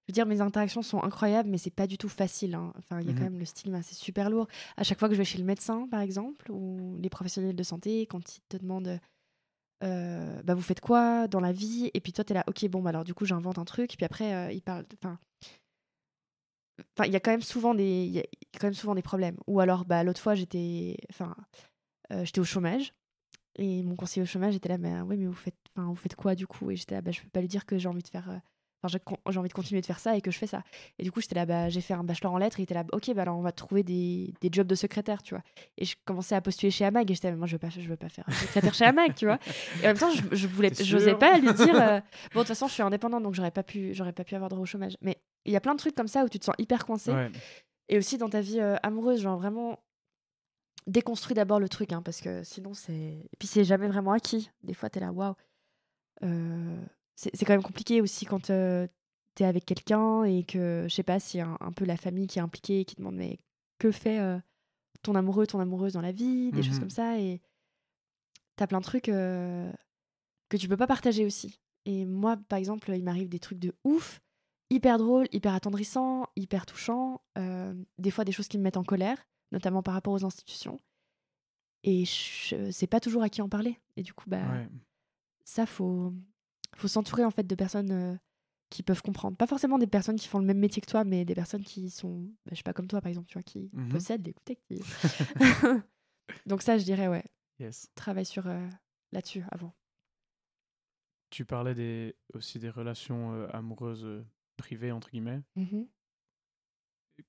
je 0.08 0.12
veux 0.12 0.14
dire, 0.14 0.26
mes 0.26 0.40
interactions 0.40 0.82
sont 0.82 1.02
incroyables, 1.02 1.48
mais 1.48 1.58
c'est 1.58 1.70
pas 1.70 1.86
du 1.86 1.96
tout 1.98 2.08
facile. 2.08 2.54
hein. 2.54 2.72
Enfin, 2.78 3.00
il 3.00 3.06
y 3.06 3.10
a 3.10 3.12
Mhm. 3.12 3.18
quand 3.18 3.24
même 3.24 3.38
le 3.38 3.44
stigma, 3.44 3.82
c'est 3.82 3.94
super 3.94 4.30
lourd. 4.30 4.48
À 4.76 4.82
chaque 4.84 4.98
fois 4.98 5.08
que 5.08 5.14
je 5.14 5.18
vais 5.18 5.24
chez 5.24 5.38
le 5.38 5.44
médecin, 5.44 5.86
par 5.88 6.00
exemple, 6.00 6.50
ou 6.50 6.98
les 7.00 7.08
professionnels 7.10 7.54
de 7.56 7.62
santé, 7.62 8.06
quand 8.06 8.36
ils 8.36 8.40
te 8.48 8.56
demandent. 8.56 8.98
euh, 9.84 10.42
bah 10.44 10.54
vous 10.54 10.62
faites 10.62 10.80
quoi 10.80 11.26
dans 11.28 11.40
la 11.40 11.52
vie? 11.52 11.90
Et 11.94 12.00
puis 12.00 12.12
toi 12.12 12.24
t'es 12.24 12.34
là 12.34 12.44
ok 12.46 12.68
bon 12.68 12.82
bah 12.82 12.90
alors 12.90 13.04
du 13.04 13.14
coup 13.14 13.24
j'invente 13.24 13.58
un 13.58 13.64
truc 13.64 13.94
puis 13.96 14.04
après 14.06 14.32
euh, 14.34 14.52
ils 14.52 14.62
parlent 14.62 14.86
enfin 15.00 15.18
il 17.04 17.12
y 17.12 17.16
a 17.16 17.20
quand 17.20 17.30
même 17.30 17.42
souvent 17.42 17.74
des 17.74 18.04
il 18.04 18.12
y 18.12 18.18
a 18.20 18.22
quand 18.58 18.66
même 18.68 18.74
souvent 18.74 18.94
des 18.94 19.02
problèmes 19.02 19.36
ou 19.46 19.60
alors 19.60 19.84
bah 19.84 20.04
l'autre 20.04 20.20
fois 20.20 20.34
j'étais 20.34 20.96
enfin 21.10 21.34
euh, 22.12 22.24
j'étais 22.24 22.40
au 22.40 22.44
chômage 22.44 22.92
et 23.56 23.82
mon 23.82 23.96
conseiller 23.96 24.22
au 24.22 24.26
chômage 24.26 24.54
était 24.56 24.68
là 24.68 24.78
mais 24.78 25.00
oui 25.02 25.16
mais 25.16 25.26
vous 25.26 25.32
faites 25.32 25.56
enfin 25.76 25.88
vous 25.88 25.94
faites 25.96 26.14
quoi 26.16 26.34
du 26.34 26.46
coup? 26.46 26.70
Et 26.70 26.76
j'étais 26.76 26.94
là 26.94 27.02
bah 27.02 27.10
je 27.10 27.20
peux 27.20 27.28
pas 27.28 27.40
lui 27.40 27.48
dire 27.48 27.66
que 27.66 27.78
j'ai 27.78 27.88
envie 27.88 28.02
de 28.02 28.08
faire 28.08 28.40
enfin 28.82 28.98
j'ai 29.30 29.38
envie 29.38 29.48
de 29.48 29.52
continuer 29.54 29.80
de 29.80 29.86
faire 29.86 29.98
ça 30.00 30.16
et 30.16 30.20
que 30.20 30.30
je 30.30 30.38
fais 30.38 30.46
ça 30.46 30.62
et 30.98 31.04
du 31.04 31.12
coup 31.12 31.20
j'étais 31.20 31.34
là 31.36 31.46
bah 31.46 31.68
j'ai 31.68 31.80
fait 31.80 31.94
un 31.94 32.02
bachelor 32.04 32.32
en 32.32 32.38
lettres 32.38 32.58
et 32.58 32.62
il 32.62 32.64
était 32.64 32.74
là 32.74 32.84
ok 32.92 33.14
bah 33.14 33.22
alors 33.22 33.38
on 33.38 33.42
va 33.42 33.52
trouver 33.52 33.82
des, 33.82 34.34
des 34.40 34.48
jobs 34.50 34.66
de 34.66 34.74
secrétaire 34.74 35.22
tu 35.22 35.34
vois 35.34 35.42
et 35.78 35.84
je 35.84 35.94
commençais 36.04 36.34
à 36.34 36.40
postuler 36.40 36.70
chez 36.70 36.84
Amag 36.84 37.10
et 37.10 37.14
j'étais 37.14 37.28
là, 37.28 37.32
mais 37.32 37.38
moi 37.38 37.46
je 37.46 37.52
veux 37.52 37.58
pas 37.58 37.68
je 37.68 37.80
veux 37.80 37.96
pas 37.96 38.08
faire 38.08 38.24
secrétaire 38.40 38.74
chez 38.74 38.84
Amag 38.84 39.14
tu 39.14 39.26
vois 39.26 39.38
et 39.82 39.84
en 39.84 39.88
même 39.88 39.98
temps 39.98 40.10
je, 40.10 40.22
je 40.34 40.46
voulais 40.48 40.72
j'osais 40.74 41.14
pas 41.14 41.38
lui 41.38 41.52
dire 41.54 41.74
euh, 41.80 42.00
bon 42.34 42.40
de 42.40 42.44
toute 42.44 42.48
façon 42.48 42.66
je 42.66 42.72
suis 42.72 42.82
indépendante 42.82 43.22
donc 43.22 43.34
j'aurais 43.34 43.50
pas 43.52 43.62
pu 43.62 43.94
j'aurais 43.94 44.12
pas 44.12 44.24
pu 44.24 44.34
avoir 44.34 44.48
droit 44.50 44.62
au 44.62 44.66
chômage 44.66 44.96
mais 45.00 45.18
il 45.44 45.52
y 45.52 45.56
a 45.56 45.60
plein 45.60 45.74
de 45.74 45.78
trucs 45.78 45.94
comme 45.94 46.08
ça 46.08 46.24
où 46.24 46.28
tu 46.28 46.38
te 46.38 46.44
sens 46.44 46.54
hyper 46.58 46.84
coincé 46.86 47.12
Ouais. 47.12 47.30
et 47.88 47.98
aussi 47.98 48.18
dans 48.18 48.28
ta 48.28 48.40
vie 48.40 48.60
euh, 48.60 48.76
amoureuse, 48.82 49.20
genre 49.20 49.38
vraiment 49.38 49.78
déconstruis 50.86 51.34
d'abord 51.34 51.60
le 51.60 51.68
truc, 51.68 51.92
hein, 51.92 52.02
parce 52.02 52.20
que 52.20 52.42
sinon 52.42 52.74
c'est. 52.74 52.92
Et 52.92 53.36
puis 53.38 53.46
c'est 53.46 53.62
jamais 53.64 53.86
vraiment 53.86 54.10
acquis. 54.12 54.50
Des 54.64 54.74
fois, 54.74 54.90
t'es 54.90 54.98
là, 55.00 55.12
waouh. 55.12 55.34
C'est 57.14 57.44
quand 57.44 57.52
même 57.52 57.62
compliqué 57.62 58.00
aussi 58.00 58.24
quand 58.26 58.50
euh, 58.50 58.86
tu 59.36 59.42
es 59.42 59.46
avec 59.46 59.64
quelqu'un 59.64 60.24
et 60.24 60.44
que, 60.44 60.86
je 60.88 60.94
sais 60.94 61.02
pas, 61.02 61.20
si 61.20 61.40
un, 61.40 61.56
un 61.60 61.72
peu 61.72 61.84
la 61.84 61.96
famille 61.96 62.26
qui 62.26 62.38
est 62.38 62.42
impliquée 62.42 62.80
et 62.80 62.84
qui 62.84 62.96
demande 62.96 63.14
mais 63.16 63.38
que 63.78 63.92
fait 63.92 64.18
euh, 64.18 64.38
ton 65.02 65.14
amoureux, 65.14 65.46
ton 65.46 65.60
amoureuse 65.60 65.92
dans 65.92 66.00
la 66.00 66.12
vie, 66.12 66.52
des 66.52 66.62
choses 66.62 66.74
Mhm. 66.74 66.80
comme 66.80 66.90
ça. 66.90 67.18
Et 67.18 67.40
t'as 68.56 68.66
plein 68.66 68.80
de 68.80 68.84
trucs 68.84 69.08
euh, 69.08 69.70
que 70.48 70.56
tu 70.56 70.68
peux 70.68 70.76
pas 70.76 70.86
partager 70.86 71.24
aussi. 71.24 71.60
Et 71.84 72.04
moi, 72.06 72.36
par 72.48 72.58
exemple, 72.58 72.90
il 72.94 73.02
m'arrive 73.04 73.28
des 73.28 73.38
trucs 73.40 73.58
de 73.58 73.74
ouf, 73.84 74.20
hyper 74.70 74.98
drôles, 74.98 75.26
hyper 75.32 75.54
attendrissants, 75.54 76.26
hyper 76.36 76.64
touchants, 76.66 77.20
des 77.98 78.10
fois 78.10 78.24
des 78.24 78.32
choses 78.32 78.48
qui 78.48 78.56
me 78.58 78.62
mettent 78.62 78.76
en 78.76 78.84
colère, 78.84 79.18
notamment 79.50 79.82
par 79.82 79.94
rapport 79.94 80.12
aux 80.14 80.24
institutions. 80.24 80.80
Et 81.84 82.04
je 82.04 82.70
sais 82.70 82.86
pas 82.86 83.00
toujours 83.00 83.22
à 83.24 83.28
qui 83.28 83.42
en 83.42 83.48
parler. 83.48 83.76
Et 83.96 84.02
du 84.02 84.14
coup, 84.14 84.30
bah, 84.30 84.48
Ouais. 84.48 84.68
ça, 85.44 85.66
faut, 85.66 86.14
faut 86.76 86.88
s'entourer 86.88 87.24
en 87.24 87.30
fait 87.30 87.46
de 87.46 87.54
personnes 87.54 87.90
euh, 87.90 88.16
qui 88.70 88.82
peuvent 88.82 89.02
comprendre. 89.02 89.36
Pas 89.36 89.46
forcément 89.46 89.78
des 89.78 89.86
personnes 89.86 90.16
qui 90.16 90.28
font 90.28 90.38
le 90.38 90.46
même 90.46 90.58
métier 90.58 90.80
que 90.80 90.86
toi, 90.90 91.04
mais 91.04 91.24
des 91.24 91.34
personnes 91.34 91.62
qui 91.64 91.90
sont, 91.90 92.22
bah, 92.44 92.50
je 92.52 92.56
sais 92.56 92.62
pas, 92.62 92.72
comme 92.72 92.88
toi 92.88 93.00
par 93.00 93.08
exemple, 93.10 93.28
tu 93.28 93.34
vois, 93.34 93.42
qui 93.42 93.70
Mhm. 93.72 93.88
possèdent 93.90 94.22
des 94.22 94.34
qui... 94.34 94.80
Donc 96.46 96.62
ça, 96.62 96.78
je 96.78 96.84
dirais, 96.84 97.08
ouais, 97.08 97.24
Yes. 97.58 97.90
travaille 97.94 98.24
sur 98.26 98.46
euh, 98.46 98.66
là-dessus 99.12 99.44
avant. 99.50 99.74
Tu 101.30 101.44
parlais 101.44 101.74
des, 101.74 102.16
aussi 102.34 102.58
des 102.58 102.70
relations 102.70 103.32
euh, 103.34 103.46
amoureuses 103.52 104.24
privées, 104.56 104.92
entre 104.92 105.10
guillemets. 105.10 105.42
Mhm. 105.56 105.86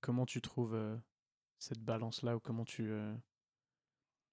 Comment 0.02 0.26
tu 0.26 0.42
trouves 0.42 0.78
cette 1.60 1.80
balance-là 1.84 2.36
ou 2.36 2.40
comment 2.40 2.66
tu... 2.66 2.90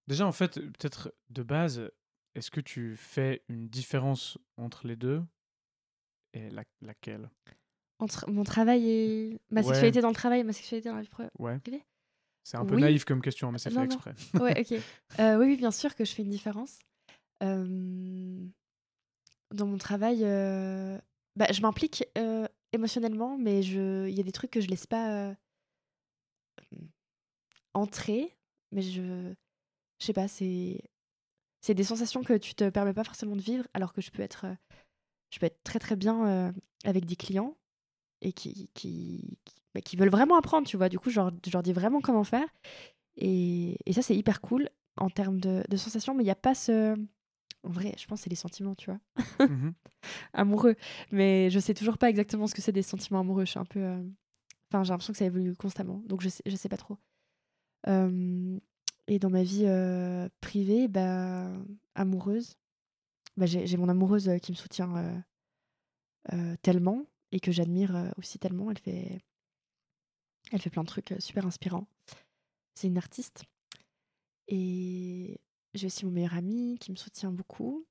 Déjà, 0.07 0.27
en 0.27 0.33
fait, 0.33 0.55
peut-être 0.61 1.13
de 1.29 1.43
base, 1.43 1.91
est-ce 2.35 2.51
que 2.51 2.61
tu 2.61 2.97
fais 2.97 3.43
une 3.49 3.69
différence 3.69 4.39
entre 4.57 4.87
les 4.87 4.97
deux 4.97 5.23
et 6.33 6.49
la- 6.51 6.65
laquelle? 6.81 7.29
Entre 7.99 8.31
mon 8.31 8.45
travail 8.45 8.89
et 8.89 9.41
ma 9.51 9.61
Ouais. 9.61 9.67
sexualité 9.67 10.01
dans 10.01 10.09
le 10.09 10.15
travail 10.15 10.41
et 10.41 10.45
ma 10.45 10.53
sexualité 10.53 10.89
dans 10.89 10.97
la 10.97 11.03
vie 11.03 11.09
pro- 11.09 11.25
Ouais. 11.39 11.59
privée? 11.59 11.85
C'est 12.43 12.57
un 12.57 12.65
peu 12.65 12.77
Oui. 12.77 12.81
naïf 12.81 13.05
comme 13.05 13.21
question, 13.21 13.53
mais 13.53 13.59
c'est 13.59 13.71
fait 13.71 13.77
Non, 13.77 13.83
non. 13.87 13.95
exprès. 13.95 14.15
Ouais, 14.41 14.59
ok. 14.61 14.73
Euh, 15.21 15.39
oui, 15.39 15.47
oui, 15.47 15.57
bien 15.57 15.71
sûr 15.71 15.95
que 15.95 16.05
je 16.05 16.13
fais 16.15 16.23
une 16.23 16.31
différence. 16.31 16.79
Euh, 17.43 18.47
dans 19.53 19.67
mon 19.67 19.77
travail, 19.79 20.21
euh, 20.25 20.99
bah, 21.37 21.47
je 21.53 21.61
m'implique 21.61 22.05
euh, 22.17 22.47
émotionnellement, 22.73 23.37
mais 23.37 23.63
je... 23.63 24.09
il 24.09 24.15
y 24.17 24.21
a 24.21 24.23
des 24.23 24.33
trucs 24.33 24.51
que 24.53 24.61
je 24.61 24.69
laisse 24.69 24.87
pas 24.87 25.35
entrer. 27.75 28.37
Mais 28.73 28.83
je, 28.83 29.35
je 29.99 30.05
sais 30.07 30.13
pas, 30.13 30.29
c'est 30.29 30.81
c'est 31.61 31.75
des 31.75 31.85
sensations 31.85 32.23
que 32.23 32.37
tu 32.37 32.55
te 32.55 32.69
permets 32.71 32.95
pas 32.95 33.05
forcément 33.05 33.37
de 33.37 33.41
vivre, 33.43 33.67
alors 33.75 33.93
que 33.93 34.01
je 34.01 34.11
peux 34.11 34.23
être, 34.23 34.47
euh, 34.47 34.55
je 35.33 35.39
peux 35.39 35.47
être 35.47 35.63
très 35.65 35.79
très 35.79 35.97
bien 35.97 36.27
euh, 36.27 36.53
avec 36.85 37.05
des 37.07 37.17
clients 37.17 37.57
et 38.23 38.33
qui 38.33 38.71
qui, 38.75 39.39
qui, 39.45 39.57
bah, 39.75 39.81
qui 39.81 39.97
veulent 39.97 40.11
vraiment 40.11 40.37
apprendre, 40.37 40.67
tu 40.67 40.77
vois. 40.77 40.89
Du 40.89 40.99
coup, 40.99 41.11
je 41.11 41.17
leur, 41.21 41.31
je 41.47 41.51
leur 41.53 41.63
dis 41.63 41.73
vraiment 41.73 42.01
comment 42.01 42.25
faire. 42.25 42.47
Et, 43.17 43.77
et 43.87 43.93
ça, 43.93 44.03
c'est 44.03 44.17
hyper 44.17 44.41
cool 44.41 44.69
en 44.97 45.11
termes 45.11 45.41
de, 45.41 45.65
de 45.69 45.77
sensations, 45.77 46.15
mais 46.15 46.23
il 46.23 46.27
n'y 46.27 46.31
a 46.31 46.35
pas 46.37 46.55
ce. 46.55 46.95
En 47.63 47.71
vrai, 47.71 47.95
je 47.99 48.07
pense 48.07 48.21
que 48.21 48.25
c'est 48.25 48.31
les 48.31 48.37
sentiments, 48.37 48.75
tu 48.75 48.91
vois, 48.91 49.01
Mhm. 49.49 49.75
amoureux. 50.33 50.77
Mais 51.13 51.51
je 51.51 51.59
sais 51.61 51.75
toujours 51.75 51.99
pas 51.99 52.09
exactement 52.11 52.47
ce 52.47 52.55
que 52.55 52.63
c'est 52.63 52.73
des 52.73 52.83
sentiments 52.83 53.21
amoureux. 53.21 53.45
Je 53.45 53.51
suis 53.51 53.59
un 53.61 53.65
peu. 53.67 53.81
euh, 53.81 54.03
Enfin, 54.73 54.85
j'ai 54.85 54.91
l'impression 54.93 55.13
que 55.13 55.19
ça 55.19 55.25
évolue 55.25 55.57
constamment, 55.57 56.01
donc 56.07 56.21
je 56.23 56.29
sais, 56.29 56.43
je 56.47 56.55
sais 56.57 56.69
pas 56.69 56.77
trop. 56.77 56.97
Euh, 57.89 58.59
Et 59.13 59.19
dans 59.19 59.29
ma 59.29 59.43
vie 59.43 59.67
privée, 60.41 60.87
bah, 60.87 61.51
amoureuse, 61.97 62.57
bah, 63.37 63.45
j'ai 63.47 63.77
mon 63.77 63.89
amoureuse 63.89 64.31
qui 64.41 64.53
me 64.53 64.57
soutient 64.57 65.25
tellement 66.63 67.05
et 67.33 67.41
que 67.41 67.51
j'admire 67.51 68.13
aussi 68.19 68.39
tellement. 68.39 68.71
Elle 68.71 68.79
fait, 68.79 69.21
elle 70.53 70.61
fait 70.61 70.71
plein 70.71 70.85
de 70.85 70.89
trucs 70.89 71.13
super 71.19 71.45
inspirants. 71.45 71.89
C'est 72.77 72.87
une 72.87 72.99
artiste. 72.99 73.43
Et 74.47 75.41
j'ai 75.75 75.89
aussi 75.89 76.05
mon 76.07 76.13
meilleur 76.13 76.35
ami 76.35 76.79
qui 76.79 76.93
me 76.93 76.97
soutient 76.97 77.33
beaucoup. 77.33 77.85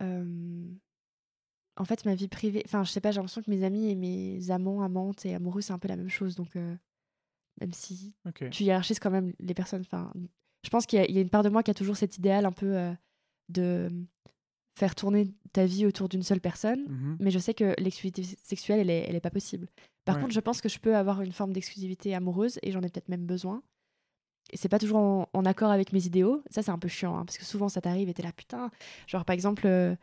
En 0.00 1.84
fait, 1.86 2.04
ma 2.04 2.14
vie 2.14 2.28
privée, 2.28 2.62
enfin, 2.66 2.84
je 2.84 2.90
sais 2.90 3.00
pas, 3.00 3.10
j'ai 3.10 3.20
l'impression 3.20 3.42
que 3.42 3.50
mes 3.50 3.64
amis 3.64 3.88
et 3.88 3.94
mes 3.94 4.50
amants, 4.50 4.82
amantes 4.82 5.24
et 5.24 5.34
amoureux, 5.34 5.62
c'est 5.62 5.72
un 5.72 5.78
peu 5.78 5.88
la 5.88 5.96
même 5.96 6.10
chose. 6.10 6.34
Donc, 6.34 6.58
même 7.60 7.72
si 7.72 8.14
tu 8.50 8.64
hiérarchises 8.64 8.98
quand 8.98 9.10
même 9.10 9.32
les 9.40 9.54
personnes. 9.54 9.82
Enfin, 9.82 10.12
je 10.64 10.70
pense 10.70 10.86
qu'il 10.86 10.98
y, 10.98 11.02
a- 11.02 11.06
il 11.08 11.14
y 11.14 11.18
a 11.18 11.22
une 11.22 11.30
part 11.30 11.42
de 11.42 11.48
moi 11.48 11.62
qui 11.62 11.70
a 11.70 11.74
toujours 11.74 11.96
cet 11.96 12.18
idéal 12.18 12.46
un 12.46 12.52
peu 12.52 12.76
euh, 12.76 12.92
de 13.48 13.88
faire 14.78 14.94
tourner 14.94 15.28
ta 15.52 15.66
vie 15.66 15.84
autour 15.86 16.08
d'une 16.08 16.22
seule 16.22 16.40
personne. 16.40 16.84
Mhm. 16.88 17.16
Mais 17.20 17.30
je 17.30 17.38
sais 17.38 17.54
que 17.54 17.74
l'exclusivité 17.78 18.22
sexuelle, 18.42 18.80
elle 18.80 18.90
est, 18.90 19.04
elle 19.08 19.16
est 19.16 19.20
pas 19.20 19.30
possible. 19.30 19.68
Par 20.04 20.16
Ouais. 20.16 20.22
contre, 20.22 20.34
je 20.34 20.40
pense 20.40 20.60
que 20.60 20.68
je 20.68 20.78
peux 20.78 20.96
avoir 20.96 21.20
une 21.20 21.32
forme 21.32 21.52
d'exclusivité 21.52 22.14
amoureuse 22.14 22.58
et 22.62 22.70
j'en 22.72 22.80
ai 22.80 22.88
peut-être 22.88 23.08
même 23.08 23.26
besoin. 23.26 23.62
Et 24.52 24.56
c'est 24.56 24.68
pas 24.70 24.78
toujours 24.78 24.98
en, 24.98 25.28
en 25.32 25.44
accord 25.44 25.70
avec 25.70 25.92
mes 25.92 26.06
idéaux. 26.06 26.42
Ça, 26.50 26.62
c'est 26.62 26.70
un 26.70 26.78
peu 26.78 26.88
chiant 26.88 27.16
hein, 27.16 27.24
parce 27.24 27.36
que 27.38 27.44
souvent 27.44 27.68
ça 27.68 27.80
t'arrive 27.80 28.08
et 28.08 28.14
t'es 28.14 28.22
là, 28.22 28.32
putain. 28.32 28.70
Genre, 29.06 29.24
par 29.24 29.34
exemple, 29.34 29.66
euh, 29.66 29.94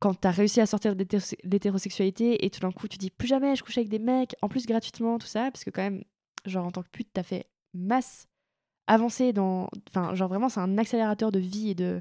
quand 0.00 0.14
t'as 0.14 0.32
réussi 0.32 0.60
à 0.60 0.66
sortir 0.66 0.94
d'hétéro- 0.96 1.36
d'hétérosexualité 1.44 2.44
et 2.44 2.50
tout 2.50 2.60
d'un 2.60 2.72
coup 2.72 2.88
tu 2.88 2.98
dis 2.98 3.10
plus 3.10 3.28
jamais 3.28 3.56
je 3.56 3.62
couche 3.62 3.78
avec 3.78 3.88
des 3.88 3.98
mecs, 4.00 4.34
en 4.42 4.48
plus 4.48 4.66
gratuitement, 4.66 5.18
tout 5.18 5.26
ça, 5.26 5.50
parce 5.50 5.64
que 5.64 5.70
quand 5.70 5.82
même, 5.82 6.02
genre 6.44 6.66
en 6.66 6.70
tant 6.72 6.82
que 6.82 6.88
pute, 6.90 7.08
t'as 7.12 7.22
fait 7.22 7.46
masse 7.72 8.26
avancée 8.86 9.32
dans. 9.32 9.68
Enfin, 9.88 10.14
genre 10.14 10.28
vraiment, 10.28 10.48
c'est 10.48 10.60
un 10.60 10.78
accélérateur 10.78 11.32
de 11.32 11.38
vie 11.38 11.70
et 11.70 11.74
de, 11.74 12.00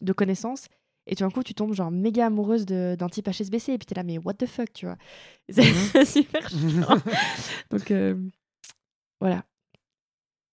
de 0.00 0.12
connaissances. 0.12 0.66
Et 1.06 1.16
tout 1.16 1.24
d'un 1.24 1.30
coup, 1.30 1.42
tu 1.42 1.54
tombes 1.54 1.72
genre 1.72 1.90
méga 1.90 2.26
amoureuse 2.26 2.66
de- 2.66 2.94
d'un 2.98 3.08
type 3.08 3.26
HSBC 3.28 3.72
et 3.72 3.78
puis 3.78 3.86
t'es 3.86 3.94
là, 3.94 4.02
mais 4.04 4.18
what 4.18 4.34
the 4.34 4.46
fuck, 4.46 4.72
tu 4.72 4.86
vois? 4.86 4.96
C'est 5.48 6.04
super 6.04 6.48
chiant. 6.48 6.96
Donc, 7.70 7.90
euh, 7.90 8.16
voilà. 9.20 9.44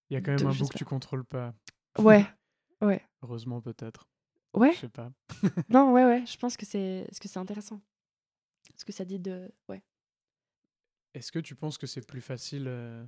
Il 0.10 0.14
y 0.14 0.18
a 0.18 0.22
quand 0.22 0.32
même 0.32 0.40
de- 0.40 0.46
un 0.46 0.54
bout 0.54 0.68
que 0.68 0.78
tu 0.78 0.86
contrôles 0.86 1.26
pas. 1.26 1.54
Ouais. 2.00 2.26
Ouais. 2.82 3.02
Heureusement, 3.24 3.62
peut-être. 3.62 4.08
Ouais. 4.54 4.72
Je 4.74 4.80
sais 4.80 4.90
pas. 4.90 5.12
Non, 5.70 5.92
ouais, 5.92 6.06
ouais. 6.06 6.26
Je 6.26 6.38
pense 6.38 6.58
que 6.58 6.66
c'est 6.66 7.08
ce 7.12 7.20
que 7.20 7.28
c'est 7.28 7.40
intéressant. 7.40 7.82
Ce 8.76 8.86
que 8.86 8.92
ça 8.94 9.06
dit 9.06 9.20
de. 9.20 9.52
Ouais. 9.70 9.84
Est-ce 11.14 11.32
que 11.32 11.40
tu 11.40 11.56
penses 11.56 11.78
que 11.78 11.88
c'est 11.88 12.06
plus 12.06 12.22
facile 12.22 12.66
euh, 12.68 13.04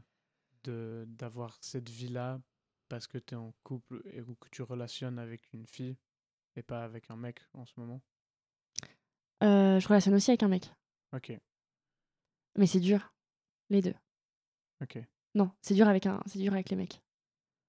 d'avoir 0.66 1.57
cette 1.62 1.89
vie-là 1.89 2.39
parce 2.88 3.07
que 3.07 3.18
tu 3.18 3.34
es 3.36 3.38
en 3.38 3.53
couple 3.64 4.01
et 4.05 4.22
ou 4.22 4.36
que 4.36 4.49
tu 4.49 4.62
relationnes 4.64 5.20
avec 5.20 5.51
une 5.53 5.66
fille 5.68 5.95
et 6.55 6.64
pas 6.64 6.84
avec 6.84 7.10
un 7.12 7.16
mec 7.16 7.39
en 7.53 7.66
ce 7.66 7.74
moment? 7.80 8.01
Euh, 9.43 9.80
je 9.80 9.88
relationne 9.88 10.16
aussi 10.16 10.32
avec 10.32 10.43
un 10.43 10.47
mec. 10.49 10.72
Ok, 11.14 11.32
Mais 12.57 12.68
c'est 12.68 12.80
dur. 12.80 13.14
Les 13.70 13.82
deux. 13.82 13.95
ok. 14.82 14.99
Non, 15.36 15.51
c'est 15.62 15.76
dur 15.76 15.88
avec 15.88 16.05
un, 16.07 16.22
c'est 16.26 16.39
dur 16.39 16.53
avec 16.53 16.70
les 16.70 16.76
mecs. 16.76 17.01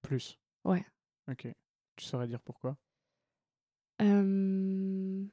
Plus 0.02 0.38
Ouais. 0.64 0.84
Ok. 1.30 1.46
Tu 1.96 2.04
saurais 2.06 2.26
dire 2.26 2.40
pourquoi? 2.40 2.76
Euh, 4.02 5.24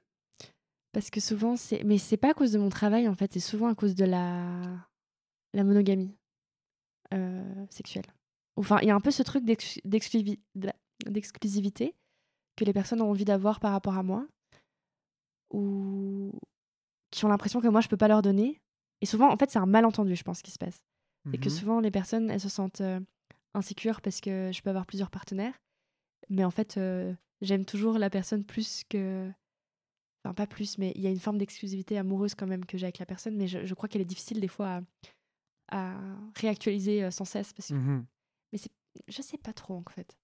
Parce 0.91 1.10
que 1.10 1.20
souvent, 1.20 1.55
c'est. 1.55 1.84
Mais 1.84 1.97
c'est 1.97 2.18
pas 2.18 2.32
à 2.32 2.34
cause 2.34 2.51
de 2.51 2.60
mon 2.60 2.70
travail, 2.70 3.08
en 3.08 3.16
fait. 3.16 3.32
C'est 3.32 3.39
souvent 3.39 3.68
à 3.70 3.76
cause 3.76 3.95
de 3.95 4.05
la, 4.05 4.86
la 5.53 5.64
monogamie 5.64 6.16
sexuelle. 7.70 8.05
Enfin, 8.55 8.80
il 8.82 8.88
y 8.88 8.91
a 8.91 8.95
un 8.95 8.99
peu 9.01 9.12
ce 9.12 9.24
truc 9.24 9.43
d'exclusivité 11.05 11.95
que 12.55 12.66
les 12.66 12.74
personnes 12.74 13.01
ont 13.01 13.10
envie 13.10 13.26
d'avoir 13.26 13.60
par 13.60 13.72
rapport 13.72 13.97
à 13.97 14.03
moi, 14.03 14.28
ou 15.53 16.32
qui 17.12 17.24
ont 17.26 17.30
l'impression 17.30 17.62
que 17.62 17.68
moi, 17.68 17.82
je 17.82 17.88
peux 17.88 17.97
pas 17.97 18.08
leur 18.08 18.22
donner. 18.22 18.60
Et 19.01 19.05
souvent, 19.05 19.32
en 19.32 19.38
fait, 19.38 19.49
c'est 19.51 19.60
un 19.60 19.66
malentendu, 19.66 20.16
je 20.16 20.24
pense, 20.24 20.41
qui 20.41 20.51
se 20.51 20.58
passe. 20.58 20.84
C'est 21.32 21.38
que 21.38 21.49
Mhm. 21.49 21.55
souvent, 21.55 21.80
les 21.80 21.91
personnes, 21.91 22.30
elles 22.32 22.39
se 22.41 22.49
sentent 22.49 22.82
euh, 22.82 22.99
insécures 23.53 24.01
parce 24.01 24.22
que 24.22 24.51
je 24.53 24.62
peux 24.62 24.70
avoir 24.70 24.86
plusieurs 24.86 25.12
partenaires. 25.12 25.53
Mais 26.30 26.43
en 26.43 26.51
fait, 26.51 26.78
euh, 26.78 27.14
j'aime 27.41 27.66
toujours 27.66 27.97
la 27.99 28.10
personne 28.10 28.43
plus 28.43 28.84
que. 28.89 29.30
Enfin, 30.24 30.34
pas 30.34 30.47
plus, 30.47 30.78
mais 30.78 30.91
il 30.95 31.01
y 31.01 31.08
a 31.08 31.10
une 31.12 31.20
forme 31.20 31.38
d'exclusivité 31.38 31.97
amoureuse 31.97 32.34
quand 32.36 32.47
même 32.47 32.66
que 32.66 32.78
j'ai 32.78 32.86
avec 32.86 32.97
la 32.99 33.05
personne. 33.05 33.36
Mais 33.38 33.47
je, 33.47 33.66
je 33.66 33.74
crois 33.76 33.88
qu'elle 33.88 34.01
est 34.01 34.05
difficile 34.05 34.39
des 34.41 34.47
fois 34.47 34.68
à, 34.68 34.82
à 35.70 35.95
réactualiser 36.36 37.03
euh, 37.03 37.11
sans 37.11 37.26
cesse. 37.26 37.53
Parce 37.53 37.70
que 37.70 37.74
Mhm. 37.74 38.05
je 39.07 39.22
sais 39.22 39.38
pas 39.38 39.53
trop, 39.53 39.76
en 39.76 39.84
fait. 39.91 40.18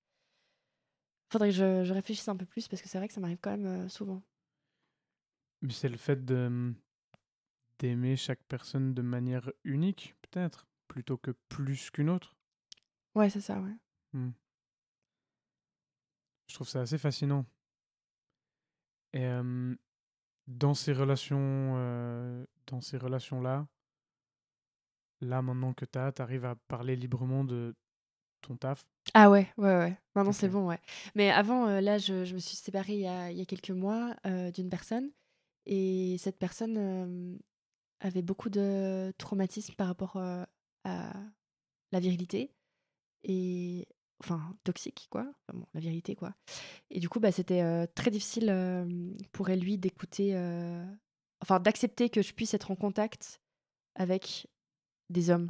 Faudrait 1.31 1.49
que 1.49 1.55
je, 1.55 1.83
je 1.83 1.93
réfléchisse 1.93 2.27
un 2.27 2.35
peu 2.35 2.45
plus 2.45 2.67
parce 2.67 2.81
que 2.81 2.87
c'est 2.87 2.97
vrai 2.97 3.07
que 3.07 3.13
ça 3.13 3.19
m'arrive 3.21 3.39
quand 3.41 3.51
même 3.51 3.65
euh, 3.65 3.89
souvent. 3.89 4.21
Mais 5.61 5.73
c'est 5.73 5.89
le 5.89 5.97
fait 5.97 6.23
de 6.25 6.73
d'aimer 7.79 8.15
chaque 8.15 8.43
personne 8.43 8.93
de 8.93 9.01
manière 9.01 9.51
unique, 9.63 10.15
peut-être, 10.21 10.67
plutôt 10.87 11.17
que 11.17 11.31
plus 11.49 11.89
qu'une 11.91 12.09
autre. 12.09 12.35
Ouais, 13.15 13.29
c'est 13.29 13.41
ça, 13.41 13.59
ouais. 13.59 13.73
Je 16.47 16.53
trouve 16.53 16.67
ça 16.67 16.81
assez 16.81 16.97
fascinant. 16.97 17.45
Et 19.13 19.25
euh, 19.25 19.75
dans 20.47 20.73
ces 20.73 20.93
relations, 20.93 21.37
euh, 21.77 22.45
dans 22.67 22.81
ces 22.81 22.97
relations-là, 22.97 23.67
là 25.23 25.41
maintenant 25.41 25.73
que 25.73 25.85
tu 25.85 25.97
as, 25.97 26.11
tu 26.11 26.21
arrives 26.21 26.45
à 26.45 26.55
parler 26.67 26.95
librement 26.95 27.43
de 27.43 27.75
ton 28.41 28.55
taf? 28.57 28.85
Ah 29.13 29.29
ouais, 29.29 29.51
ouais, 29.57 29.77
ouais. 29.77 29.97
Maintenant, 30.15 30.31
c'est 30.31 30.49
bon, 30.49 30.67
ouais. 30.67 30.79
Mais 31.15 31.29
avant, 31.29 31.67
euh, 31.67 31.81
là, 31.81 31.97
je, 31.97 32.25
je 32.25 32.33
me 32.33 32.39
suis 32.39 32.55
séparée 32.55 32.93
il 32.93 32.99
y 33.01 33.07
a, 33.07 33.31
il 33.31 33.37
y 33.37 33.41
a 33.41 33.45
quelques 33.45 33.71
mois 33.71 34.15
euh, 34.25 34.51
d'une 34.51 34.69
personne. 34.69 35.11
Et 35.65 36.17
cette 36.19 36.37
personne 36.39 36.77
euh, 36.77 37.37
avait 37.99 38.21
beaucoup 38.21 38.49
de 38.49 39.13
traumatisme 39.17 39.75
par 39.75 39.87
rapport 39.87 40.17
euh, 40.17 40.43
à 40.83 41.13
la 41.91 41.99
virilité. 41.99 42.51
Et 43.23 43.87
enfin 44.23 44.55
toxique 44.63 45.07
quoi 45.09 45.21
enfin, 45.21 45.59
bon, 45.59 45.65
la 45.73 45.81
virilité 45.81 46.15
quoi 46.15 46.33
et 46.91 46.99
du 47.01 47.09
coup 47.09 47.19
bah 47.19 47.31
c'était 47.31 47.87
très 47.87 48.09
difficile 48.09 48.53
pour 49.33 49.49
elle 49.49 49.59
lui 49.59 49.77
d'écouter 49.77 50.33
enfin 51.41 51.59
d'accepter 51.59 52.09
que 52.09 52.21
je 52.21 52.33
puisse 52.33 52.53
être 52.53 52.71
en 52.71 52.75
contact 52.75 53.41
avec 53.95 54.47
des 55.13 55.29
hommes 55.29 55.49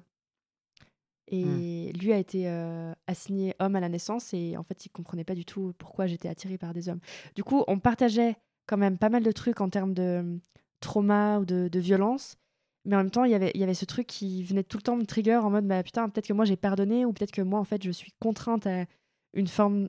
et 1.29 1.91
lui 1.93 2.11
a 2.11 2.17
été 2.17 2.47
euh, 2.49 2.93
assigné 3.07 3.55
homme 3.59 3.75
à 3.75 3.79
la 3.79 3.89
naissance 3.89 4.33
et 4.33 4.57
en 4.57 4.63
fait 4.63 4.85
il 4.85 4.89
comprenait 4.89 5.23
pas 5.23 5.35
du 5.35 5.45
tout 5.45 5.73
pourquoi 5.77 6.05
j'étais 6.05 6.27
attirée 6.27 6.57
par 6.57 6.73
des 6.73 6.89
hommes 6.89 6.99
du 7.33 7.43
coup 7.45 7.63
on 7.67 7.79
partageait 7.79 8.35
quand 8.67 8.77
même 8.77 8.97
pas 8.97 9.09
mal 9.09 9.23
de 9.23 9.31
trucs 9.31 9.61
en 9.61 9.69
termes 9.69 9.93
de 9.93 10.39
trauma 10.81 11.39
ou 11.39 11.45
de, 11.45 11.69
de 11.69 11.79
violence 11.79 12.35
mais 12.85 12.95
en 12.95 12.99
même 12.99 13.11
temps, 13.11 13.23
il 13.23 13.31
y 13.31 13.33
avait, 13.33 13.51
il 13.55 13.61
y 13.61 13.63
avait 13.63 13.73
ce 13.75 13.85
truc 13.85 14.07
qui 14.07 14.43
venait 14.43 14.61
tout 14.65 14.75
le 14.75 14.83
temps 14.83 14.97
me 14.97 15.05
trigger 15.05 15.37
en 15.37 15.49
mode, 15.49 15.65
bah 15.65 15.81
putain, 15.83 16.09
peut-être 16.09 16.27
que 16.27 16.33
moi 16.33 16.43
j'ai 16.43 16.57
pardonné, 16.57 17.05
ou 17.05 17.13
peut-être 17.13 17.31
que 17.31 17.41
moi, 17.41 17.57
en 17.61 17.63
fait, 17.63 17.81
je 17.81 17.91
suis 17.91 18.11
contrainte 18.19 18.67
à 18.67 18.83
une 19.33 19.47
forme 19.47 19.87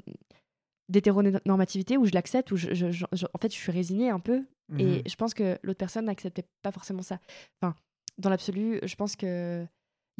d'hétéronormativité 0.89 1.97
où 1.97 2.05
je 2.07 2.12
l'accepte, 2.12 2.53
où 2.53 2.57
je, 2.57 2.72
je- 2.72 2.93
je- 2.93 3.05
je- 3.12 3.27
en 3.35 3.39
fait, 3.39 3.53
je 3.53 3.59
suis 3.59 3.72
résignée 3.72 4.11
un 4.11 4.20
peu. 4.20 4.45
Et 4.79 4.85
Mhm. 4.99 5.03
je 5.09 5.14
pense 5.16 5.35
que 5.35 5.59
l'autre 5.64 5.79
personne 5.79 6.05
n'acceptait 6.05 6.45
pas 6.62 6.70
forcément 6.70 7.03
ça. 7.03 7.18
Enfin, 7.61 7.75
dans 8.19 8.31
l'absolu, 8.31 8.81
je 8.83 8.95
pense 8.97 9.17
que 9.17 9.67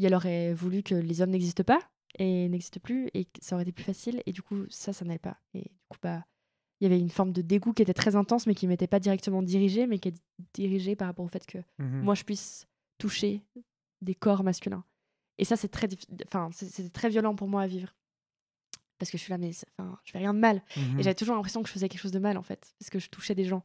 elle 0.03 0.15
aurait 0.15 0.53
voulu 0.55 0.83
que 0.83 0.95
les 0.95 1.21
hommes 1.23 1.31
n'existent 1.31 1.63
pas 1.65 1.81
et 2.19 2.49
n'existent 2.49 2.81
plus, 2.83 3.09
et 3.15 3.25
que 3.27 3.31
ça 3.41 3.55
aurait 3.57 3.63
été 3.63 3.73
plus 3.73 3.85
facile. 3.85 4.23
Et 4.27 4.33
du 4.33 4.43
coup, 4.43 4.65
ça, 4.69 4.93
ça 4.93 5.05
n'allait 5.05 5.19
pas. 5.19 5.37
Et 5.55 5.61
du 5.63 5.87
coup, 5.89 5.99
bah, 6.03 6.25
il 6.81 6.85
y 6.85 6.87
avait 6.87 6.99
une 7.01 7.11
forme 7.11 7.33
de 7.33 7.43
dégoût 7.43 7.73
qui 7.73 7.83
était 7.83 7.95
très 7.95 8.17
intense, 8.17 8.47
mais 8.47 8.55
qui 8.55 8.67
m'était 8.67 8.87
pas 8.89 9.01
directement 9.01 9.43
dirigée, 9.43 9.87
mais 9.87 9.99
qui 9.99 10.09
est 10.09 10.23
dirigée 10.53 10.97
par 10.97 11.07
rapport 11.09 11.25
au 11.25 11.29
fait 11.29 11.47
que 11.47 11.59
Mhm. 11.79 12.03
moi 12.03 12.15
je 12.15 12.25
puisse 12.25 12.67
toucher 12.99 13.43
des 14.03 14.15
corps 14.15 14.43
masculins. 14.45 14.85
Et 15.39 15.45
ça, 15.45 15.57
c'est 15.57 15.69
très, 15.69 15.89
enfin, 16.27 16.51
c'était 16.53 16.89
très 16.91 17.09
violent 17.09 17.35
pour 17.35 17.49
moi 17.49 17.63
à 17.63 17.67
vivre. 17.67 17.95
Parce 18.99 19.11
que 19.11 19.19
je 19.19 19.23
suis 19.23 19.31
là, 19.33 19.39
mais 19.39 19.51
enfin, 19.79 19.99
je 20.05 20.13
fais 20.13 20.19
rien 20.19 20.33
de 20.35 20.39
mal. 20.39 20.63
Mhm. 20.77 21.01
Et 21.01 21.03
j'avais 21.03 21.15
toujours 21.15 21.35
l'impression 21.35 21.63
que 21.63 21.69
je 21.69 21.73
faisais 21.73 21.89
quelque 21.89 22.01
chose 22.01 22.13
de 22.13 22.19
mal, 22.21 22.37
en 22.39 22.43
fait, 22.43 22.75
parce 22.79 22.91
que 22.91 22.99
je 23.01 23.09
touchais 23.11 23.35
des 23.35 23.45
gens. 23.45 23.65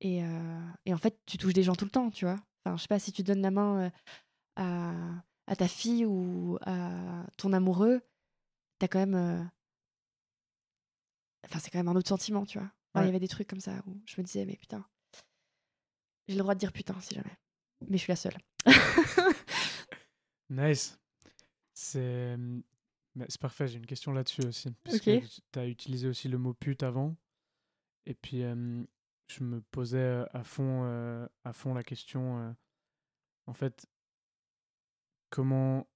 Et, 0.00 0.22
euh, 0.24 0.60
et 0.86 0.94
en 0.94 0.98
fait, 0.98 1.18
tu 1.26 1.36
touches 1.36 1.52
des 1.52 1.62
gens 1.62 1.74
tout 1.74 1.84
le 1.84 1.90
temps, 1.90 2.10
tu 2.10 2.24
vois. 2.24 2.36
Enfin, 2.66 2.76
je 2.76 2.82
sais 2.82 2.88
pas, 2.88 2.98
si 2.98 3.12
tu 3.12 3.22
donnes 3.22 3.42
la 3.42 3.52
main 3.52 3.92
à, 4.56 4.98
à 5.46 5.54
ta 5.56 5.68
fille 5.68 6.04
ou 6.04 6.58
à 6.62 7.24
ton 7.36 7.52
amoureux, 7.52 8.00
t'as 8.80 8.88
quand 8.88 8.98
même. 8.98 9.48
Enfin, 11.44 11.60
c'est 11.60 11.70
quand 11.70 11.78
même 11.78 11.86
un 11.88 11.94
autre 11.94 12.08
sentiment, 12.08 12.44
tu 12.44 12.58
vois? 12.58 12.68
Il 12.94 12.98
Ouais. 13.00 13.06
y 13.06 13.08
avait 13.10 13.20
des 13.20 13.28
trucs 13.28 13.46
comme 13.46 13.60
ça 13.60 13.82
où 13.86 14.00
je 14.06 14.20
me 14.20 14.24
disais, 14.24 14.44
mais 14.46 14.56
putain, 14.56 14.84
j'ai 16.26 16.34
le 16.34 16.40
droit 16.40 16.54
de 16.54 16.58
dire 16.58 16.72
putain 16.72 16.98
si 17.00 17.14
jamais. 17.14 17.36
Mais 17.88 17.98
je 17.98 18.02
suis 18.02 18.10
la 18.10 18.16
seule. 18.16 18.36
Nice. 20.48 20.98
C'est 21.74 22.36
mais 23.16 23.26
c'est 23.28 23.40
parfait, 23.40 23.66
j'ai 23.68 23.78
une 23.78 23.86
question 23.86 24.12
là-dessus 24.12 24.44
aussi. 24.46 24.70
Parce 24.84 25.00
que 25.00 25.20
tu 25.52 25.58
as 25.58 25.66
utilisé 25.66 26.06
aussi 26.08 26.28
le 26.28 26.38
mot 26.38 26.52
pute 26.54 26.82
avant. 26.82 27.16
Et 28.06 28.14
puis, 28.14 28.42
euh, 28.42 28.84
je 29.28 29.42
me 29.44 29.60
posais 29.60 30.24
à 30.32 30.44
fond, 30.44 30.82
euh, 30.84 31.26
à 31.44 31.52
fond 31.52 31.74
la 31.74 31.82
question, 31.82 32.38
euh, 32.38 32.52
en 33.46 33.52
fait, 33.54 33.86
comment, 35.30 35.86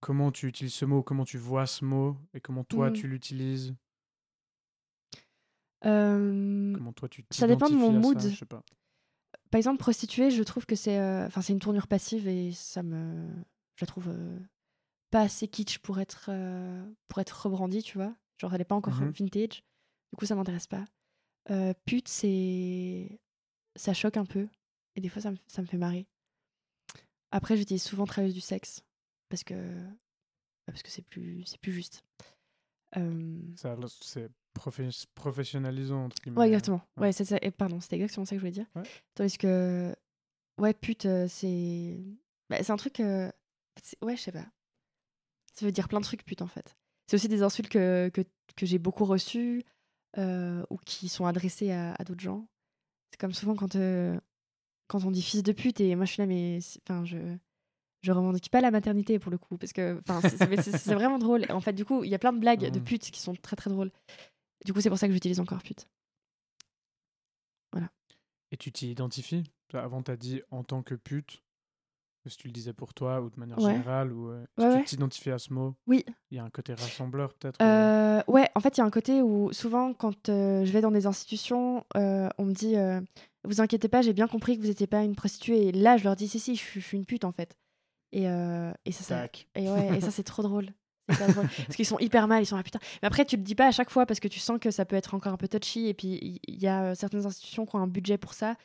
comment 0.00 0.32
tu 0.32 0.46
utilises 0.48 0.74
ce 0.74 0.84
mot, 0.84 1.02
comment 1.02 1.24
tu 1.24 1.38
vois 1.38 1.66
ce 1.66 1.84
mot, 1.84 2.16
et 2.34 2.40
comment 2.40 2.64
toi 2.64 2.86
Mhm. 2.88 2.92
tu 2.94 3.08
l'utilises, 3.08 3.74
Euh, 5.84 6.72
comment 6.74 6.92
toi 6.92 7.08
tu 7.08 7.24
ça 7.30 7.46
dépend 7.46 7.68
de 7.68 7.74
mon 7.76 7.92
ça, 7.92 7.98
mood. 8.00 8.20
je 8.30 8.36
sais 8.36 8.46
pas. 8.46 8.62
par 9.50 9.58
exemple, 9.58 9.78
prostituée, 9.78 10.30
je 10.30 10.42
trouve 10.42 10.66
que 10.66 10.74
c'est 10.74 10.98
enfin 11.26 11.42
c'est 11.42 11.52
une 11.52 11.60
tournure 11.60 11.86
passive 11.86 12.26
et 12.26 12.52
ça 12.52 12.82
me. 12.82 13.28
Je 13.76 13.84
la 13.84 13.86
trouve 13.86 14.08
pas 15.10 15.20
assez 15.20 15.46
kitsch 15.46 15.78
pour 15.78 16.00
être, 16.00 16.30
pour 17.08 17.20
être 17.20 17.42
rebrandie, 17.42 17.82
tu 17.82 17.98
vois? 17.98 18.14
Genre, 18.38 18.52
elle 18.54 18.62
est 18.62 18.64
pas 18.64 18.74
encore 18.74 18.94
Mhm. 18.94 19.10
vintage. 19.10 19.62
Du 20.12 20.16
coup, 20.16 20.24
ça 20.24 20.34
m'intéresse 20.34 20.66
pas. 20.66 20.84
Euh, 21.50 21.72
pute, 21.84 22.08
c'est. 22.08 23.20
Ça 23.76 23.92
choque 23.94 24.16
un 24.16 24.24
peu. 24.24 24.48
Et 24.96 25.00
des 25.00 25.08
fois, 25.08 25.20
ça 25.22 25.30
me, 25.30 25.36
ça 25.46 25.62
me 25.62 25.66
fait 25.66 25.76
marrer. 25.76 26.06
Après, 27.30 27.56
j'utilise 27.56 27.82
souvent 27.82 28.06
travailleuse 28.06 28.34
du 28.34 28.40
sexe. 28.40 28.82
Parce 29.28 29.44
que. 29.44 29.54
Parce 30.66 30.82
que 30.82 30.90
c'est 30.90 31.02
plus, 31.06 31.44
c'est 31.46 31.60
plus 31.60 31.72
juste. 31.72 32.02
Euh, 32.96 33.38
Ça, 33.56 33.76
c'est 34.00 34.28
profes- 34.58 35.06
professionnalisant, 35.14 36.06
entre 36.06 36.16
guillemets. 36.22 36.38
Ouais, 36.38 36.46
exactement. 36.48 36.80
Ouais. 36.96 37.04
Ouais, 37.08 37.12
c'est 37.12 37.24
ça. 37.24 37.36
Et 37.42 37.50
pardon, 37.50 37.80
c'était 37.80 37.96
exactement 37.96 38.24
ça 38.24 38.30
que 38.30 38.36
je 38.36 38.40
voulais 38.40 38.52
dire. 38.52 38.66
Ouais. 38.74 38.82
Tandis 39.14 39.38
que, 39.38 39.94
ouais, 40.58 40.74
pute, 40.74 41.06
euh, 41.06 41.28
c'est. 41.28 41.98
bah, 42.50 42.62
c'est 42.62 42.72
un 42.72 42.76
truc. 42.76 43.00
euh, 43.00 43.30
Ouais, 44.02 44.16
je 44.16 44.22
sais 44.22 44.32
pas. 44.32 44.46
Ça 45.52 45.66
veut 45.66 45.72
dire 45.72 45.88
plein 45.88 46.00
de 46.00 46.04
trucs, 46.04 46.24
pute, 46.24 46.42
en 46.42 46.46
fait. 46.46 46.76
C'est 47.06 47.16
aussi 47.16 47.28
des 47.28 47.42
insultes 47.42 47.68
que, 47.68 48.08
que, 48.12 48.22
que 48.56 48.66
j'ai 48.66 48.78
beaucoup 48.78 49.04
reçues 49.04 49.62
euh, 50.18 50.64
ou 50.70 50.76
qui 50.78 51.08
sont 51.08 51.26
adressées 51.26 51.72
à, 51.72 51.94
à 51.94 52.04
d'autres 52.04 52.20
gens. 52.20 52.46
C'est 53.10 53.20
comme 53.20 53.32
souvent 53.34 53.54
quand, 53.54 53.76
euh, 53.76 54.18
quand 54.88 55.04
on 55.04 55.10
dit 55.10 55.22
fils 55.22 55.42
de 55.42 55.52
pute 55.52 55.80
et 55.80 55.94
moi 55.96 56.04
je 56.04 56.12
suis 56.12 56.22
là, 56.22 56.26
mais. 56.26 56.58
Enfin, 56.82 57.04
je. 57.04 57.18
Je 58.02 58.12
revendique 58.12 58.50
pas 58.50 58.60
la 58.60 58.70
maternité 58.70 59.18
pour 59.18 59.32
le 59.32 59.38
coup, 59.38 59.56
parce 59.58 59.72
que 59.72 60.00
c'est- 60.22 60.94
vraiment 60.94 61.18
drôle. 61.18 61.44
En 61.50 61.60
fait, 61.60 61.72
du 61.72 61.84
coup, 61.84 62.04
il 62.04 62.10
y 62.10 62.14
a 62.14 62.20
plein 62.20 62.32
de 62.32 62.38
blagues 62.38 62.70
de 62.70 62.78
Mhm. 62.78 62.84
pute 62.84 63.10
qui 63.10 63.20
sont 63.20 63.34
très 63.34 63.56
très 63.56 63.68
drôles. 63.68 63.90
Du 64.64 64.72
coup, 64.72 64.80
c'est 64.80 64.90
pour 64.90 64.98
ça 64.98 65.08
que 65.08 65.12
j'utilise 65.14 65.40
encore 65.40 65.60
pute. 65.62 65.88
Et 68.52 68.56
tu 68.56 68.70
t'y 68.70 68.90
identifies? 68.92 69.42
Avant, 69.72 70.02
tu 70.02 70.10
as 70.12 70.16
dit 70.16 70.40
en 70.52 70.62
tant 70.62 70.82
que 70.82 70.94
pute. 70.94 71.42
Que 72.28 72.34
tu 72.42 72.48
le 72.48 72.52
disais 72.52 72.72
pour 72.72 72.92
toi 72.92 73.20
ou 73.20 73.30
de 73.30 73.38
manière 73.38 73.58
Ouais. 73.58 73.72
générale 73.72 74.12
ou 74.12 74.30
euh, 74.30 74.44
Ouais, 74.58 74.64
ouais. 74.66 74.78
tu 74.80 74.86
t'identifies 74.96 75.30
à 75.30 75.38
ce 75.38 75.52
mot 75.52 75.74
Oui. 75.86 76.04
Il 76.32 76.36
y 76.36 76.40
a 76.40 76.44
un 76.44 76.50
côté 76.50 76.74
rassembleur 76.74 77.32
peut-être 77.34 77.60
ou- 77.60 77.64
Euh, 77.64 78.20
ouais, 78.26 78.48
en 78.56 78.60
fait, 78.60 78.76
il 78.76 78.80
y 78.80 78.82
a 78.82 78.84
un 78.84 78.90
côté 78.90 79.22
où 79.22 79.52
souvent, 79.52 79.94
quand 79.94 80.28
euh, 80.28 80.64
je 80.64 80.72
vais 80.72 80.80
dans 80.80 80.90
des 80.90 81.06
institutions, 81.06 81.84
euh, 81.96 82.28
on 82.38 82.44
me 82.46 82.52
dit 82.52 82.74
Vous 83.44 83.60
inquiétez 83.60 83.86
pas, 83.88 84.02
j'ai 84.02 84.12
bien 84.12 84.26
compris 84.26 84.56
que 84.56 84.62
vous 84.62 84.68
n'étiez 84.68 84.88
pas 84.88 85.04
une 85.04 85.14
prostituée. 85.14 85.68
Et 85.68 85.72
là, 85.72 85.96
je 85.98 86.04
leur 86.04 86.16
dis 86.16 86.26
Si, 86.26 86.40
si, 86.40 86.56
je 86.56 86.60
suis, 86.60 86.80
je 86.80 86.86
suis 86.86 86.96
une 86.98 87.06
pute 87.06 87.24
en 87.24 87.30
fait. 87.32 87.56
Et, 88.12 88.24
et 88.24 88.92
ça, 88.92 89.04
ça, 89.04 89.24
et 89.54 89.70
ouais, 89.70 89.98
et 89.98 90.00
ça 90.00 90.10
c'est 90.10 90.24
trop 90.24 90.42
drôle. 90.42 90.70
C'est 91.08 91.14
hyper 91.14 91.32
drôle. 91.34 91.46
Parce 91.66 91.76
qu'ils 91.76 91.86
sont 91.86 91.98
hyper 91.98 92.28
mal, 92.28 92.42
ils 92.42 92.46
sont 92.46 92.56
là, 92.56 92.62
putain. 92.62 92.78
Mais 93.02 93.06
après, 93.06 93.24
tu 93.24 93.36
le 93.36 93.42
dis 93.42 93.54
pas 93.54 93.66
à 93.68 93.70
chaque 93.72 93.90
fois 93.90 94.06
parce 94.06 94.20
que 94.20 94.28
tu 94.28 94.38
sens 94.40 94.58
que 94.60 94.70
ça 94.70 94.84
peut 94.84 94.96
être 94.96 95.14
encore 95.14 95.32
un 95.32 95.36
peu 95.36 95.48
touchy. 95.48 95.86
Et 95.86 95.94
puis, 95.94 96.40
il 96.46 96.58
y, 96.62 96.66
a 96.66 96.84
euh, 96.90 96.94
certaines 96.94 97.26
institutions 97.26 97.64
qui 97.66 97.76
ont 97.76 97.80
un 97.80 97.86
budget 97.86 98.18
pour 98.18 98.34
ça. 98.34 98.56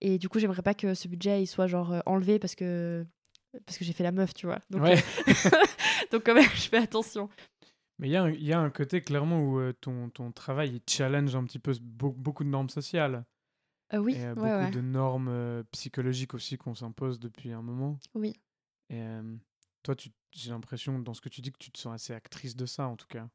Et 0.00 0.18
du 0.18 0.28
coup, 0.28 0.38
j'aimerais 0.38 0.62
pas 0.62 0.74
que 0.74 0.94
ce 0.94 1.08
budget 1.08 1.42
il 1.42 1.46
soit 1.46 1.66
genre 1.66 1.92
euh, 1.92 2.00
enlevé 2.06 2.38
parce 2.38 2.54
que, 2.54 3.06
parce 3.66 3.76
que 3.78 3.84
j'ai 3.84 3.92
fait 3.92 4.04
la 4.04 4.12
meuf, 4.12 4.32
tu 4.34 4.46
vois. 4.46 4.60
Donc, 4.70 4.82
Ouais. 4.82 4.96
euh, 5.28 5.32
donc 6.12 6.24
quand 6.24 6.34
même, 6.34 6.44
je 6.54 6.68
fais 6.68 6.78
attention. 6.78 7.28
Mais 7.98 8.08
il 8.08 8.12
y, 8.12 8.16
a 8.16 8.22
un- 8.22 8.30
il 8.30 8.44
y 8.44 8.52
a 8.54 8.58
un 8.58 8.70
côté 8.70 9.02
clairement 9.02 9.42
où 9.42 9.60
ton, 9.74 10.08
ton 10.08 10.32
travail 10.32 10.70
il 10.76 10.80
challenge 10.90 11.34
un 11.36 11.44
petit 11.44 11.58
peu 11.58 11.74
beaucoup 11.82 12.44
de 12.44 12.48
normes 12.48 12.70
sociales. 12.70 13.24
Euh, 13.92 13.98
oui, 13.98 14.14
et 14.14 14.24
euh, 14.24 14.28
ouais, 14.28 14.34
beaucoup 14.34 14.64
ouais. 14.64 14.70
de 14.70 14.80
normes 14.80 15.28
euh, 15.28 15.62
psychologiques 15.72 16.32
aussi 16.32 16.56
qu'on 16.56 16.74
s'impose 16.74 17.18
depuis 17.20 17.52
un 17.52 17.60
moment. 17.60 17.98
Oui. 18.14 18.32
Et 18.88 19.02
toi, 19.82 19.94
tu- 19.96 20.10
j'ai 20.32 20.50
l'impression 20.50 20.98
dans 20.98 21.14
ce 21.14 21.20
que 21.20 21.28
tu 21.28 21.40
dis 21.40 21.52
que 21.52 21.58
tu 21.58 21.70
te 21.70 21.78
sens 21.78 21.94
assez 21.94 22.12
actrice 22.14 22.56
de 22.56 22.66
ça 22.66 22.86
en 22.86 22.96
tout 22.96 23.06
cas. 23.08 23.28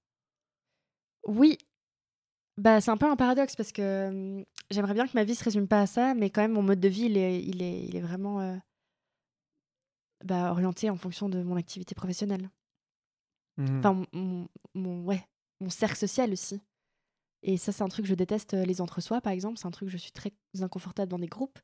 Oui. 1.28 1.58
Bah, 2.58 2.80
c'est 2.80 2.92
un 2.92 2.98
peu 2.98 3.06
un 3.10 3.18
paradoxe 3.18 3.56
parce 3.56 3.72
que 3.72 4.08
hum, 4.40 4.46
j'aimerais 4.72 4.94
bien 4.94 5.08
que 5.08 5.14
ma 5.16 5.24
vie 5.26 5.36
se 5.36 5.44
résume 5.44 5.68
pas 5.68 5.82
à 5.82 5.88
ça, 5.88 6.14
mais 6.14 6.30
quand 6.30 6.42
même, 6.42 6.54
mon 6.54 6.64
mode 6.64 6.80
de 6.80 6.88
vie, 6.88 7.06
il 7.06 7.18
est, 7.18 7.42
il 7.44 7.62
est, 7.62 7.84
il 7.86 7.96
est 7.98 8.02
vraiment 8.02 8.40
euh, 8.42 8.56
bah, 10.24 10.52
orienté 10.52 10.90
en 10.90 10.98
fonction 10.98 11.30
de 11.30 11.42
mon 11.44 11.56
activité 11.56 11.96
professionnelle. 11.96 12.50
Mhm. 13.58 13.78
Enfin, 13.80 13.94
mon, 13.94 14.06
mon, 14.14 14.48
mon- 14.74 15.04
ouais, 15.06 15.24
mon 15.62 15.70
cercle 15.70 15.98
social 15.98 16.32
aussi. 16.32 16.62
Et 17.44 17.58
ça, 17.58 17.72
c'est 17.72 17.84
un 17.84 17.90
truc 17.90 18.06
que 18.06 18.10
je 18.10 18.16
déteste, 18.16 18.54
les 18.54 18.82
entre-soi, 18.82 19.22
par 19.22 19.34
exemple. 19.34 19.58
C'est 19.60 19.68
un 19.68 19.72
truc 19.72 19.88
que 19.90 19.94
je 19.94 19.98
suis 19.98 20.12
très 20.12 20.34
inconfortable 20.62 21.12
dans 21.12 21.20
des 21.20 21.28
groupes. 21.28 21.60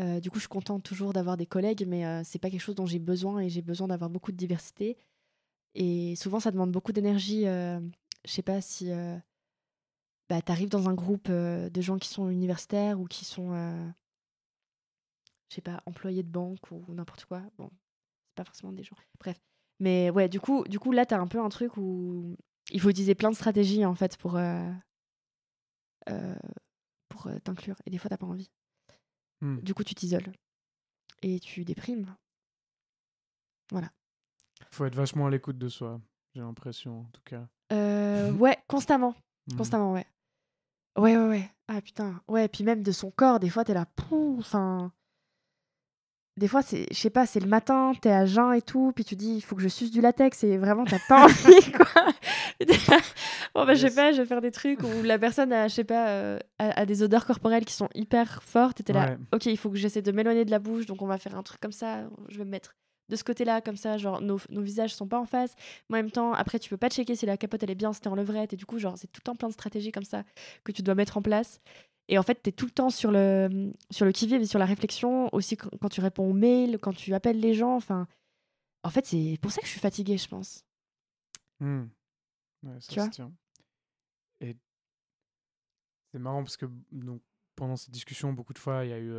Euh, 0.00 0.20
du 0.20 0.30
coup, 0.30 0.36
je 0.36 0.42
suis 0.42 0.48
contente 0.48 0.82
toujours 0.82 1.12
d'avoir 1.12 1.36
des 1.36 1.46
collègues, 1.46 1.84
mais 1.86 2.06
euh, 2.06 2.22
c'est 2.24 2.38
pas 2.38 2.50
quelque 2.50 2.60
chose 2.60 2.74
dont 2.74 2.86
j'ai 2.86 2.98
besoin 2.98 3.40
et 3.40 3.48
j'ai 3.48 3.62
besoin 3.62 3.88
d'avoir 3.88 4.10
beaucoup 4.10 4.32
de 4.32 4.36
diversité. 4.36 4.96
Et 5.74 6.16
souvent, 6.16 6.40
ça 6.40 6.50
demande 6.50 6.72
beaucoup 6.72 6.92
d'énergie. 6.92 7.46
euh, 7.46 7.80
je 8.24 8.30
sais 8.30 8.42
pas 8.42 8.60
si 8.60 8.90
euh, 8.90 9.16
bah, 10.28 10.40
tu 10.42 10.52
arrives 10.52 10.68
dans 10.68 10.88
un 10.88 10.94
groupe 10.94 11.28
euh, 11.28 11.68
de 11.70 11.80
gens 11.80 11.98
qui 11.98 12.08
sont 12.08 12.28
universitaires 12.28 13.00
ou 13.00 13.06
qui 13.06 13.24
sont, 13.24 13.52
je 15.48 15.54
sais 15.54 15.62
pas, 15.62 15.82
employés 15.86 16.22
de 16.22 16.30
banque 16.30 16.70
ou 16.70 16.84
n'importe 16.94 17.24
quoi. 17.26 17.42
Bon, 17.58 17.70
c'est 18.28 18.36
pas 18.36 18.44
forcément 18.44 18.72
des 18.72 18.84
gens. 18.84 18.96
Bref. 19.18 19.40
Mais 19.80 20.10
ouais, 20.10 20.28
du 20.28 20.40
coup, 20.40 20.64
du 20.68 20.78
coup 20.78 20.92
là, 20.92 21.06
tu 21.06 21.14
as 21.14 21.20
un 21.20 21.26
peu 21.26 21.40
un 21.40 21.48
truc 21.48 21.76
où 21.76 22.36
il 22.70 22.80
faut 22.80 22.90
utiliser 22.90 23.14
plein 23.14 23.30
de 23.30 23.36
stratégies 23.36 23.84
en 23.84 23.94
fait 23.94 24.16
pour, 24.16 24.38
pour 27.08 27.28
t'inclure. 27.44 27.76
Et 27.86 27.90
des 27.90 27.98
fois, 27.98 28.08
t'as 28.08 28.16
pas 28.16 28.26
envie. 28.26 28.50
Hmm. 29.42 29.58
Du 29.58 29.74
coup, 29.74 29.84
tu 29.84 29.94
t'isoles. 29.94 30.32
Et 31.20 31.38
tu 31.40 31.64
déprimes. 31.64 32.14
Faut 34.70 34.84
être 34.86 34.94
vachement 34.94 35.26
à 35.26 35.30
l'écoute 35.30 35.58
de 35.58 35.68
soi, 35.68 36.00
j'ai 36.34 36.40
l'impression 36.40 37.00
en 37.00 37.04
tout 37.12 37.20
cas. 37.24 37.46
Euh, 37.72 38.32
ouais, 38.38 38.56
constamment. 38.68 39.14
Mhm. 39.50 39.58
Constamment, 39.58 39.92
ouais. 39.92 40.06
Ouais, 40.96 41.16
ouais, 41.16 41.28
ouais. 41.28 41.50
Ah 41.68 41.80
putain. 41.82 42.22
Ouais, 42.28 42.48
puis 42.48 42.64
même 42.64 42.82
de 42.82 42.92
son 42.92 43.10
corps, 43.10 43.38
des 43.38 43.50
fois, 43.50 43.64
t'es 43.64 43.74
là. 43.74 43.86
Pouh, 43.86 44.36
Enfin. 44.38 44.92
Des 46.38 46.48
fois, 46.48 46.62
c'est, 46.62 46.86
je 46.90 46.96
sais 46.98 47.10
pas, 47.10 47.26
c'est 47.26 47.40
le 47.40 47.46
matin, 47.48 47.92
t'es 48.00 48.10
à 48.10 48.24
jeun 48.24 48.54
et 48.54 48.62
tout, 48.62 48.92
puis 48.94 49.04
tu 49.04 49.16
dis, 49.16 49.34
il 49.34 49.40
faut 49.42 49.54
que 49.54 49.60
je 49.62 49.68
suce 49.68 49.90
du 49.90 50.00
latex, 50.00 50.42
et 50.44 50.56
vraiment, 50.56 50.84
t'as 50.84 50.98
pas 51.06 51.24
envie, 51.24 51.72
quoi. 51.72 51.86
Bon, 53.54 53.66
bah, 53.66 53.74
je 53.74 53.80
sais 53.80 53.86
Yes. 53.86 53.94
pas, 53.94 54.12
je 54.12 54.22
vais 54.22 54.26
faire 54.26 54.40
des 54.40 54.50
trucs 54.50 54.82
où 54.82 55.02
la 55.02 55.18
personne 55.18 55.52
a, 55.52 55.68
je 55.68 55.74
sais 55.74 55.84
pas, 55.84 56.08
euh, 56.08 56.38
a, 56.58 56.80
a 56.80 56.86
des 56.86 57.02
odeurs 57.02 57.26
corporelles 57.26 57.64
qui 57.66 57.74
sont 57.74 57.88
hyper 57.94 58.42
fortes, 58.42 58.80
et 58.80 58.82
t'es 58.82 58.92
là, 58.94 59.16
ok, 59.32 59.46
il 59.46 59.58
faut 59.58 59.68
que 59.70 59.76
j'essaie 59.76 60.00
de 60.02 60.10
m'éloigner 60.12 60.44
de 60.44 60.50
la 60.50 60.58
bouche, 60.58 60.86
donc 60.86 61.02
on 61.02 61.06
va 61.06 61.18
faire 61.18 61.36
un 61.36 61.42
truc 61.42 61.60
comme 61.60 61.72
ça, 61.72 62.04
je 62.28 62.38
vais 62.38 62.44
me 62.44 62.50
mettre 62.50 62.74
de 63.08 63.16
ce 63.16 63.24
côté-là, 63.24 63.60
comme 63.60 63.76
ça, 63.76 63.98
genre, 63.98 64.22
nos, 64.22 64.38
nos 64.48 64.62
visages 64.62 64.94
sont 64.94 65.06
pas 65.06 65.18
en 65.18 65.26
face. 65.26 65.54
Mais 65.90 65.98
en 65.98 66.02
même 66.02 66.10
temps, 66.10 66.32
après, 66.32 66.58
tu 66.58 66.70
peux 66.70 66.78
pas 66.78 66.88
checker 66.88 67.14
si 67.14 67.26
la 67.26 67.36
capote, 67.36 67.62
elle 67.62 67.70
est 67.70 67.74
bien, 67.74 67.92
si 67.92 68.00
t'es 68.00 68.08
en 68.08 68.14
levrette, 68.14 68.54
et 68.54 68.56
du 68.56 68.64
coup, 68.64 68.78
genre, 68.78 68.94
c'est 68.96 69.08
tout 69.08 69.20
le 69.22 69.24
temps 69.24 69.34
plein 69.36 69.48
de 69.48 69.52
stratégies 69.52 69.92
comme 69.92 70.04
ça 70.04 70.22
que 70.64 70.72
tu 70.72 70.80
dois 70.80 70.94
mettre 70.94 71.18
en 71.18 71.22
place. 71.22 71.60
Et 72.08 72.18
en 72.18 72.22
fait, 72.22 72.42
tu 72.42 72.50
es 72.50 72.52
tout 72.52 72.66
le 72.66 72.72
temps 72.72 72.90
sur 72.90 73.10
le, 73.10 73.72
sur 73.90 74.04
le 74.04 74.12
qui-vive 74.12 74.42
et 74.42 74.46
sur 74.46 74.58
la 74.58 74.66
réflexion, 74.66 75.28
aussi 75.32 75.56
quand, 75.56 75.88
tu 75.88 76.00
réponds 76.00 76.28
aux 76.28 76.34
mails, 76.34 76.78
quand 76.78 76.92
tu 76.92 77.14
appelles 77.14 77.40
les 77.40 77.54
gens. 77.54 77.76
Enfin, 77.76 78.06
en 78.82 78.90
fait, 78.90 79.06
c'est 79.06 79.38
pour 79.40 79.52
ça 79.52 79.60
que 79.60 79.66
je 79.66 79.72
suis 79.72 79.80
fatiguée, 79.80 80.18
je 80.18 80.28
pense. 80.28 80.64
Ouais, 81.60 82.80
ça 82.80 82.92
Tu 82.92 82.98
vois? 82.98 83.08
tient. 83.08 83.32
Et 84.40 84.56
c'est 86.10 86.18
marrant 86.18 86.42
parce 86.42 86.56
que 86.56 86.66
donc, 86.90 87.22
pendant 87.54 87.76
cette 87.76 87.90
discussion, 87.90 88.32
beaucoup 88.32 88.52
de 88.52 88.58
fois, 88.58 88.84
il 88.84 88.90
y 88.90 88.94
a 88.94 88.98
eu. 88.98 89.12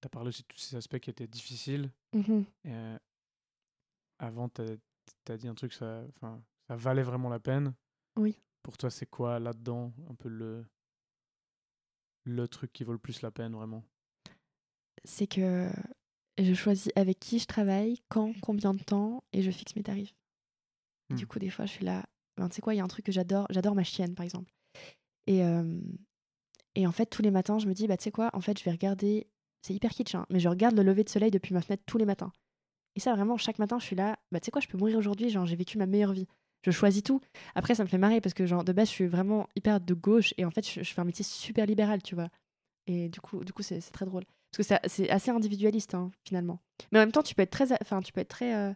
tu 0.00 0.06
as 0.06 0.08
parlé 0.08 0.28
aussi 0.28 0.42
de 0.42 0.48
tous 0.48 0.58
ces 0.58 0.76
aspects 0.76 0.98
qui 0.98 1.10
étaient 1.10 1.28
difficiles. 1.28 1.90
Et, 2.12 2.24
euh, 2.66 2.98
avant, 4.18 4.48
tu 4.48 4.62
as, 5.28 5.36
dit 5.36 5.48
un 5.48 5.54
truc, 5.54 5.72
ça, 5.72 6.04
ça 6.68 6.76
valait 6.76 7.02
vraiment 7.02 7.28
la 7.28 7.40
peine. 7.40 7.74
Oui. 8.16 8.36
Pour 8.62 8.76
toi, 8.76 8.90
c'est 8.90 9.06
quoi 9.06 9.38
là-dedans 9.38 9.92
un 10.10 10.14
peu 10.14 10.28
le, 10.28 10.64
le 12.24 12.48
truc 12.48 12.72
qui 12.72 12.84
vaut 12.84 12.92
le 12.92 12.98
plus 12.98 13.22
la 13.22 13.30
peine 13.30 13.54
vraiment? 13.54 13.84
C'est 15.04 15.26
que 15.26 15.70
je 16.38 16.54
choisis 16.54 16.90
avec 16.96 17.20
qui 17.20 17.38
je 17.38 17.46
travaille, 17.46 18.00
quand, 18.08 18.32
combien 18.40 18.74
de 18.74 18.82
temps, 18.82 19.22
et 19.32 19.42
je 19.42 19.50
fixe 19.50 19.76
mes 19.76 19.82
tarifs. 19.82 20.14
Du 21.10 21.24
Hmm. 21.24 21.28
coup, 21.28 21.38
des 21.38 21.50
fois, 21.50 21.66
je 21.66 21.72
suis 21.72 21.84
là. 21.84 22.04
Ben, 22.36 22.48
tu 22.48 22.56
sais 22.56 22.62
quoi, 22.62 22.74
il 22.74 22.78
y 22.78 22.80
a 22.80 22.84
un 22.84 22.88
truc 22.88 23.04
que 23.04 23.12
j'adore. 23.12 23.46
J'adore 23.50 23.74
ma 23.74 23.84
chienne, 23.84 24.14
par 24.14 24.24
exemple. 24.24 24.50
Et, 25.26 25.44
euh, 25.44 25.80
et 26.74 26.86
en 26.86 26.92
fait, 26.92 27.06
tous 27.06 27.22
les 27.22 27.30
matins, 27.30 27.58
je 27.58 27.66
me 27.68 27.74
dis, 27.74 27.86
bah, 27.86 27.96
tu 27.96 28.04
sais 28.04 28.10
quoi, 28.10 28.30
en 28.32 28.40
fait, 28.40 28.58
je 28.58 28.64
vais 28.64 28.70
regarder. 28.70 29.28
C'est 29.62 29.74
hyper 29.74 29.90
kitsch, 29.90 30.14
hein, 30.14 30.26
mais 30.30 30.40
je 30.40 30.48
regarde 30.48 30.74
le 30.76 30.82
lever 30.82 31.04
de 31.04 31.08
soleil 31.08 31.30
depuis 31.30 31.54
ma 31.54 31.60
fenêtre 31.62 31.82
tous 31.86 31.98
les 31.98 32.04
matins. 32.06 32.32
Et 32.96 33.00
ça, 33.00 33.14
vraiment, 33.14 33.36
chaque 33.36 33.58
matin, 33.58 33.78
je 33.78 33.84
suis 33.84 33.96
là, 33.96 34.18
bah, 34.32 34.40
tu 34.40 34.46
sais 34.46 34.50
quoi, 34.50 34.60
je 34.60 34.68
peux 34.68 34.78
mourir 34.78 34.96
aujourd'hui, 34.98 35.28
genre, 35.30 35.46
j'ai 35.46 35.56
vécu 35.56 35.78
ma 35.78 35.86
meilleure 35.86 36.12
vie. 36.12 36.26
Je 36.64 36.70
choisis 36.70 37.02
tout. 37.02 37.20
Après, 37.54 37.74
ça 37.74 37.84
me 37.84 37.88
fait 37.88 37.98
marrer 37.98 38.20
parce 38.20 38.34
que, 38.34 38.46
genre, 38.46 38.64
de 38.64 38.72
base, 38.72 38.88
je 38.88 38.92
suis 38.92 39.06
vraiment 39.06 39.46
hyper 39.54 39.80
de 39.80 39.94
gauche 39.94 40.32
et 40.38 40.44
en 40.44 40.50
fait, 40.50 40.66
je, 40.66 40.82
fais 40.82 41.00
un 41.00 41.04
métier 41.04 41.24
super 41.24 41.66
libéral, 41.66 42.02
tu 42.02 42.14
vois. 42.14 42.28
Et 42.86 43.08
du 43.08 43.20
coup, 43.20 43.44
du 43.44 43.52
coup 43.52 43.62
c'est 43.62 43.80
très 43.80 44.04
drôle. 44.04 44.24
Parce 44.50 44.68
que 44.68 44.76
c'est 44.88 45.10
assez 45.10 45.30
individualiste, 45.30 45.94
hein, 45.94 46.10
finalement. 46.24 46.60
Mais 46.92 46.98
en 46.98 47.02
même 47.02 47.12
temps, 47.12 47.22
tu 47.22 47.34
peux 47.34 47.42
être 47.42 47.50
très, 47.50 47.72
enfin, 47.80 48.00
tu 48.00 48.12
peux 48.12 48.20
être 48.20 48.28
très 48.28 48.54
euh, 48.54 48.72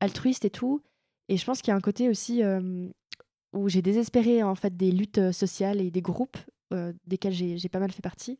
altruiste 0.00 0.44
et 0.44 0.50
tout. 0.50 0.82
Et 1.28 1.36
je 1.36 1.44
pense 1.44 1.62
qu'il 1.62 1.70
y 1.70 1.72
a 1.72 1.76
un 1.76 1.80
côté 1.80 2.08
aussi 2.08 2.42
où 3.54 3.68
j'ai 3.68 3.82
désespéré 3.82 4.42
en 4.42 4.54
fait 4.54 4.76
des 4.76 4.90
luttes 4.90 5.18
euh, 5.18 5.32
sociales 5.32 5.80
et 5.80 5.90
des 5.90 6.02
groupes 6.02 6.36
euh, 6.72 6.92
desquels 7.06 7.32
j'ai 7.32 7.56
j'ai 7.56 7.68
pas 7.68 7.78
mal 7.78 7.92
fait 7.92 8.02
partie. 8.02 8.38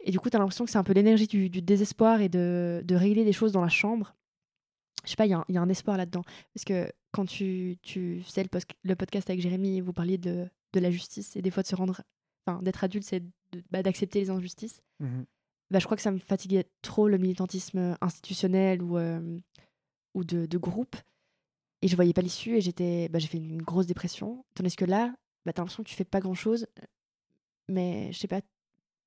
Et 0.00 0.10
du 0.10 0.18
coup, 0.18 0.28
tu 0.28 0.36
as 0.36 0.38
l'impression 0.38 0.66
que 0.66 0.70
c'est 0.70 0.78
un 0.78 0.84
peu 0.84 0.92
l'énergie 0.92 1.26
du, 1.26 1.48
du 1.48 1.62
désespoir 1.62 2.20
et 2.20 2.28
de, 2.28 2.82
de 2.84 2.94
régler 2.94 3.24
des 3.24 3.32
choses 3.32 3.52
dans 3.52 3.62
la 3.62 3.68
chambre. 3.68 4.14
Je 5.04 5.10
sais 5.10 5.16
pas, 5.16 5.26
il 5.26 5.30
y, 5.30 5.34
a 5.34 5.38
un- 5.38 5.44
il 5.48 5.54
y 5.54 5.58
a 5.58 5.62
un 5.62 5.68
espoir 5.68 5.96
là-dedans. 5.96 6.22
Parce 6.54 6.64
que 6.64 6.90
quand 7.12 7.26
tu, 7.26 7.76
tu 7.82 8.22
faisais 8.22 8.44
le, 8.82 8.94
podcast 8.96 9.28
avec 9.30 9.40
Jérémy, 9.40 9.80
vous 9.80 9.92
parliez 9.92 10.18
de, 10.18 10.48
de 10.72 10.80
la 10.80 10.90
justice 10.90 11.36
et 11.36 11.42
des 11.42 11.50
fois 11.50 11.62
de 11.62 11.68
se 11.68 11.76
rendre. 11.76 12.02
Enfin, 12.46 12.62
d'être 12.62 12.84
adulte, 12.84 13.04
c'est 13.04 13.22
bah, 13.70 13.82
d'accepter 13.82 14.20
les 14.20 14.30
injustices. 14.30 14.82
Mhm. 15.00 15.24
Bah, 15.70 15.78
je 15.78 15.84
crois 15.86 15.96
que 15.96 16.02
ça 16.02 16.10
me 16.10 16.18
fatiguait 16.18 16.66
trop 16.82 17.08
le 17.08 17.18
militantisme 17.18 17.96
institutionnel 18.00 18.82
ou, 18.82 18.98
euh, 18.98 19.38
ou 20.14 20.24
de, 20.24 20.46
de 20.46 20.58
groupe. 20.58 20.96
Et 21.82 21.88
je 21.88 21.96
voyais 21.96 22.12
pas 22.12 22.22
l'issue 22.22 22.56
et 22.56 22.60
j'étais, 22.60 23.08
bah, 23.08 23.18
j'ai 23.18 23.28
fait 23.28 23.38
une 23.38 23.62
grosse 23.62 23.86
dépression. 23.86 24.44
Tandis 24.54 24.76
que 24.76 24.84
là, 24.84 25.14
bah, 25.44 25.52
t'as 25.52 25.62
l'impression 25.62 25.82
que 25.82 25.88
tu 25.88 25.94
fais 25.94 26.04
pas 26.04 26.20
grand 26.20 26.34
chose. 26.34 26.66
Mais 27.68 28.12
je 28.12 28.18
sais 28.18 28.28
pas, 28.28 28.40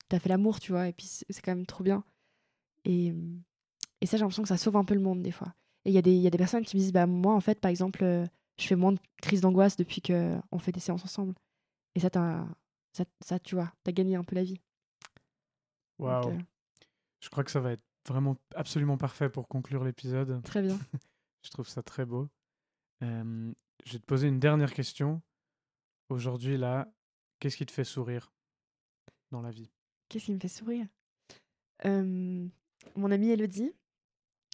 t'as 0.10 0.20
fait 0.20 0.30
l'amour, 0.30 0.60
tu 0.60 0.72
vois, 0.72 0.88
et 0.88 0.94
puis 0.94 1.06
c'est 1.06 1.26
c'est 1.30 1.42
quand 1.42 1.56
même 1.56 1.66
trop 1.66 1.84
bien. 1.84 2.04
Et, 2.86 3.14
et 4.02 4.06
ça, 4.06 4.18
j'ai 4.18 4.22
l'impression 4.22 4.44
que 4.44 4.50
ça 4.50 4.58
sauve 4.58 4.78
un 4.78 4.86
peu 4.86 4.94
le 4.96 5.00
monde 5.02 5.22
des 5.22 5.32
fois. 5.32 5.54
Et 5.88 5.92
il 5.92 5.94
y, 5.94 5.98
a 5.98 6.02
des- 6.02 6.16
y 6.16 6.28
a 6.28 6.30
des 6.30 6.38
personnes 6.38 6.66
qui 6.66 6.76
me 6.76 6.82
disent, 6.82 6.92
bah, 6.92 7.08
moi, 7.08 7.34
en 7.34 7.40
fait, 7.40 7.60
par 7.62 7.72
exemple, 7.72 8.04
euh, 8.04 8.26
je 8.60 8.68
fais 8.68 8.76
moins 8.76 8.92
de 8.92 9.00
crises 9.22 9.40
d'angoisse 9.42 9.78
depuis 9.78 10.02
qu'on 10.02 10.60
fait 10.60 10.72
des 10.74 10.80
séances 10.82 11.04
ensemble. 11.06 11.34
Et 11.96 12.00
ça, 12.02 12.10
ça, 12.94 13.06
ça, 13.26 13.40
tu 13.40 13.56
vois, 13.56 13.72
t'as 13.84 13.92
gagné 13.94 14.16
un 14.18 14.24
peu 14.26 14.36
la 14.36 14.44
vie. 14.44 14.60
Waouh. 16.00 16.30
euh, 16.32 16.38
Je 17.22 17.30
crois 17.30 17.44
que 17.44 17.52
ça 17.52 17.60
va 17.60 17.72
être 17.72 17.84
vraiment 18.08 18.36
absolument 18.56 18.98
parfait 18.98 19.30
pour 19.30 19.48
conclure 19.48 19.84
l'épisode. 19.84 20.42
très 20.44 20.62
bien. 20.62 20.78
Je 21.44 21.50
trouve 21.52 21.68
ça 21.68 21.82
très 21.82 22.06
beau. 22.06 22.28
Euh, 23.04 23.54
je 23.86 23.94
vais 23.94 24.00
te 24.00 24.06
poser 24.06 24.28
une 24.28 24.40
dernière 24.40 24.74
question. 24.74 25.22
Aujourd'hui, 26.10 26.58
là, 26.58 26.92
qu'est-ce 27.40 27.56
qui 27.56 27.66
te 27.66 27.72
fait 27.72 27.84
sourire 27.86 28.34
dans 29.32 29.42
la 29.42 29.52
vie? 29.52 29.72
Qu'est-ce 30.10 30.26
qui 30.26 30.34
me 30.34 30.40
fait 30.40 30.48
sourire? 30.50 30.86
Euh, 31.86 32.48
Mon 32.96 33.12
amie 33.12 33.30
Elodie, 33.30 33.72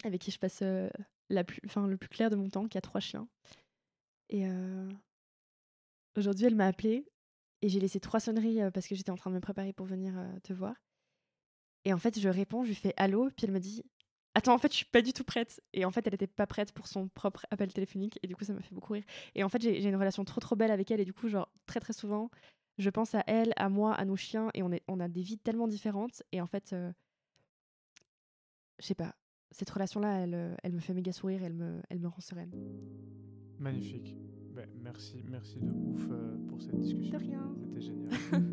avec 0.04 0.20
qui 0.20 0.30
je 0.30 0.38
passe 0.38 0.60
euh, 0.62 0.88
la 1.30 1.44
plus, 1.44 1.60
enfin, 1.64 1.86
le 1.86 1.96
plus 1.96 2.08
clair 2.08 2.30
de 2.30 2.36
mon 2.36 2.48
temps, 2.48 2.68
qui 2.68 2.78
a 2.78 2.80
trois 2.80 3.00
chiens. 3.00 3.28
Et 4.30 4.46
euh, 4.46 4.90
aujourd'hui, 6.16 6.46
elle 6.46 6.54
m'a 6.54 6.66
appelée 6.66 7.06
et 7.62 7.68
j'ai 7.68 7.80
laissé 7.80 8.00
trois 8.00 8.20
sonneries 8.20 8.62
euh, 8.62 8.70
parce 8.70 8.86
que 8.86 8.94
j'étais 8.94 9.10
en 9.10 9.16
train 9.16 9.30
de 9.30 9.36
me 9.36 9.40
préparer 9.40 9.72
pour 9.72 9.86
venir 9.86 10.18
euh, 10.18 10.38
te 10.42 10.52
voir. 10.52 10.74
Et 11.84 11.92
en 11.92 11.98
fait, 11.98 12.18
je 12.18 12.28
réponds, 12.28 12.62
je 12.62 12.68
lui 12.68 12.74
fais 12.74 12.94
allô, 12.96 13.30
puis 13.36 13.46
elle 13.46 13.52
me 13.52 13.60
dit 13.60 13.84
Attends, 14.34 14.54
en 14.54 14.58
fait, 14.58 14.72
je 14.72 14.76
suis 14.78 14.86
pas 14.86 15.02
du 15.02 15.12
tout 15.12 15.22
prête. 15.22 15.62
Et 15.72 15.84
en 15.84 15.92
fait, 15.92 16.06
elle 16.06 16.14
était 16.14 16.26
pas 16.26 16.46
prête 16.46 16.72
pour 16.72 16.88
son 16.88 17.08
propre 17.08 17.46
appel 17.50 17.72
téléphonique. 17.72 18.18
Et 18.22 18.26
du 18.26 18.34
coup, 18.34 18.44
ça 18.44 18.52
m'a 18.52 18.62
fait 18.62 18.74
beaucoup 18.74 18.92
rire. 18.94 19.04
Et 19.34 19.44
en 19.44 19.48
fait, 19.48 19.62
j'ai 19.62 19.80
j'ai 19.80 19.88
une 19.88 19.96
relation 19.96 20.24
trop 20.24 20.40
trop 20.40 20.56
belle 20.56 20.72
avec 20.72 20.90
elle. 20.90 21.00
Et 21.00 21.04
du 21.04 21.12
coup, 21.12 21.28
genre, 21.28 21.48
très 21.66 21.78
très 21.78 21.92
souvent, 21.92 22.30
je 22.78 22.90
pense 22.90 23.14
à 23.14 23.22
elle, 23.28 23.52
à 23.56 23.68
moi, 23.68 23.94
à 23.94 24.04
nos 24.04 24.16
chiens. 24.16 24.50
Et 24.54 24.62
on, 24.64 24.72
est, 24.72 24.82
on 24.88 24.98
a 24.98 25.08
des 25.08 25.22
vies 25.22 25.38
tellement 25.38 25.68
différentes. 25.68 26.22
Et 26.32 26.40
en 26.40 26.46
fait, 26.48 26.72
euh, 26.72 26.92
je 28.80 28.86
sais 28.86 28.94
pas, 28.94 29.14
cette 29.54 29.70
relation-là, 29.70 30.18
elle, 30.18 30.34
euh, 30.34 30.54
elle 30.64 30.72
me 30.72 30.80
fait 30.80 30.92
méga 30.92 31.12
sourire. 31.12 31.42
Et 31.42 31.46
elle 31.46 31.54
me, 31.54 31.80
elle 31.88 32.00
me 32.00 32.08
rend 32.08 32.20
sereine. 32.20 32.50
Magnifique. 33.60 34.16
Ben, 34.54 34.66
merci, 34.82 35.24
merci 35.30 35.60
de 35.60 35.70
ouf 35.70 36.06
euh, 36.10 36.36
pour 36.48 36.60
cette 36.60 36.78
discussion. 36.78 37.18
De 37.18 37.24
rien. 37.24 37.54
C'était 37.62 37.80
génial. 37.80 38.10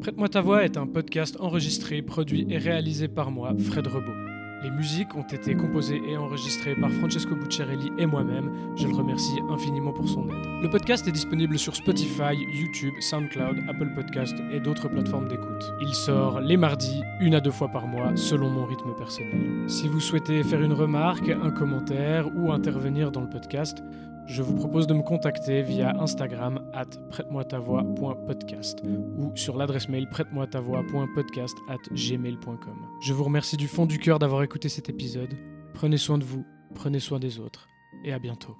Prête-moi 0.00 0.28
ta 0.28 0.40
voix 0.40 0.64
est 0.64 0.76
un 0.76 0.86
podcast 0.86 1.36
enregistré, 1.38 2.02
produit 2.02 2.44
et 2.50 2.58
réalisé 2.58 3.06
par 3.06 3.30
moi, 3.30 3.54
Fred 3.56 3.86
Rebaud. 3.86 4.31
Les 4.62 4.70
musiques 4.70 5.16
ont 5.16 5.22
été 5.22 5.56
composées 5.56 6.00
et 6.06 6.16
enregistrées 6.16 6.76
par 6.76 6.88
Francesco 6.92 7.34
Bucciarelli 7.34 7.90
et 7.98 8.06
moi-même. 8.06 8.48
Je 8.76 8.86
le 8.86 8.94
remercie 8.94 9.40
infiniment 9.50 9.92
pour 9.92 10.08
son 10.08 10.28
aide. 10.28 10.62
Le 10.62 10.70
podcast 10.70 11.08
est 11.08 11.12
disponible 11.12 11.58
sur 11.58 11.74
Spotify, 11.74 12.36
YouTube, 12.36 12.94
SoundCloud, 13.00 13.64
Apple 13.68 13.92
Podcast 13.92 14.36
et 14.52 14.60
d'autres 14.60 14.88
plateformes 14.88 15.26
d'écoute. 15.26 15.72
Il 15.80 15.92
sort 15.92 16.40
les 16.40 16.56
mardis, 16.56 17.02
une 17.20 17.34
à 17.34 17.40
deux 17.40 17.50
fois 17.50 17.70
par 17.70 17.88
mois, 17.88 18.12
selon 18.14 18.50
mon 18.50 18.64
rythme 18.64 18.94
personnel. 18.96 19.68
Si 19.68 19.88
vous 19.88 19.98
souhaitez 19.98 20.44
faire 20.44 20.62
une 20.62 20.74
remarque, 20.74 21.28
un 21.28 21.50
commentaire 21.50 22.28
ou 22.36 22.52
intervenir 22.52 23.10
dans 23.10 23.22
le 23.22 23.28
podcast, 23.28 23.82
je 24.26 24.42
vous 24.42 24.54
propose 24.54 24.86
de 24.86 24.94
me 24.94 25.02
contacter 25.02 25.62
via 25.62 25.94
Instagram 26.00 26.60
at 26.72 26.86
prête-moi-ta-voix.podcast 27.10 28.82
ou 29.16 29.32
sur 29.36 29.56
l'adresse 29.56 29.88
mail 29.88 30.08
prête-moi-ta-voix.podcast 30.08 31.56
at 31.68 31.78
gmail.com. 31.92 32.86
Je 33.00 33.12
vous 33.12 33.24
remercie 33.24 33.56
du 33.56 33.68
fond 33.68 33.86
du 33.86 33.98
cœur 33.98 34.18
d'avoir 34.18 34.42
écouté 34.42 34.68
cet 34.68 34.88
épisode. 34.88 35.34
Prenez 35.74 35.98
soin 35.98 36.18
de 36.18 36.24
vous, 36.24 36.44
prenez 36.74 37.00
soin 37.00 37.18
des 37.18 37.38
autres 37.38 37.68
et 38.04 38.12
à 38.12 38.18
bientôt. 38.18 38.56